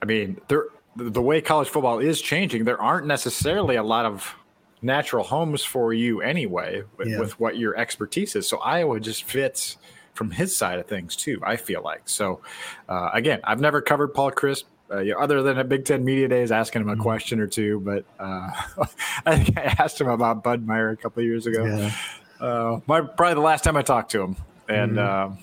I 0.02 0.06
mean, 0.06 0.40
there 0.50 0.66
the 0.96 1.22
way 1.22 1.42
college 1.42 1.70
football 1.70 2.00
is 2.00 2.22
changing, 2.22 2.66
there 2.66 2.82
aren't 2.82 3.08
necessarily 3.08 3.76
a 3.76 3.84
lot 3.84 4.06
of 4.06 4.36
natural 4.82 5.24
homes 5.24 5.64
for 5.64 5.94
you 5.94 6.22
anyway 6.22 6.84
with, 6.98 7.08
yeah. 7.08 7.20
with 7.20 7.40
what 7.40 7.58
your 7.58 7.76
expertise 7.78 8.36
is. 8.36 8.48
So 8.48 8.58
Iowa 8.58 9.00
just 9.00 9.24
fits 9.24 9.78
from 10.14 10.32
his 10.32 10.56
side 10.56 10.80
of 10.80 10.88
things 10.88 11.16
too. 11.16 11.40
I 11.44 11.56
feel 11.58 11.82
like 11.82 12.08
so. 12.08 12.42
Uh, 12.88 13.10
again, 13.14 13.40
I've 13.44 13.60
never 13.60 13.82
covered 13.82 14.14
Paul 14.14 14.32
Chryst. 14.32 14.66
Uh, 14.92 15.02
you 15.02 15.14
know, 15.14 15.20
other 15.20 15.44
than 15.44 15.60
at 15.60 15.70
Big 15.70 15.86
Ten 15.86 16.04
Media 16.04 16.28
Days, 16.28 16.52
asking 16.52 16.82
him 16.82 16.90
a 16.90 16.94
mm-hmm. 16.94 17.04
question 17.04 17.40
or 17.40 17.46
two, 17.46 17.80
but 17.82 18.06
uh, 18.20 18.50
I 19.26 19.38
think 19.38 19.56
I 19.56 19.76
asked 19.78 20.02
him 20.02 20.10
about 20.10 20.44
Budmayr 20.44 20.92
a 20.92 20.98
couple 20.98 21.22
of 21.22 21.28
years 21.28 21.46
ago. 21.46 21.64
Yeah. 21.64 21.92
Uh, 22.40 22.80
my 22.88 23.02
probably 23.02 23.36
the 23.36 23.42
last 23.42 23.64
time 23.64 23.76
I 23.76 23.82
talked 23.82 24.12
to 24.12 24.22
him, 24.22 24.36
and 24.68 24.94
mm-hmm. 24.94 25.34
uh, 25.34 25.38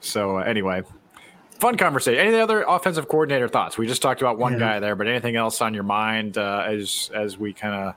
so 0.00 0.38
uh, 0.38 0.42
anyway, 0.42 0.82
fun 1.58 1.76
conversation. 1.76 2.20
Any 2.26 2.38
other 2.38 2.62
offensive 2.62 3.08
coordinator 3.08 3.48
thoughts? 3.48 3.78
We 3.78 3.86
just 3.86 4.02
talked 4.02 4.20
about 4.20 4.38
one 4.38 4.54
yeah. 4.54 4.58
guy 4.58 4.80
there, 4.80 4.96
but 4.96 5.06
anything 5.06 5.36
else 5.36 5.60
on 5.60 5.74
your 5.74 5.84
mind 5.84 6.36
uh, 6.36 6.64
as 6.66 7.10
as 7.14 7.38
we 7.38 7.52
kind 7.52 7.74
of 7.74 7.94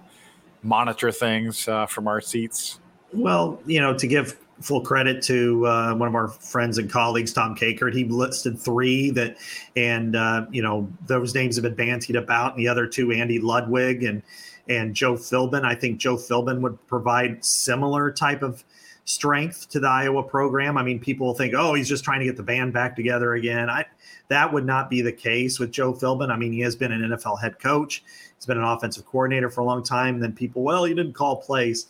monitor 0.64 1.12
things 1.12 1.68
uh, 1.68 1.86
from 1.86 2.08
our 2.08 2.22
seats? 2.22 2.80
Well, 3.14 3.60
you 3.66 3.80
know, 3.80 3.98
to 3.98 4.08
give 4.08 4.38
full 4.62 4.82
credit 4.82 5.22
to 5.24 5.66
uh, 5.68 5.94
one 5.96 6.08
of 6.08 6.16
our 6.16 6.28
friends 6.28 6.78
and 6.78 6.90
colleagues, 6.90 7.34
Tom 7.34 7.56
Kakert. 7.56 7.94
He 7.94 8.06
listed 8.06 8.60
three 8.60 9.12
that, 9.12 9.38
and 9.76 10.16
uh, 10.16 10.46
you 10.52 10.62
know, 10.62 10.90
those 11.06 11.34
names 11.36 11.56
have 11.56 11.64
been 11.64 11.76
bantied 11.76 12.18
about. 12.18 12.56
And 12.56 12.60
the 12.60 12.68
other 12.68 12.88
two, 12.88 13.12
Andy 13.12 13.40
Ludwig 13.40 14.04
and 14.04 14.22
and 14.68 14.96
Joe 14.96 15.14
Philbin. 15.14 15.64
I 15.64 15.76
think 15.76 16.00
Joe 16.00 16.16
Philbin 16.16 16.62
would 16.62 16.86
provide 16.88 17.44
similar 17.44 18.12
type 18.12 18.42
of 18.42 18.64
strength 19.06 19.70
to 19.70 19.80
the 19.80 19.88
Iowa 19.88 20.24
program. 20.24 20.78
I 20.78 20.84
mean, 20.84 21.00
people 21.00 21.34
think, 21.36 21.54
oh, 21.56 21.76
he's 21.76 21.88
just 21.88 22.04
trying 22.04 22.20
to 22.20 22.26
get 22.26 22.38
the 22.38 22.44
band 22.44 22.74
back 22.74 22.96
together 22.96 23.36
again. 23.36 23.70
I 23.70 23.86
that 24.28 24.52
would 24.52 24.66
not 24.66 24.90
be 24.90 25.02
the 25.02 25.12
case 25.12 25.60
with 25.60 25.72
Joe 25.72 25.94
Philbin. 25.94 26.32
I 26.32 26.38
mean, 26.38 26.52
he 26.52 26.62
has 26.62 26.76
been 26.76 26.92
an 26.92 27.12
NFL 27.12 27.40
head 27.40 27.60
coach. 27.60 28.04
He's 28.36 28.46
been 28.46 28.58
an 28.58 28.64
offensive 28.64 29.06
coordinator 29.06 29.50
for 29.50 29.62
a 29.62 29.66
long 29.66 29.84
time. 29.84 30.16
And 30.16 30.24
then 30.24 30.34
people, 30.34 30.64
well, 30.64 30.84
he 30.84 30.94
didn't 30.94 31.14
call 31.14 31.38
plays. 31.38 31.88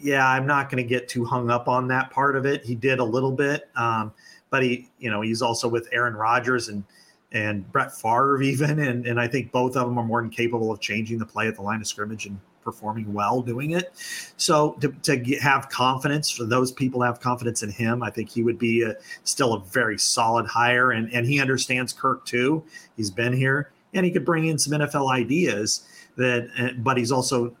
Yeah, 0.00 0.28
I'm 0.28 0.46
not 0.46 0.70
going 0.70 0.82
to 0.82 0.88
get 0.88 1.08
too 1.08 1.24
hung 1.24 1.50
up 1.50 1.68
on 1.68 1.88
that 1.88 2.10
part 2.10 2.36
of 2.36 2.46
it. 2.46 2.64
He 2.64 2.74
did 2.74 2.98
a 2.98 3.04
little 3.04 3.32
bit, 3.32 3.68
um, 3.76 4.12
but 4.50 4.62
he, 4.62 4.88
you 4.98 5.10
know, 5.10 5.20
he's 5.20 5.42
also 5.42 5.68
with 5.68 5.88
Aaron 5.92 6.14
Rodgers 6.14 6.68
and 6.68 6.84
and 7.32 7.70
Brett 7.72 7.94
Favre 7.94 8.40
even, 8.42 8.78
and 8.78 9.06
and 9.06 9.20
I 9.20 9.28
think 9.28 9.52
both 9.52 9.76
of 9.76 9.86
them 9.86 9.98
are 9.98 10.04
more 10.04 10.20
than 10.20 10.30
capable 10.30 10.70
of 10.72 10.80
changing 10.80 11.18
the 11.18 11.26
play 11.26 11.48
at 11.48 11.56
the 11.56 11.62
line 11.62 11.80
of 11.80 11.86
scrimmage 11.86 12.26
and 12.26 12.38
performing 12.62 13.10
well 13.14 13.40
doing 13.40 13.70
it. 13.70 13.92
So 14.36 14.72
to, 14.80 14.88
to 15.02 15.16
get, 15.16 15.40
have 15.40 15.70
confidence 15.70 16.30
for 16.30 16.44
those 16.44 16.70
people 16.70 17.00
have 17.02 17.18
confidence 17.18 17.62
in 17.62 17.70
him, 17.70 18.02
I 18.02 18.10
think 18.10 18.28
he 18.28 18.42
would 18.42 18.58
be 18.58 18.82
a, 18.82 18.94
still 19.24 19.54
a 19.54 19.60
very 19.60 19.98
solid 19.98 20.46
hire, 20.46 20.92
and 20.92 21.12
and 21.12 21.26
he 21.26 21.40
understands 21.40 21.92
Kirk 21.92 22.24
too. 22.24 22.62
He's 22.96 23.10
been 23.10 23.32
here, 23.32 23.72
and 23.94 24.04
he 24.04 24.12
could 24.12 24.24
bring 24.24 24.46
in 24.46 24.58
some 24.58 24.78
NFL 24.78 25.10
ideas 25.10 25.86
that, 26.16 26.50
uh, 26.58 26.70
but 26.78 26.96
he's 26.96 27.12
also 27.12 27.56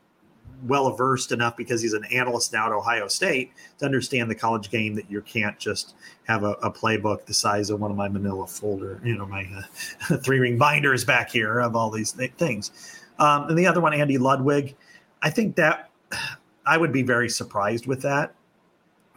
well 0.66 0.90
versed 0.94 1.32
enough 1.32 1.56
because 1.56 1.80
he's 1.82 1.92
an 1.92 2.04
analyst 2.12 2.52
now 2.52 2.66
at 2.66 2.72
Ohio 2.72 3.08
State 3.08 3.52
to 3.78 3.84
understand 3.84 4.30
the 4.30 4.34
college 4.34 4.70
game 4.70 4.94
that 4.94 5.10
you 5.10 5.20
can't 5.22 5.58
just 5.58 5.94
have 6.26 6.44
a, 6.44 6.52
a 6.62 6.70
playbook 6.70 7.24
the 7.26 7.34
size 7.34 7.70
of 7.70 7.80
one 7.80 7.90
of 7.90 7.96
my 7.96 8.08
manila 8.08 8.46
folder, 8.46 9.00
you 9.04 9.16
know, 9.16 9.26
my 9.26 9.46
uh, 10.10 10.16
three 10.24 10.38
ring 10.38 10.58
binders 10.58 11.04
back 11.04 11.30
here 11.30 11.60
of 11.60 11.76
all 11.76 11.90
these 11.90 12.12
th- 12.12 12.32
things. 12.32 13.00
Um, 13.18 13.48
and 13.48 13.58
the 13.58 13.66
other 13.66 13.80
one, 13.80 13.94
Andy 13.94 14.18
Ludwig, 14.18 14.76
I 15.22 15.30
think 15.30 15.56
that 15.56 15.90
I 16.66 16.76
would 16.76 16.92
be 16.92 17.02
very 17.02 17.30
surprised 17.30 17.86
with 17.86 18.02
that. 18.02 18.34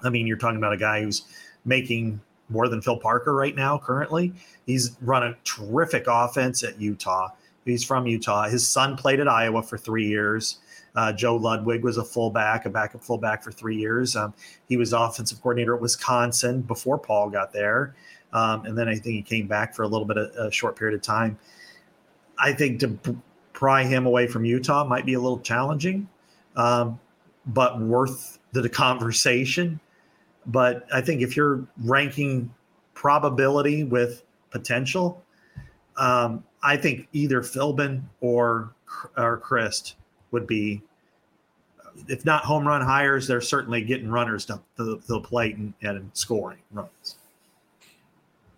I 0.03 0.09
mean, 0.09 0.25
you're 0.25 0.37
talking 0.37 0.57
about 0.57 0.73
a 0.73 0.77
guy 0.77 1.01
who's 1.01 1.23
making 1.65 2.21
more 2.47 2.67
than 2.67 2.81
Phil 2.81 2.97
Parker 2.97 3.35
right 3.35 3.55
now, 3.55 3.77
currently. 3.77 4.33
He's 4.65 4.97
run 5.01 5.23
a 5.23 5.35
terrific 5.43 6.05
offense 6.07 6.63
at 6.63 6.79
Utah. 6.79 7.29
He's 7.65 7.83
from 7.83 8.07
Utah. 8.07 8.47
His 8.47 8.67
son 8.67 8.97
played 8.97 9.19
at 9.19 9.27
Iowa 9.27 9.61
for 9.61 9.77
three 9.77 10.07
years. 10.07 10.59
Uh, 10.95 11.13
Joe 11.13 11.35
Ludwig 11.35 11.83
was 11.83 11.97
a 11.97 12.03
fullback, 12.03 12.65
a 12.65 12.69
backup 12.69 13.03
fullback 13.03 13.43
for 13.43 13.51
three 13.51 13.77
years. 13.77 14.15
Um, 14.15 14.33
he 14.67 14.77
was 14.77 14.93
offensive 14.93 15.41
coordinator 15.41 15.75
at 15.75 15.81
Wisconsin 15.81 16.61
before 16.61 16.97
Paul 16.97 17.29
got 17.29 17.53
there. 17.53 17.95
Um, 18.33 18.65
and 18.65 18.77
then 18.77 18.87
I 18.87 18.93
think 18.93 19.15
he 19.15 19.21
came 19.21 19.47
back 19.47 19.73
for 19.73 19.83
a 19.83 19.87
little 19.87 20.05
bit 20.05 20.17
of 20.17 20.31
a 20.35 20.51
short 20.51 20.75
period 20.75 20.95
of 20.95 21.01
time. 21.01 21.37
I 22.37 22.53
think 22.53 22.79
to 22.79 22.97
pry 23.53 23.83
him 23.83 24.05
away 24.05 24.27
from 24.27 24.45
Utah 24.45 24.83
might 24.83 25.05
be 25.05 25.13
a 25.13 25.19
little 25.19 25.39
challenging, 25.39 26.09
um, 26.55 26.99
but 27.45 27.79
worth 27.79 28.39
the 28.51 28.67
conversation. 28.67 29.79
But 30.45 30.87
I 30.91 31.01
think 31.01 31.21
if 31.21 31.37
you're 31.37 31.67
ranking 31.83 32.53
probability 32.93 33.83
with 33.83 34.23
potential, 34.49 35.23
um, 35.97 36.43
I 36.63 36.77
think 36.77 37.07
either 37.13 37.41
Philbin 37.41 38.03
or 38.21 38.73
or 39.17 39.39
Chryst 39.39 39.93
would 40.31 40.47
be, 40.47 40.81
if 42.07 42.25
not 42.25 42.43
home 42.43 42.67
run 42.67 42.81
hires, 42.81 43.27
they're 43.27 43.41
certainly 43.41 43.81
getting 43.81 44.09
runners 44.09 44.45
to, 44.45 44.59
to 44.77 45.01
the 45.07 45.19
plate 45.19 45.57
and, 45.57 45.73
and 45.81 46.09
scoring 46.13 46.59
runs. 46.71 47.17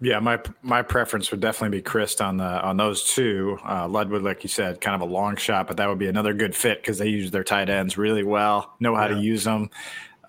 Yeah, 0.02 0.20
my 0.20 0.38
my 0.62 0.82
preference 0.82 1.32
would 1.32 1.40
definitely 1.40 1.80
be 1.80 1.82
Chryst 1.82 2.24
on 2.24 2.36
the 2.36 2.44
on 2.44 2.76
those 2.76 3.06
two. 3.06 3.58
Uh, 3.64 3.88
Ludwig, 3.88 4.22
like 4.22 4.44
you 4.44 4.50
said, 4.50 4.82
kind 4.82 4.96
of 4.96 5.02
a 5.02 5.12
long 5.12 5.38
shot, 5.38 5.66
but 5.66 5.78
that 5.78 5.88
would 5.88 5.98
be 5.98 6.08
another 6.08 6.34
good 6.34 6.54
fit 6.54 6.82
because 6.82 6.98
they 6.98 7.08
use 7.08 7.32
their 7.32 7.44
tight 7.44 7.70
ends 7.70 7.98
really 7.98 8.24
well, 8.24 8.74
know 8.82 8.96
how 8.96 9.08
yeah. 9.08 9.16
to 9.16 9.22
use 9.22 9.46
them, 9.46 9.70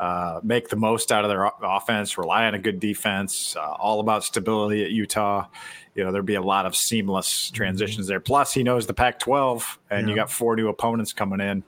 uh, 0.00 0.40
make 0.42 0.68
the 0.68 0.76
most 0.76 1.12
out 1.12 1.24
of 1.24 1.30
their 1.30 1.50
offense, 1.62 2.18
rely 2.18 2.46
on 2.46 2.54
a 2.54 2.58
good 2.58 2.80
defense. 2.80 3.56
Uh, 3.56 3.72
all 3.72 4.00
about 4.00 4.24
stability 4.24 4.84
at 4.84 4.90
Utah. 4.90 5.46
You 5.94 6.04
know, 6.04 6.10
there'd 6.10 6.26
be 6.26 6.34
a 6.34 6.42
lot 6.42 6.66
of 6.66 6.74
seamless 6.74 7.46
mm-hmm. 7.46 7.54
transitions 7.54 8.06
there. 8.06 8.20
Plus, 8.20 8.52
he 8.52 8.62
knows 8.62 8.86
the 8.86 8.94
Pac-12, 8.94 9.78
and 9.90 10.06
yeah. 10.06 10.10
you 10.10 10.16
got 10.16 10.30
four 10.30 10.56
new 10.56 10.68
opponents 10.68 11.12
coming 11.12 11.40
in. 11.40 11.62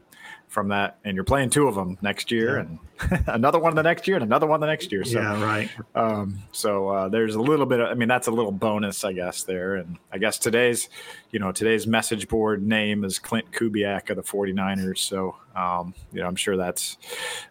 From 0.56 0.68
that, 0.68 0.96
and 1.04 1.14
you're 1.14 1.22
playing 1.22 1.50
two 1.50 1.68
of 1.68 1.74
them 1.74 1.98
next 2.00 2.30
year, 2.30 2.56
yeah. 2.56 3.10
and 3.10 3.24
another 3.26 3.58
one 3.58 3.74
the 3.74 3.82
next 3.82 4.08
year, 4.08 4.16
and 4.16 4.24
another 4.24 4.46
one 4.46 4.58
the 4.58 4.66
next 4.66 4.90
year. 4.90 5.04
So, 5.04 5.20
yeah, 5.20 5.44
right. 5.44 5.68
Um, 5.94 6.38
so 6.50 6.88
uh, 6.88 7.08
there's 7.10 7.34
a 7.34 7.40
little 7.42 7.66
bit. 7.66 7.78
Of, 7.78 7.90
I 7.90 7.92
mean, 7.92 8.08
that's 8.08 8.26
a 8.26 8.30
little 8.30 8.52
bonus, 8.52 9.04
I 9.04 9.12
guess, 9.12 9.42
there. 9.42 9.74
And 9.74 9.98
I 10.12 10.16
guess 10.16 10.38
today's, 10.38 10.88
you 11.30 11.40
know, 11.40 11.52
today's 11.52 11.86
message 11.86 12.26
board 12.26 12.62
name 12.62 13.04
is 13.04 13.18
Klint 13.18 13.50
Kubiak 13.52 14.08
of 14.08 14.16
the 14.16 14.22
49ers. 14.22 14.96
So, 14.96 15.36
um, 15.54 15.92
you 16.10 16.22
know, 16.22 16.26
I'm 16.26 16.36
sure 16.36 16.56
that's, 16.56 16.96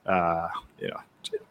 uh, 0.08 0.48
you 0.80 0.88
know, 0.88 1.00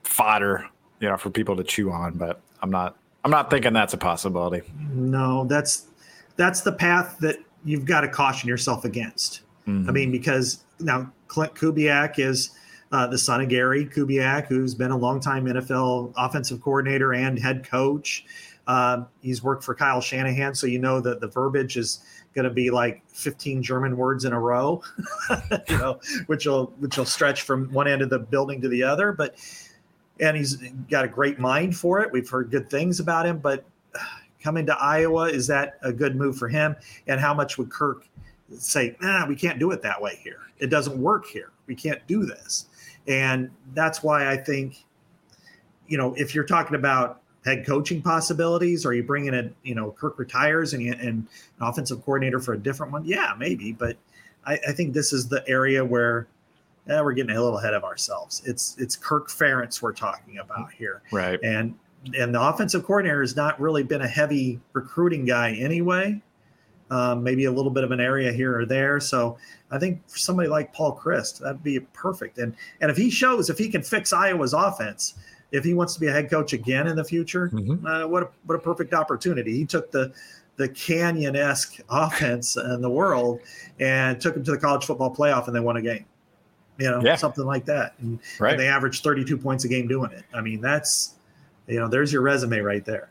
fodder, 0.02 0.68
you 0.98 1.08
know, 1.08 1.16
for 1.16 1.30
people 1.30 1.54
to 1.54 1.62
chew 1.62 1.92
on. 1.92 2.14
But 2.14 2.40
I'm 2.62 2.70
not. 2.70 2.96
I'm 3.24 3.30
not 3.30 3.48
thinking 3.48 3.72
that's 3.72 3.94
a 3.94 3.98
possibility. 3.98 4.62
No, 4.92 5.44
that's 5.44 5.86
that's 6.34 6.62
the 6.62 6.72
path 6.72 7.16
that 7.20 7.36
you've 7.64 7.84
got 7.84 8.00
to 8.00 8.08
caution 8.08 8.48
yourself 8.48 8.84
against. 8.84 9.42
Mm-hmm. 9.68 9.88
I 9.88 9.92
mean, 9.92 10.10
because 10.10 10.64
now 10.80 11.12
Klint 11.34 11.56
Kubiak 11.56 12.18
is 12.18 12.50
uh, 12.92 13.08
the 13.08 13.18
son 13.18 13.40
of 13.40 13.48
Gary 13.48 13.86
Kubiak, 13.86 14.46
who's 14.46 14.74
been 14.74 14.92
a 14.92 14.96
longtime 14.96 15.46
NFL 15.46 16.12
offensive 16.16 16.60
coordinator 16.60 17.12
and 17.12 17.36
head 17.38 17.68
coach. 17.68 18.24
Uh, 18.68 19.04
he's 19.20 19.42
worked 19.42 19.64
for 19.64 19.74
Kyle 19.74 20.00
Shanahan, 20.00 20.54
so 20.54 20.68
you 20.68 20.78
know 20.78 21.00
that 21.00 21.20
the 21.20 21.26
verbiage 21.26 21.76
is 21.76 22.04
going 22.34 22.44
to 22.44 22.50
be 22.50 22.70
like 22.70 23.02
15 23.08 23.62
German 23.62 23.96
words 23.96 24.24
in 24.24 24.32
a 24.32 24.38
row, 24.38 24.80
you 25.68 25.78
know, 25.78 25.98
which 26.26 26.46
will 26.46 26.72
which 26.78 26.96
will 26.96 27.04
stretch 27.04 27.42
from 27.42 27.70
one 27.72 27.88
end 27.88 28.00
of 28.00 28.10
the 28.10 28.18
building 28.18 28.60
to 28.60 28.68
the 28.68 28.82
other. 28.82 29.12
But 29.12 29.36
and 30.20 30.36
he's 30.36 30.56
got 30.88 31.04
a 31.04 31.08
great 31.08 31.40
mind 31.40 31.76
for 31.76 32.00
it. 32.00 32.12
We've 32.12 32.28
heard 32.28 32.50
good 32.50 32.70
things 32.70 33.00
about 33.00 33.26
him, 33.26 33.38
but 33.38 33.64
coming 34.40 34.66
to 34.66 34.76
Iowa, 34.78 35.28
is 35.28 35.48
that 35.48 35.78
a 35.82 35.92
good 35.92 36.14
move 36.14 36.38
for 36.38 36.48
him? 36.48 36.76
And 37.08 37.20
how 37.20 37.34
much 37.34 37.58
would 37.58 37.70
Kirk 37.70 38.06
say, 38.58 38.96
nah, 39.00 39.26
we 39.26 39.36
can't 39.36 39.58
do 39.58 39.70
it 39.70 39.82
that 39.82 40.00
way 40.00 40.20
here. 40.22 40.40
It 40.58 40.68
doesn't 40.68 40.96
work 40.96 41.26
here. 41.26 41.50
We 41.66 41.74
can't 41.74 42.04
do 42.06 42.24
this. 42.24 42.66
And 43.06 43.50
that's 43.74 44.02
why 44.02 44.30
I 44.30 44.36
think, 44.36 44.84
you 45.88 45.98
know, 45.98 46.14
if 46.14 46.34
you're 46.34 46.44
talking 46.44 46.76
about 46.76 47.20
head 47.44 47.66
coaching 47.66 48.00
possibilities, 48.00 48.86
or 48.86 48.94
you 48.94 49.02
bring 49.02 49.26
in 49.26 49.34
a, 49.34 49.50
you 49.62 49.74
know, 49.74 49.90
Kirk 49.92 50.18
retires 50.18 50.72
and, 50.72 50.82
you, 50.82 50.92
and 50.92 51.02
an 51.10 51.28
offensive 51.60 52.02
coordinator 52.04 52.40
for 52.40 52.54
a 52.54 52.58
different 52.58 52.92
one, 52.92 53.04
yeah, 53.04 53.34
maybe. 53.38 53.72
But 53.72 53.96
I, 54.46 54.58
I 54.68 54.72
think 54.72 54.94
this 54.94 55.12
is 55.12 55.28
the 55.28 55.46
area 55.46 55.84
where 55.84 56.26
eh, 56.88 57.00
we're 57.00 57.12
getting 57.12 57.36
a 57.36 57.42
little 57.42 57.58
ahead 57.58 57.74
of 57.74 57.84
ourselves. 57.84 58.42
It's 58.46 58.76
it's 58.78 58.96
Kirk 58.96 59.28
Ferentz 59.28 59.82
we're 59.82 59.92
talking 59.92 60.38
about 60.38 60.72
here, 60.72 61.02
right? 61.12 61.38
And 61.42 61.74
and 62.16 62.34
the 62.34 62.40
offensive 62.40 62.84
coordinator 62.84 63.20
has 63.20 63.36
not 63.36 63.60
really 63.60 63.82
been 63.82 64.02
a 64.02 64.08
heavy 64.08 64.60
recruiting 64.72 65.24
guy 65.24 65.52
anyway 65.52 66.20
um, 66.90 67.22
maybe 67.22 67.46
a 67.46 67.52
little 67.52 67.70
bit 67.70 67.84
of 67.84 67.90
an 67.90 68.00
area 68.00 68.32
here 68.32 68.58
or 68.58 68.66
there. 68.66 69.00
So 69.00 69.38
I 69.70 69.78
think 69.78 70.06
for 70.08 70.18
somebody 70.18 70.48
like 70.48 70.72
Paul 70.72 70.96
Chryst, 70.96 71.40
that'd 71.40 71.62
be 71.62 71.80
perfect. 71.80 72.38
And 72.38 72.54
and 72.80 72.90
if 72.90 72.96
he 72.96 73.10
shows 73.10 73.50
if 73.50 73.58
he 73.58 73.68
can 73.68 73.82
fix 73.82 74.12
Iowa's 74.12 74.52
offense, 74.52 75.14
if 75.52 75.64
he 75.64 75.74
wants 75.74 75.94
to 75.94 76.00
be 76.00 76.08
a 76.08 76.12
head 76.12 76.30
coach 76.30 76.52
again 76.52 76.86
in 76.86 76.96
the 76.96 77.04
future, 77.04 77.48
mm-hmm. 77.48 77.86
uh, 77.86 78.06
what 78.06 78.24
a, 78.24 78.28
what 78.44 78.56
a 78.56 78.58
perfect 78.58 78.92
opportunity. 78.92 79.56
He 79.56 79.64
took 79.64 79.90
the 79.90 80.12
the 80.56 80.68
canyon 80.68 81.36
esque 81.36 81.80
offense 81.88 82.56
in 82.56 82.80
the 82.80 82.90
world 82.90 83.40
and 83.80 84.20
took 84.20 84.36
him 84.36 84.44
to 84.44 84.52
the 84.52 84.58
college 84.58 84.84
football 84.84 85.14
playoff, 85.14 85.46
and 85.46 85.56
they 85.56 85.60
won 85.60 85.76
a 85.76 85.82
game. 85.82 86.04
You 86.76 86.90
know, 86.90 87.00
yeah. 87.04 87.14
something 87.14 87.44
like 87.44 87.66
that. 87.66 87.94
And, 88.00 88.18
right. 88.40 88.50
and 88.50 88.60
they 88.60 88.66
averaged 88.66 89.04
32 89.04 89.38
points 89.38 89.64
a 89.64 89.68
game 89.68 89.86
doing 89.86 90.10
it. 90.10 90.24
I 90.34 90.40
mean, 90.40 90.60
that's 90.60 91.14
you 91.66 91.78
know, 91.78 91.88
there's 91.88 92.12
your 92.12 92.22
resume 92.22 92.58
right 92.58 92.84
there. 92.84 93.10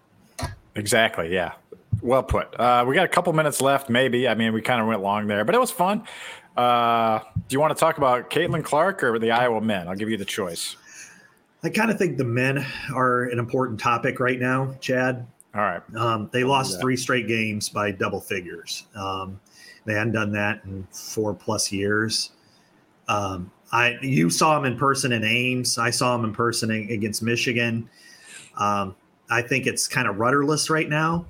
Exactly. 0.75 1.33
Yeah. 1.33 1.53
Well 2.03 2.21
put. 2.21 2.59
Uh, 2.59 2.83
we 2.85 2.95
got 2.95 3.05
a 3.05 3.09
couple 3.09 3.31
minutes 3.31 3.61
left, 3.61 3.89
maybe. 3.89 4.27
I 4.27 4.35
mean, 4.35 4.51
we 4.51 4.61
kind 4.61 4.81
of 4.81 4.87
went 4.87 5.01
long 5.01 5.25
there, 5.25 5.45
but 5.45 5.55
it 5.55 5.61
was 5.61 5.71
fun. 5.71 6.03
Uh, 6.57 7.19
do 7.47 7.53
you 7.53 7.61
want 7.61 7.75
to 7.75 7.79
talk 7.79 7.97
about 7.97 8.29
Caitlin 8.29 8.61
Clark 8.61 9.03
or 9.03 9.17
the 9.17 9.31
Iowa 9.31 9.61
men? 9.61 9.87
I'll 9.87 9.95
give 9.95 10.09
you 10.09 10.17
the 10.17 10.25
choice. 10.25 10.75
I 11.63 11.69
kind 11.69 11.89
of 11.89 11.97
think 11.97 12.17
the 12.17 12.25
men 12.25 12.65
are 12.93 13.23
an 13.23 13.39
important 13.39 13.79
topic 13.79 14.19
right 14.19 14.37
now, 14.37 14.75
Chad. 14.81 15.25
All 15.55 15.61
right. 15.61 15.81
Um, 15.95 16.29
they 16.33 16.43
lost 16.43 16.81
three 16.81 16.97
straight 16.97 17.25
games 17.27 17.69
by 17.69 17.91
double 17.91 18.19
figures. 18.19 18.85
Um, 18.95 19.39
they 19.85 19.93
hadn't 19.93 20.11
done 20.11 20.33
that 20.33 20.61
in 20.65 20.85
four 20.91 21.33
plus 21.33 21.71
years. 21.71 22.31
Um, 23.07 23.49
I 23.71 23.97
you 24.01 24.29
saw 24.29 24.55
them 24.55 24.65
in 24.65 24.77
person 24.77 25.13
in 25.13 25.23
Ames. 25.23 25.77
I 25.77 25.89
saw 25.89 26.17
them 26.17 26.25
in 26.25 26.33
person 26.33 26.69
against 26.69 27.23
Michigan. 27.23 27.89
Um, 28.57 28.93
I 29.29 29.41
think 29.41 29.67
it's 29.67 29.87
kind 29.87 30.07
of 30.07 30.17
rudderless 30.17 30.69
right 30.69 30.89
now 30.89 31.27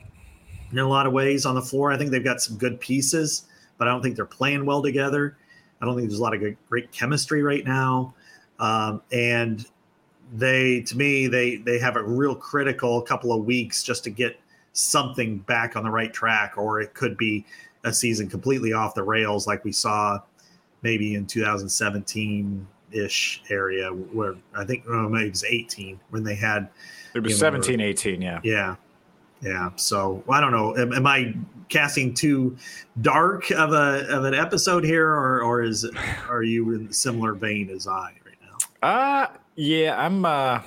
in 0.74 0.80
a 0.80 0.88
lot 0.88 1.06
of 1.06 1.14
ways 1.14 1.46
on 1.46 1.56
the 1.56 1.62
floor. 1.62 1.92
I 1.92 1.98
think 1.98 2.12
they've 2.12 2.24
got 2.24 2.42
some 2.42 2.58
good 2.58 2.80
pieces, 2.80 3.46
but 3.78 3.88
I 3.88 3.92
don't 3.92 4.02
think 4.02 4.16
they're 4.16 4.26
playing 4.26 4.66
well 4.66 4.82
together. 4.82 5.38
I 5.82 5.86
don't 5.86 5.96
think 5.96 6.10
there's 6.10 6.20
a 6.20 6.24
lot 6.24 6.34
of 6.34 6.40
good, 6.40 6.58
great 6.70 6.92
chemistry 6.92 7.44
right 7.44 7.66
now. 7.66 8.14
Um, 8.60 9.02
and 9.12 9.66
they, 10.34 10.82
to 10.82 10.98
me, 10.98 11.28
they 11.28 11.58
they 11.58 11.80
have 11.80 11.96
a 11.96 12.04
real 12.04 12.36
critical 12.36 13.02
couple 13.02 13.32
of 13.32 13.46
weeks 13.46 13.84
just 13.84 14.04
to 14.06 14.10
get 14.10 14.40
something 14.74 15.40
back 15.40 15.76
on 15.76 15.84
the 15.84 15.90
right 15.90 16.12
track, 16.12 16.58
or 16.58 16.82
it 16.82 16.94
could 16.94 17.18
be 17.18 17.46
a 17.84 17.94
season 17.94 18.30
completely 18.30 18.74
off 18.74 18.96
the 18.96 19.04
rails, 19.04 19.46
like 19.46 19.64
we 19.64 19.72
saw 19.72 20.20
maybe 20.82 21.16
in 21.16 21.26
2017 21.26 22.68
ish 22.92 23.44
area, 23.50 23.90
where 23.90 24.36
I 24.56 24.66
think 24.66 24.86
oh, 24.88 25.10
maybe 25.10 25.28
it 25.28 25.32
was 25.32 25.44
18 25.44 26.00
when 26.10 26.24
they 26.24 26.36
had. 26.36 26.70
It 27.14 27.22
was 27.22 27.38
17, 27.38 27.80
18, 27.80 28.22
yeah. 28.22 28.40
Yeah. 28.44 28.76
Yeah. 29.44 29.72
So 29.76 30.24
I 30.30 30.40
don't 30.40 30.52
know. 30.52 30.76
Am, 30.78 30.94
am, 30.94 31.06
I 31.06 31.36
casting 31.68 32.14
too 32.14 32.56
dark 33.02 33.52
of 33.52 33.74
a 33.74 34.08
of 34.10 34.24
an 34.24 34.34
episode 34.34 34.84
here, 34.84 35.10
or 35.10 35.42
or 35.42 35.62
is 35.62 35.90
are 36.30 36.44
you 36.44 36.74
in 36.74 36.94
similar 36.94 37.34
vein 37.34 37.70
as 37.70 37.88
I 37.88 38.14
right 38.26 38.38
now? 38.42 38.88
Uh 38.88 39.28
yeah. 39.56 40.00
I'm. 40.00 40.26
uh 40.26 40.62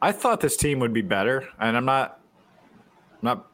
I 0.00 0.10
thought 0.10 0.40
this 0.40 0.56
team 0.56 0.80
would 0.80 0.92
be 0.92 1.02
better, 1.02 1.48
and 1.60 1.76
I'm 1.76 1.84
not. 1.84 2.18
I'm 3.22 3.26
not 3.26 3.46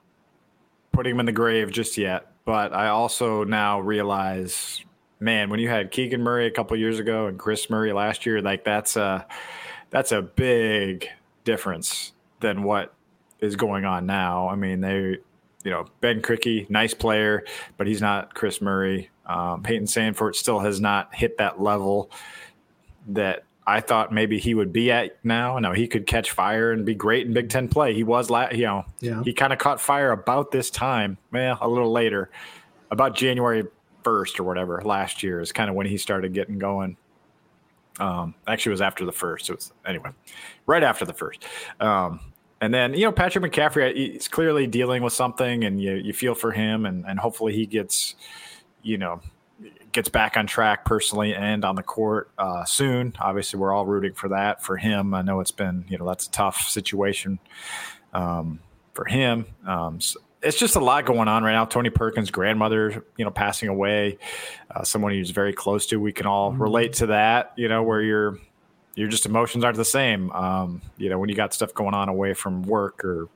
putting 0.92 1.12
them 1.12 1.20
in 1.20 1.26
the 1.26 1.32
grave 1.32 1.70
just 1.70 1.98
yet, 1.98 2.32
but 2.46 2.72
I 2.72 2.88
also 2.88 3.44
now 3.44 3.80
realize, 3.80 4.82
man, 5.20 5.50
when 5.50 5.60
you 5.60 5.68
had 5.68 5.90
Keegan 5.90 6.22
Murray 6.22 6.46
a 6.46 6.50
couple 6.50 6.74
years 6.78 6.98
ago 6.98 7.26
and 7.26 7.38
Kris 7.38 7.68
Murray 7.68 7.92
last 7.92 8.24
year, 8.24 8.40
like 8.40 8.64
that's 8.64 8.96
a 8.96 9.26
that's 9.90 10.10
a 10.10 10.22
big 10.22 11.06
difference 11.44 12.12
than 12.40 12.62
what 12.62 12.94
is 13.40 13.56
going 13.56 13.84
on 13.84 14.06
now. 14.06 14.48
I 14.48 14.56
mean, 14.56 14.80
they, 14.80 15.18
you 15.64 15.70
know, 15.70 15.86
Ben 16.00 16.20
Krikke, 16.22 16.68
nice 16.70 16.94
player, 16.94 17.44
but 17.76 17.86
he's 17.86 18.00
not 18.00 18.34
Kris 18.34 18.60
Murray. 18.60 19.10
Um, 19.26 19.62
Payton 19.62 19.86
Sandfort 19.86 20.34
still 20.34 20.60
has 20.60 20.80
not 20.80 21.14
hit 21.14 21.38
that 21.38 21.60
level 21.60 22.10
that 23.08 23.44
I 23.66 23.80
thought 23.80 24.12
maybe 24.12 24.38
he 24.38 24.54
would 24.54 24.72
be 24.72 24.90
at 24.90 25.22
now. 25.22 25.58
No, 25.58 25.72
he 25.72 25.86
could 25.86 26.06
catch 26.06 26.30
fire 26.30 26.72
and 26.72 26.86
be 26.86 26.94
great 26.94 27.26
in 27.26 27.34
Big 27.34 27.50
Ten 27.50 27.68
play. 27.68 27.92
He 27.92 28.02
was, 28.02 28.30
la- 28.30 28.50
you 28.50 28.64
know, 28.64 28.86
yeah. 29.00 29.22
he 29.22 29.34
kind 29.34 29.52
of 29.52 29.58
caught 29.58 29.80
fire 29.80 30.10
about 30.10 30.50
this 30.50 30.70
time, 30.70 31.18
well, 31.30 31.58
a 31.60 31.68
little 31.68 31.92
later, 31.92 32.30
about 32.90 33.14
January 33.14 33.64
1st 34.04 34.40
or 34.40 34.44
whatever 34.44 34.80
last 34.84 35.22
year 35.22 35.40
is 35.40 35.52
kind 35.52 35.68
of 35.68 35.76
when 35.76 35.86
he 35.86 35.98
started 35.98 36.32
getting 36.32 36.58
going. 36.58 36.96
Um, 38.00 38.34
actually, 38.46 38.70
it 38.70 38.74
was 38.74 38.80
after 38.80 39.04
the 39.04 39.12
first. 39.12 39.50
It 39.50 39.56
was 39.56 39.72
anyway, 39.86 40.10
right 40.66 40.82
after 40.82 41.04
the 41.04 41.12
first. 41.12 41.44
Um, 41.80 42.20
and 42.60 42.74
then, 42.74 42.94
you 42.94 43.04
know, 43.04 43.12
Patrick 43.12 43.52
McCaffery, 43.52 44.16
is 44.16 44.28
clearly 44.28 44.66
dealing 44.66 45.02
with 45.02 45.12
something 45.12 45.64
and 45.64 45.80
you, 45.80 45.94
you 45.94 46.12
feel 46.12 46.34
for 46.34 46.52
him 46.52 46.86
and, 46.86 47.04
and 47.06 47.18
hopefully 47.18 47.52
he 47.52 47.66
gets, 47.66 48.14
you 48.82 48.98
know, 48.98 49.20
gets 49.92 50.08
back 50.08 50.36
on 50.36 50.46
track 50.46 50.84
personally 50.84 51.34
and 51.34 51.64
on 51.64 51.76
the 51.76 51.82
court 51.82 52.30
uh, 52.38 52.64
soon. 52.64 53.14
Obviously, 53.20 53.58
we're 53.58 53.72
all 53.72 53.86
rooting 53.86 54.12
for 54.12 54.28
that 54.28 54.62
for 54.62 54.76
him. 54.76 55.14
I 55.14 55.22
know 55.22 55.40
it's 55.40 55.50
been, 55.50 55.84
you 55.88 55.98
know, 55.98 56.06
that's 56.06 56.26
a 56.26 56.30
tough 56.30 56.68
situation 56.68 57.38
um, 58.12 58.60
for 58.92 59.04
him. 59.04 59.46
Um, 59.66 60.00
so 60.00 60.20
it's 60.42 60.58
just 60.58 60.76
a 60.76 60.80
lot 60.80 61.04
going 61.04 61.28
on 61.28 61.42
right 61.42 61.52
now. 61.52 61.64
Tony 61.64 61.90
Perkins' 61.90 62.30
grandmother, 62.30 63.04
you 63.16 63.24
know, 63.24 63.30
passing 63.30 63.68
away, 63.68 64.18
uh, 64.70 64.84
someone 64.84 65.12
he's 65.12 65.30
very 65.30 65.52
close 65.52 65.86
to. 65.86 65.98
We 65.98 66.12
can 66.12 66.26
all 66.26 66.52
mm-hmm. 66.52 66.62
relate 66.62 66.92
to 66.94 67.06
that, 67.06 67.52
you 67.56 67.68
know, 67.68 67.82
where 67.82 68.02
you're 68.02 68.38
your 68.98 69.08
just 69.08 69.26
emotions 69.26 69.62
aren't 69.62 69.76
the 69.76 69.84
same. 69.84 70.30
Um, 70.32 70.82
you 70.96 71.08
know, 71.08 71.18
when 71.18 71.28
you 71.28 71.36
got 71.36 71.54
stuff 71.54 71.72
going 71.72 71.94
on 71.94 72.08
away 72.08 72.34
from 72.34 72.62
work 72.62 73.04
or 73.04 73.28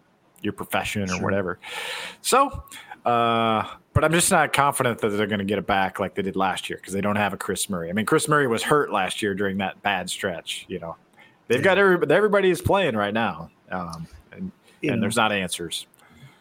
your 0.43 0.53
profession 0.53 1.09
or 1.09 1.23
whatever. 1.23 1.61
So, 2.21 2.65
uh, 3.07 3.65
but 3.93 4.05
I'm 4.05 4.11
just 4.11 4.31
not 4.33 4.53
confident 4.53 4.99
that 4.99 5.11
they're 5.11 5.29
going 5.29 5.39
to 5.39 5.45
get 5.45 5.59
it 5.59 5.67
back 5.67 6.01
like 6.01 6.17
they 6.17 6.23
did 6.23 6.35
last 6.35 6.69
year 6.69 6.79
because 6.79 6.93
they 6.93 7.01
don't 7.01 7.15
have 7.15 7.33
a 7.33 7.37
Kris 7.37 7.71
Murray. 7.71 7.91
I 7.91 7.93
mean, 7.93 8.07
Kris 8.07 8.27
Murray 8.27 8.49
was 8.49 8.65
hurt 8.65 8.91
last 8.91 9.23
year 9.23 9.35
during 9.35 9.59
that 9.59 9.81
bad 9.83 10.11
stretch. 10.11 10.65
You 10.69 10.81
know, 10.81 10.97
they've 11.47 11.59
yeah. 11.61 11.65
got 11.65 11.79
everybody, 11.79 12.13
everybody 12.13 12.51
is 12.51 12.61
playing 12.61 12.97
right 12.97 13.15
now, 13.15 13.49
um, 13.71 14.09
and, 14.33 14.51
and 14.83 15.01
there's 15.01 15.17
not 15.17 15.31
answers. 15.31 15.87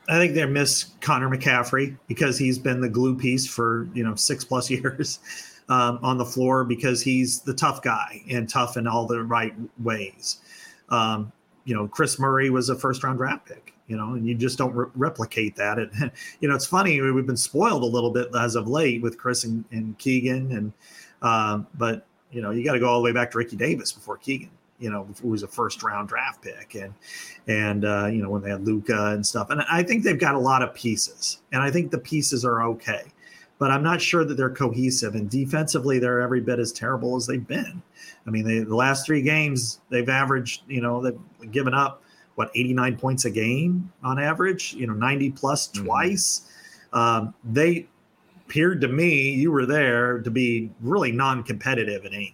I 0.09 0.17
think 0.17 0.33
they 0.33 0.43
miss 0.47 0.93
Connor 0.99 1.29
McCaffery 1.29 1.95
because 2.07 2.39
he's 2.39 2.57
been 2.57 2.81
the 2.81 2.89
glue 2.89 3.15
piece 3.15 3.45
for 3.45 3.87
you 3.93 4.03
know 4.03 4.15
six 4.15 4.43
plus 4.43 4.67
years 4.71 5.19
um, 5.71 5.99
on 6.03 6.17
the 6.17 6.25
floor 6.25 6.65
because 6.65 7.01
he's 7.01 7.39
the 7.39 7.53
tough 7.53 7.81
guy 7.81 8.21
and 8.29 8.49
tough 8.49 8.75
in 8.75 8.87
all 8.87 9.07
the 9.07 9.23
right 9.23 9.53
ways. 9.79 10.41
Um, 10.89 11.31
you 11.63 11.73
know, 11.73 11.87
Kris 11.87 12.19
Murray 12.19 12.49
was 12.49 12.67
a 12.67 12.75
first 12.75 13.05
round 13.05 13.19
draft 13.19 13.47
pick, 13.47 13.73
you 13.87 13.95
know, 13.95 14.15
and 14.15 14.27
you 14.27 14.35
just 14.35 14.57
don't 14.57 14.75
re- 14.75 14.89
replicate 14.95 15.55
that. 15.55 15.79
And, 15.79 16.11
you 16.41 16.49
know, 16.49 16.55
it's 16.55 16.65
funny, 16.65 16.99
we've 16.99 17.25
been 17.25 17.37
spoiled 17.37 17.83
a 17.83 17.85
little 17.85 18.11
bit 18.11 18.27
as 18.37 18.55
of 18.55 18.67
late 18.67 19.01
with 19.01 19.17
Kris 19.17 19.45
and, 19.45 19.63
and 19.71 19.97
Keegan 19.97 20.51
and 20.51 20.73
Um, 21.21 21.67
but 21.75 22.05
you 22.31 22.41
know, 22.41 22.51
you 22.51 22.63
got 22.63 22.73
to 22.73 22.79
go 22.79 22.87
all 22.87 22.99
the 22.99 23.05
way 23.05 23.11
back 23.11 23.31
to 23.31 23.37
Ricky 23.37 23.55
Davis 23.55 23.91
before 23.91 24.17
Keegan. 24.17 24.51
You 24.79 24.89
know, 24.89 25.07
who 25.21 25.29
was 25.29 25.43
a 25.43 25.47
first 25.47 25.83
round 25.83 26.09
draft 26.09 26.41
pick, 26.41 26.73
and 26.73 26.93
and 27.47 27.85
uh, 27.85 28.07
you 28.07 28.23
know 28.23 28.31
when 28.31 28.41
they 28.41 28.49
had 28.49 28.65
Luka 28.65 29.11
and 29.11 29.23
stuff. 29.23 29.51
And 29.51 29.61
I 29.71 29.83
think 29.83 30.03
they've 30.03 30.19
got 30.19 30.33
a 30.33 30.39
lot 30.39 30.63
of 30.63 30.73
pieces, 30.73 31.37
and 31.51 31.61
I 31.61 31.69
think 31.69 31.91
the 31.91 31.99
pieces 31.99 32.43
are 32.43 32.63
okay, 32.63 33.03
but 33.61 33.69
I'm 33.69 33.83
not 33.83 34.01
sure 34.01 34.25
that 34.25 34.33
they're 34.33 34.49
cohesive. 34.49 35.13
And 35.13 35.29
defensively, 35.29 35.99
they're 35.99 36.19
every 36.19 36.41
bit 36.41 36.57
as 36.57 36.71
terrible 36.71 37.15
as 37.15 37.27
they've 37.27 37.45
been. 37.45 37.83
I 38.25 38.31
mean, 38.31 38.43
they, 38.43 38.57
the 38.57 38.75
last 38.75 39.05
three 39.05 39.21
games 39.21 39.81
they've 39.91 40.09
averaged, 40.09 40.63
you 40.67 40.81
know, 40.81 40.99
they've 40.99 41.51
given 41.51 41.75
up 41.75 42.01
what 42.33 42.49
89 42.55 42.97
points 42.97 43.25
a 43.25 43.29
game 43.29 43.93
on 44.03 44.17
average. 44.17 44.73
You 44.73 44.87
know, 44.87 44.93
90 44.93 45.29
plus 45.33 45.67
mm-hmm. 45.67 45.85
twice. 45.85 46.49
Um, 46.91 47.35
they 47.43 47.85
appeared 48.47 48.81
to 48.81 48.87
me, 48.87 49.29
you 49.29 49.51
were 49.51 49.67
there, 49.67 50.17
to 50.21 50.31
be 50.31 50.71
really 50.81 51.11
non-competitive 51.11 52.03
in 52.03 52.15
Ames 52.15 52.33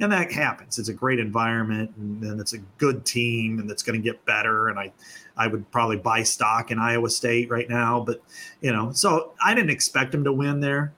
and 0.00 0.12
that 0.12 0.30
happens. 0.30 0.78
It's 0.78 0.88
a 0.88 0.94
great 0.94 1.18
environment, 1.18 1.90
and, 1.96 2.22
and 2.22 2.40
it's 2.40 2.52
a 2.52 2.58
good 2.78 3.04
team, 3.04 3.58
and 3.58 3.70
it's 3.70 3.82
going 3.82 4.00
to 4.00 4.02
get 4.02 4.24
better. 4.24 4.68
And 4.68 4.78
I, 4.78 4.92
I 5.36 5.46
would 5.48 5.68
probably 5.70 5.96
buy 5.96 6.22
stock 6.22 6.70
in 6.70 6.78
Iowa 6.78 7.10
State 7.10 7.50
right 7.50 7.68
now, 7.68 8.00
but 8.00 8.22
you 8.60 8.72
know, 8.72 8.92
so 8.92 9.32
I 9.42 9.54
didn't 9.54 9.70
expect 9.70 10.12
them 10.12 10.24
to 10.24 10.32
win 10.32 10.60
there, 10.60 10.92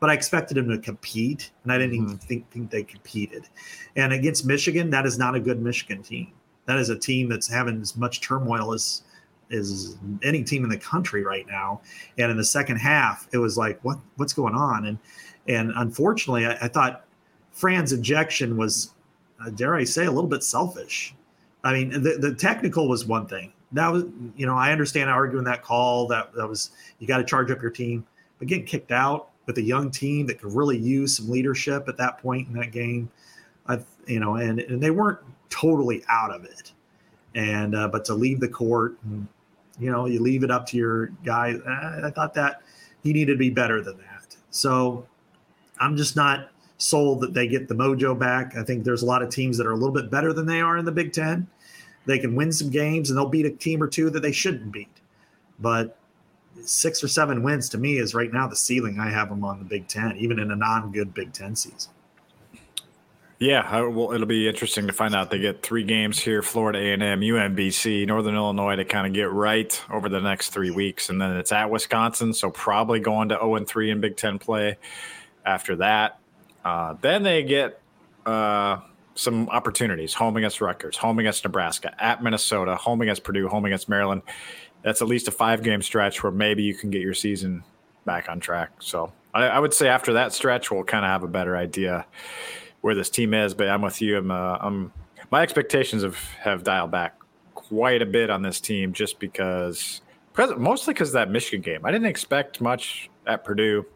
but 0.00 0.10
I 0.10 0.14
expected 0.14 0.56
them 0.56 0.68
to 0.68 0.78
compete, 0.78 1.50
and 1.62 1.72
I 1.72 1.78
didn't 1.78 1.94
mm-hmm. 1.96 2.04
even 2.04 2.18
think, 2.18 2.50
think 2.50 2.70
they 2.70 2.82
competed. 2.82 3.48
And 3.96 4.12
against 4.12 4.44
Michigan, 4.44 4.90
that 4.90 5.06
is 5.06 5.18
not 5.18 5.34
a 5.34 5.40
good 5.40 5.60
Michigan 5.60 6.02
team. 6.02 6.32
That 6.66 6.78
is 6.78 6.90
a 6.90 6.98
team 6.98 7.28
that's 7.28 7.48
having 7.48 7.80
as 7.80 7.96
much 7.96 8.20
turmoil 8.20 8.72
as 8.72 9.02
is 9.50 9.98
any 10.22 10.42
team 10.42 10.64
in 10.64 10.70
the 10.70 10.78
country 10.78 11.22
right 11.22 11.46
now. 11.46 11.80
And 12.18 12.30
in 12.30 12.36
the 12.36 12.44
second 12.44 12.76
half, 12.76 13.28
it 13.32 13.38
was 13.38 13.58
like, 13.58 13.78
what 13.84 13.98
what's 14.16 14.32
going 14.32 14.54
on? 14.54 14.86
And 14.86 14.98
and 15.48 15.72
unfortunately, 15.76 16.46
I, 16.46 16.52
I 16.52 16.68
thought 16.68 17.04
Fran's 17.52 17.92
ejection 17.92 18.56
was, 18.56 18.94
uh, 19.44 19.50
dare 19.50 19.76
I 19.76 19.84
say, 19.84 20.06
a 20.06 20.10
little 20.10 20.30
bit 20.30 20.42
selfish. 20.42 21.14
I 21.64 21.72
mean, 21.72 21.90
the, 21.90 22.18
the 22.18 22.34
technical 22.34 22.88
was 22.88 23.06
one 23.06 23.26
thing. 23.26 23.52
That 23.72 23.90
was, 23.90 24.04
you 24.36 24.46
know, 24.46 24.56
I 24.56 24.72
understand 24.72 25.08
arguing 25.08 25.44
that 25.44 25.62
call. 25.62 26.06
That 26.08 26.34
that 26.34 26.46
was 26.46 26.72
you 26.98 27.06
got 27.06 27.18
to 27.18 27.24
charge 27.24 27.50
up 27.50 27.62
your 27.62 27.70
team, 27.70 28.06
but 28.38 28.48
getting 28.48 28.66
kicked 28.66 28.92
out 28.92 29.30
with 29.46 29.58
a 29.58 29.62
young 29.62 29.90
team 29.90 30.26
that 30.26 30.40
could 30.40 30.52
really 30.52 30.78
use 30.78 31.16
some 31.16 31.28
leadership 31.30 31.88
at 31.88 31.96
that 31.96 32.18
point 32.18 32.46
in 32.48 32.54
that 32.54 32.70
game, 32.70 33.10
I, 33.66 33.80
you 34.06 34.20
know, 34.20 34.36
and 34.36 34.60
and 34.60 34.80
they 34.82 34.90
weren't 34.90 35.18
totally 35.48 36.04
out 36.08 36.30
of 36.30 36.44
it, 36.44 36.72
and 37.34 37.74
uh, 37.74 37.88
but 37.88 38.04
to 38.04 38.14
leave 38.14 38.40
the 38.40 38.48
court, 38.48 38.98
and, 39.04 39.26
you 39.80 39.90
know, 39.90 40.06
you 40.06 40.20
leave 40.20 40.44
it 40.44 40.50
up 40.50 40.66
to 40.66 40.76
your 40.76 41.06
guy. 41.24 41.54
I, 41.66 42.08
I 42.08 42.10
thought 42.10 42.34
that 42.34 42.62
he 43.02 43.12
needed 43.12 43.32
to 43.32 43.38
be 43.38 43.50
better 43.50 43.82
than 43.82 43.96
that. 43.96 44.36
So 44.50 45.06
I'm 45.80 45.96
just 45.96 46.14
not 46.14 46.51
sold 46.82 47.20
that 47.20 47.32
they 47.32 47.46
get 47.46 47.68
the 47.68 47.74
mojo 47.74 48.18
back. 48.18 48.56
I 48.56 48.62
think 48.62 48.84
there's 48.84 49.02
a 49.02 49.06
lot 49.06 49.22
of 49.22 49.30
teams 49.30 49.56
that 49.58 49.66
are 49.66 49.72
a 49.72 49.76
little 49.76 49.94
bit 49.94 50.10
better 50.10 50.32
than 50.32 50.46
they 50.46 50.60
are 50.60 50.76
in 50.76 50.84
the 50.84 50.92
Big 50.92 51.12
Ten. 51.12 51.46
They 52.06 52.18
can 52.18 52.34
win 52.34 52.52
some 52.52 52.70
games 52.70 53.10
and 53.10 53.16
they'll 53.16 53.28
beat 53.28 53.46
a 53.46 53.50
team 53.50 53.82
or 53.82 53.86
two 53.86 54.10
that 54.10 54.20
they 54.20 54.32
shouldn't 54.32 54.72
beat. 54.72 54.88
But 55.60 55.96
six 56.64 57.02
or 57.02 57.08
seven 57.08 57.42
wins 57.42 57.68
to 57.70 57.78
me 57.78 57.98
is 57.98 58.14
right 58.14 58.32
now 58.32 58.48
the 58.48 58.56
ceiling 58.56 58.98
I 58.98 59.10
have 59.10 59.28
them 59.28 59.44
on 59.44 59.58
the 59.60 59.64
Big 59.64 59.86
Ten, 59.88 60.16
even 60.16 60.38
in 60.38 60.50
a 60.50 60.56
non-good 60.56 61.14
Big 61.14 61.32
Ten 61.32 61.54
season. 61.54 61.92
Yeah, 63.38 63.80
well, 63.86 64.12
it'll 64.12 64.28
be 64.28 64.48
interesting 64.48 64.86
to 64.86 64.92
find 64.92 65.16
out. 65.16 65.30
They 65.30 65.40
get 65.40 65.64
three 65.64 65.82
games 65.82 66.20
here: 66.20 66.42
Florida 66.42 66.78
A&M, 66.78 67.20
UMBC, 67.20 68.06
Northern 68.06 68.36
Illinois 68.36 68.76
to 68.76 68.84
kind 68.84 69.04
of 69.04 69.12
get 69.12 69.32
right 69.32 69.82
over 69.90 70.08
the 70.08 70.20
next 70.20 70.50
three 70.50 70.70
weeks, 70.70 71.10
and 71.10 71.20
then 71.20 71.36
it's 71.36 71.50
at 71.50 71.68
Wisconsin, 71.68 72.32
so 72.32 72.50
probably 72.50 73.00
going 73.00 73.30
to 73.30 73.34
zero 73.34 73.56
and 73.56 73.66
three 73.66 73.90
in 73.90 74.00
Big 74.00 74.16
Ten 74.16 74.38
play 74.38 74.76
after 75.44 75.74
that. 75.76 76.20
Uh, 76.64 76.94
then 77.00 77.22
they 77.22 77.42
get 77.42 77.80
uh, 78.26 78.80
some 79.14 79.48
opportunities 79.48 80.14
home 80.14 80.36
against 80.36 80.60
Rutgers, 80.60 80.96
home 80.96 81.18
against 81.18 81.44
Nebraska, 81.44 81.94
at 82.02 82.22
Minnesota, 82.22 82.76
home 82.76 83.00
against 83.02 83.24
Purdue, 83.24 83.48
home 83.48 83.64
against 83.64 83.88
Maryland. 83.88 84.22
That's 84.82 85.02
at 85.02 85.08
least 85.08 85.28
a 85.28 85.30
five 85.30 85.62
game 85.62 85.82
stretch 85.82 86.22
where 86.22 86.32
maybe 86.32 86.62
you 86.62 86.74
can 86.74 86.90
get 86.90 87.02
your 87.02 87.14
season 87.14 87.62
back 88.04 88.28
on 88.28 88.40
track. 88.40 88.70
So 88.80 89.12
I, 89.34 89.44
I 89.44 89.58
would 89.58 89.74
say 89.74 89.88
after 89.88 90.14
that 90.14 90.32
stretch, 90.32 90.70
we'll 90.70 90.84
kind 90.84 91.04
of 91.04 91.10
have 91.10 91.22
a 91.22 91.28
better 91.28 91.56
idea 91.56 92.06
where 92.80 92.94
this 92.94 93.10
team 93.10 93.34
is. 93.34 93.54
But 93.54 93.68
I'm 93.68 93.82
with 93.82 94.00
you. 94.00 94.18
I'm, 94.18 94.30
uh, 94.30 94.58
I'm 94.60 94.92
my 95.30 95.42
expectations 95.42 96.02
have, 96.02 96.18
have 96.40 96.62
dialed 96.64 96.90
back 96.90 97.18
quite 97.54 98.02
a 98.02 98.06
bit 98.06 98.28
on 98.28 98.42
this 98.42 98.60
team 98.60 98.92
just 98.92 99.18
because, 99.18 100.02
mostly 100.58 100.92
because 100.92 101.08
of 101.08 101.14
that 101.14 101.30
Michigan 101.30 101.62
game. 101.62 101.86
I 101.86 101.90
didn't 101.90 102.08
expect 102.08 102.60
much 102.60 103.08
at 103.26 103.44
Purdue 103.44 103.86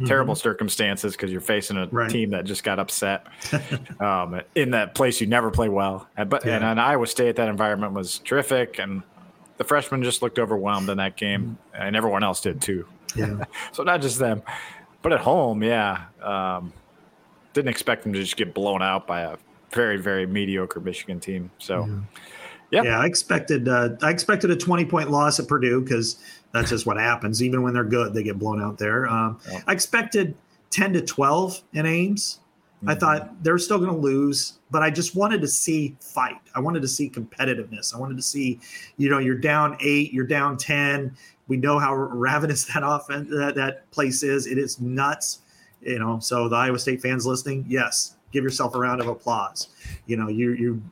mm-hmm. 0.00 0.08
terrible 0.08 0.34
circumstances 0.34 1.12
because 1.12 1.30
you're 1.30 1.42
facing 1.42 1.76
a 1.76 1.86
right. 1.88 2.10
team 2.10 2.30
that 2.30 2.44
just 2.46 2.64
got 2.64 2.78
upset 2.78 3.26
um, 4.00 4.40
in 4.54 4.70
that 4.70 4.94
place 4.94 5.20
you 5.20 5.26
never 5.26 5.50
play 5.50 5.68
well. 5.68 6.08
And, 6.16 6.30
but 6.30 6.44
yeah. 6.44 6.56
and, 6.56 6.64
and 6.64 6.80
Iowa 6.80 7.06
State, 7.06 7.36
that 7.36 7.48
environment 7.48 7.92
was 7.92 8.18
terrific, 8.20 8.78
and 8.78 9.02
the 9.58 9.64
freshmen 9.64 10.02
just 10.02 10.22
looked 10.22 10.38
overwhelmed 10.38 10.88
in 10.88 10.96
that 10.96 11.16
game, 11.16 11.58
mm-hmm. 11.74 11.82
and 11.82 11.94
everyone 11.94 12.24
else 12.24 12.40
did 12.40 12.62
too. 12.62 12.86
Yeah. 13.14 13.44
so 13.72 13.82
not 13.82 14.00
just 14.00 14.18
them, 14.18 14.42
but 15.02 15.12
at 15.12 15.20
home, 15.20 15.62
yeah, 15.62 16.04
um, 16.22 16.72
didn't 17.52 17.68
expect 17.68 18.04
them 18.04 18.12
to 18.14 18.20
just 18.20 18.36
get 18.36 18.54
blown 18.54 18.82
out 18.82 19.06
by 19.06 19.22
a 19.22 19.36
very 19.72 19.98
very 19.98 20.26
mediocre 20.26 20.80
Michigan 20.80 21.20
team. 21.20 21.50
So. 21.58 21.84
Yeah. 21.84 21.98
Yep. 22.70 22.84
Yeah, 22.84 23.00
I 23.00 23.06
expected 23.06 23.68
uh, 23.68 23.90
I 24.00 24.10
expected 24.10 24.50
a 24.50 24.56
20 24.56 24.84
point 24.84 25.10
loss 25.10 25.40
at 25.40 25.48
Purdue 25.48 25.80
because 25.80 26.22
that's 26.52 26.70
just 26.70 26.86
what 26.86 26.96
happens. 26.96 27.42
Even 27.42 27.62
when 27.62 27.74
they're 27.74 27.84
good, 27.84 28.14
they 28.14 28.22
get 28.22 28.38
blown 28.38 28.62
out 28.62 28.78
there. 28.78 29.08
Um, 29.08 29.40
yeah. 29.50 29.60
I 29.66 29.72
expected 29.72 30.34
10 30.70 30.92
to 30.94 31.00
12 31.02 31.62
in 31.72 31.86
Ames. 31.86 32.40
Mm-hmm. 32.78 32.88
I 32.88 32.94
thought 32.94 33.42
they're 33.42 33.58
still 33.58 33.78
going 33.78 33.90
to 33.90 33.96
lose, 33.96 34.54
but 34.70 34.82
I 34.82 34.90
just 34.90 35.14
wanted 35.14 35.40
to 35.42 35.48
see 35.48 35.96
fight. 36.00 36.40
I 36.54 36.60
wanted 36.60 36.82
to 36.82 36.88
see 36.88 37.10
competitiveness. 37.10 37.94
I 37.94 37.98
wanted 37.98 38.16
to 38.16 38.22
see, 38.22 38.60
you 38.96 39.10
know, 39.10 39.18
you're 39.18 39.34
down 39.34 39.76
eight, 39.80 40.12
you're 40.12 40.26
down 40.26 40.56
10. 40.56 41.14
We 41.48 41.56
know 41.56 41.78
how 41.78 41.94
ravenous 41.94 42.64
that 42.74 42.82
offense, 42.84 43.28
that, 43.30 43.54
that 43.56 43.90
place 43.90 44.22
is. 44.22 44.46
It 44.46 44.58
is 44.58 44.80
nuts, 44.80 45.40
you 45.82 45.98
know. 45.98 46.20
So 46.20 46.48
the 46.48 46.56
Iowa 46.56 46.78
State 46.78 47.02
fans 47.02 47.26
listening, 47.26 47.66
yes, 47.68 48.16
give 48.32 48.44
yourself 48.44 48.74
a 48.74 48.78
round 48.78 49.00
of 49.00 49.08
applause. 49.08 49.68
You 50.06 50.16
know, 50.16 50.28
you, 50.28 50.52
you, 50.52 50.82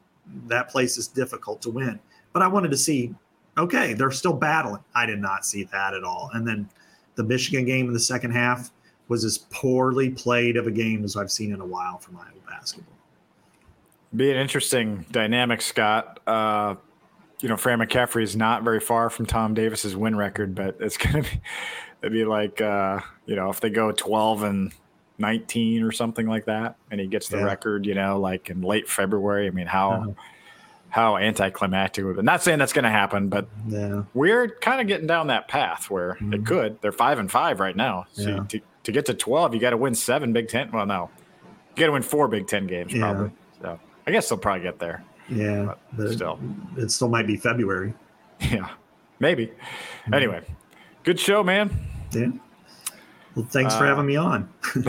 that 0.47 0.69
place 0.69 0.99
is 0.99 1.09
difficult 1.09 1.63
to 1.63 1.71
win. 1.71 1.99
But 2.33 2.43
I 2.43 2.49
wanted 2.49 2.71
to 2.71 2.77
see 2.77 3.15
okay, 3.59 3.93
they're 3.93 4.11
still 4.11 4.33
battling. 4.33 4.83
I 4.95 5.05
did 5.05 5.19
not 5.19 5.45
see 5.45 5.65
that 5.65 5.93
at 5.93 6.05
all. 6.05 6.31
And 6.33 6.47
then 6.47 6.69
the 7.17 7.25
Michigan 7.25 7.65
game 7.65 7.89
in 7.89 7.93
the 7.93 8.01
second 8.01 8.31
half 8.31 8.71
was 9.09 9.25
as 9.25 9.39
poorly 9.51 10.11
played 10.11 10.57
of 10.57 10.67
a 10.67 10.71
game 10.71 11.05
as 11.05 11.17
I've 11.17 11.31
seen 11.31 11.53
in 11.53 11.61
a 11.61 11.67
while 11.67 11.99
from 11.99 12.17
Iowa 12.17 12.29
basketball. 12.49 12.95
Be 14.15 14.31
an 14.31 14.37
interesting 14.37 15.05
dynamic, 15.11 15.61
Scott. 15.61 16.21
Uh, 16.27 16.77
you 17.41 17.49
know, 17.49 17.57
Fran 17.57 17.79
McCaffery 17.79 18.23
is 18.23 18.37
not 18.37 18.63
very 18.63 18.81
far 18.81 19.11
from 19.11 19.27
Tom 19.27 19.55
Davis's 19.55 19.97
win 19.97 20.17
record, 20.17 20.55
but 20.55 20.77
it's 20.81 20.97
going 20.97 21.25
to 21.25 21.31
be 21.31 21.41
it'd 22.01 22.13
be 22.13 22.25
like 22.25 22.61
uh, 22.61 23.01
you 23.27 23.37
know 23.37 23.51
if 23.51 23.61
they 23.61 23.71
go 23.71 23.93
twelve 23.93 24.43
and 24.43 24.73
19 25.19 25.83
or 25.83 25.93
something 25.93 26.27
like 26.27 26.45
that 26.45 26.77
and 26.91 27.01
he 27.01 27.07
gets 27.07 27.29
the 27.29 27.39
yeah. 27.39 27.45
record 27.45 27.87
you 27.87 27.95
know 27.95 28.21
like 28.21 28.51
in 28.51 28.63
late 28.63 28.89
february 28.89 29.47
i 29.47 29.51
mean 29.51 29.67
how 29.67 29.93
uh-huh 29.93 30.11
how 30.91 31.17
anticlimactic 31.17 32.05
would 32.05 32.17
be. 32.17 32.23
Not 32.23 32.43
saying 32.43 32.59
that's 32.59 32.73
going 32.73 32.85
to 32.85 32.91
happen, 32.91 33.29
but 33.29 33.47
yeah. 33.67 34.05
we're 34.15 34.49
kind 34.49 34.81
of 34.81 34.87
getting 34.87 35.07
down 35.07 35.27
that 35.29 35.49
path 35.49 35.91
where 35.91 36.15
mm-hmm. 36.15 36.35
it 36.35 36.47
could. 36.47 36.81
They're 36.81 36.93
five 36.93 37.19
and 37.19 37.31
five 37.31 37.61
right 37.61 37.77
now. 37.77 38.07
So 38.13 38.29
yeah. 38.29 38.45
to, 38.49 38.61
to 38.85 38.93
get 38.93 39.07
to 39.07 39.15
12, 39.15 39.55
you 39.55 39.61
got 39.61 39.71
to 39.71 39.77
win 39.77 39.95
seven 39.95 40.33
Big 40.33 40.49
Ten. 40.49 40.71
Well, 40.71 40.87
no, 40.87 41.11
you 41.77 41.81
got 41.81 41.87
to 41.87 41.93
win 41.93 42.03
four 42.03 42.29
Big 42.29 42.47
Ten 42.47 42.67
games 42.67 42.93
probably. 42.95 43.31
So 43.61 43.79
I 44.07 44.11
guess 44.11 44.29
they'll 44.29 44.39
probably 44.39 44.63
get 44.63 44.79
there. 44.79 45.05
Yeah. 45.29 45.75
But 45.93 46.13
still, 46.13 46.39
it 46.77 46.91
still 46.91 47.09
might 47.09 47.27
be 47.27 47.37
February. 47.37 47.95
Yeah. 48.41 48.69
Maybe. 49.19 49.47
Mm-hmm. 49.47 50.15
Anyway, 50.15 50.43
good 51.03 51.19
show, 51.19 51.43
man. 51.43 51.77
Yeah. 52.13 52.29
Well, 53.39 53.47
thanks 53.47 53.75
uh, 53.75 53.79
for 53.79 53.87
having 53.87 54.05
me 54.05 54.17
on. 54.17 54.49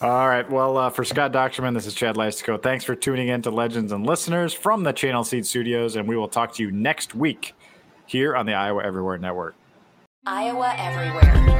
All 0.00 0.26
right. 0.26 0.50
Well, 0.50 0.78
uh, 0.78 0.88
for 0.88 1.04
Scott 1.04 1.30
Dochterman, 1.30 1.74
this 1.74 1.84
is 1.84 1.92
Chad 1.92 2.16
Leistikow. 2.16 2.62
Thanks 2.62 2.84
for 2.84 2.94
tuning 2.94 3.28
in 3.28 3.42
to 3.42 3.50
Legends 3.50 3.92
and 3.92 4.06
Listeners 4.06 4.54
from 4.54 4.82
the 4.82 4.92
Channel 4.92 5.22
Seed 5.22 5.44
Studios, 5.44 5.96
and 5.96 6.08
we 6.08 6.16
will 6.16 6.26
talk 6.26 6.54
to 6.54 6.62
you 6.62 6.70
next 6.70 7.14
week 7.14 7.54
here 8.06 8.34
on 8.34 8.46
the 8.46 8.54
Iowa 8.54 8.82
Everywhere 8.82 9.18
Network. 9.18 9.56
Iowa 10.24 10.74
Everywhere. 10.78 11.50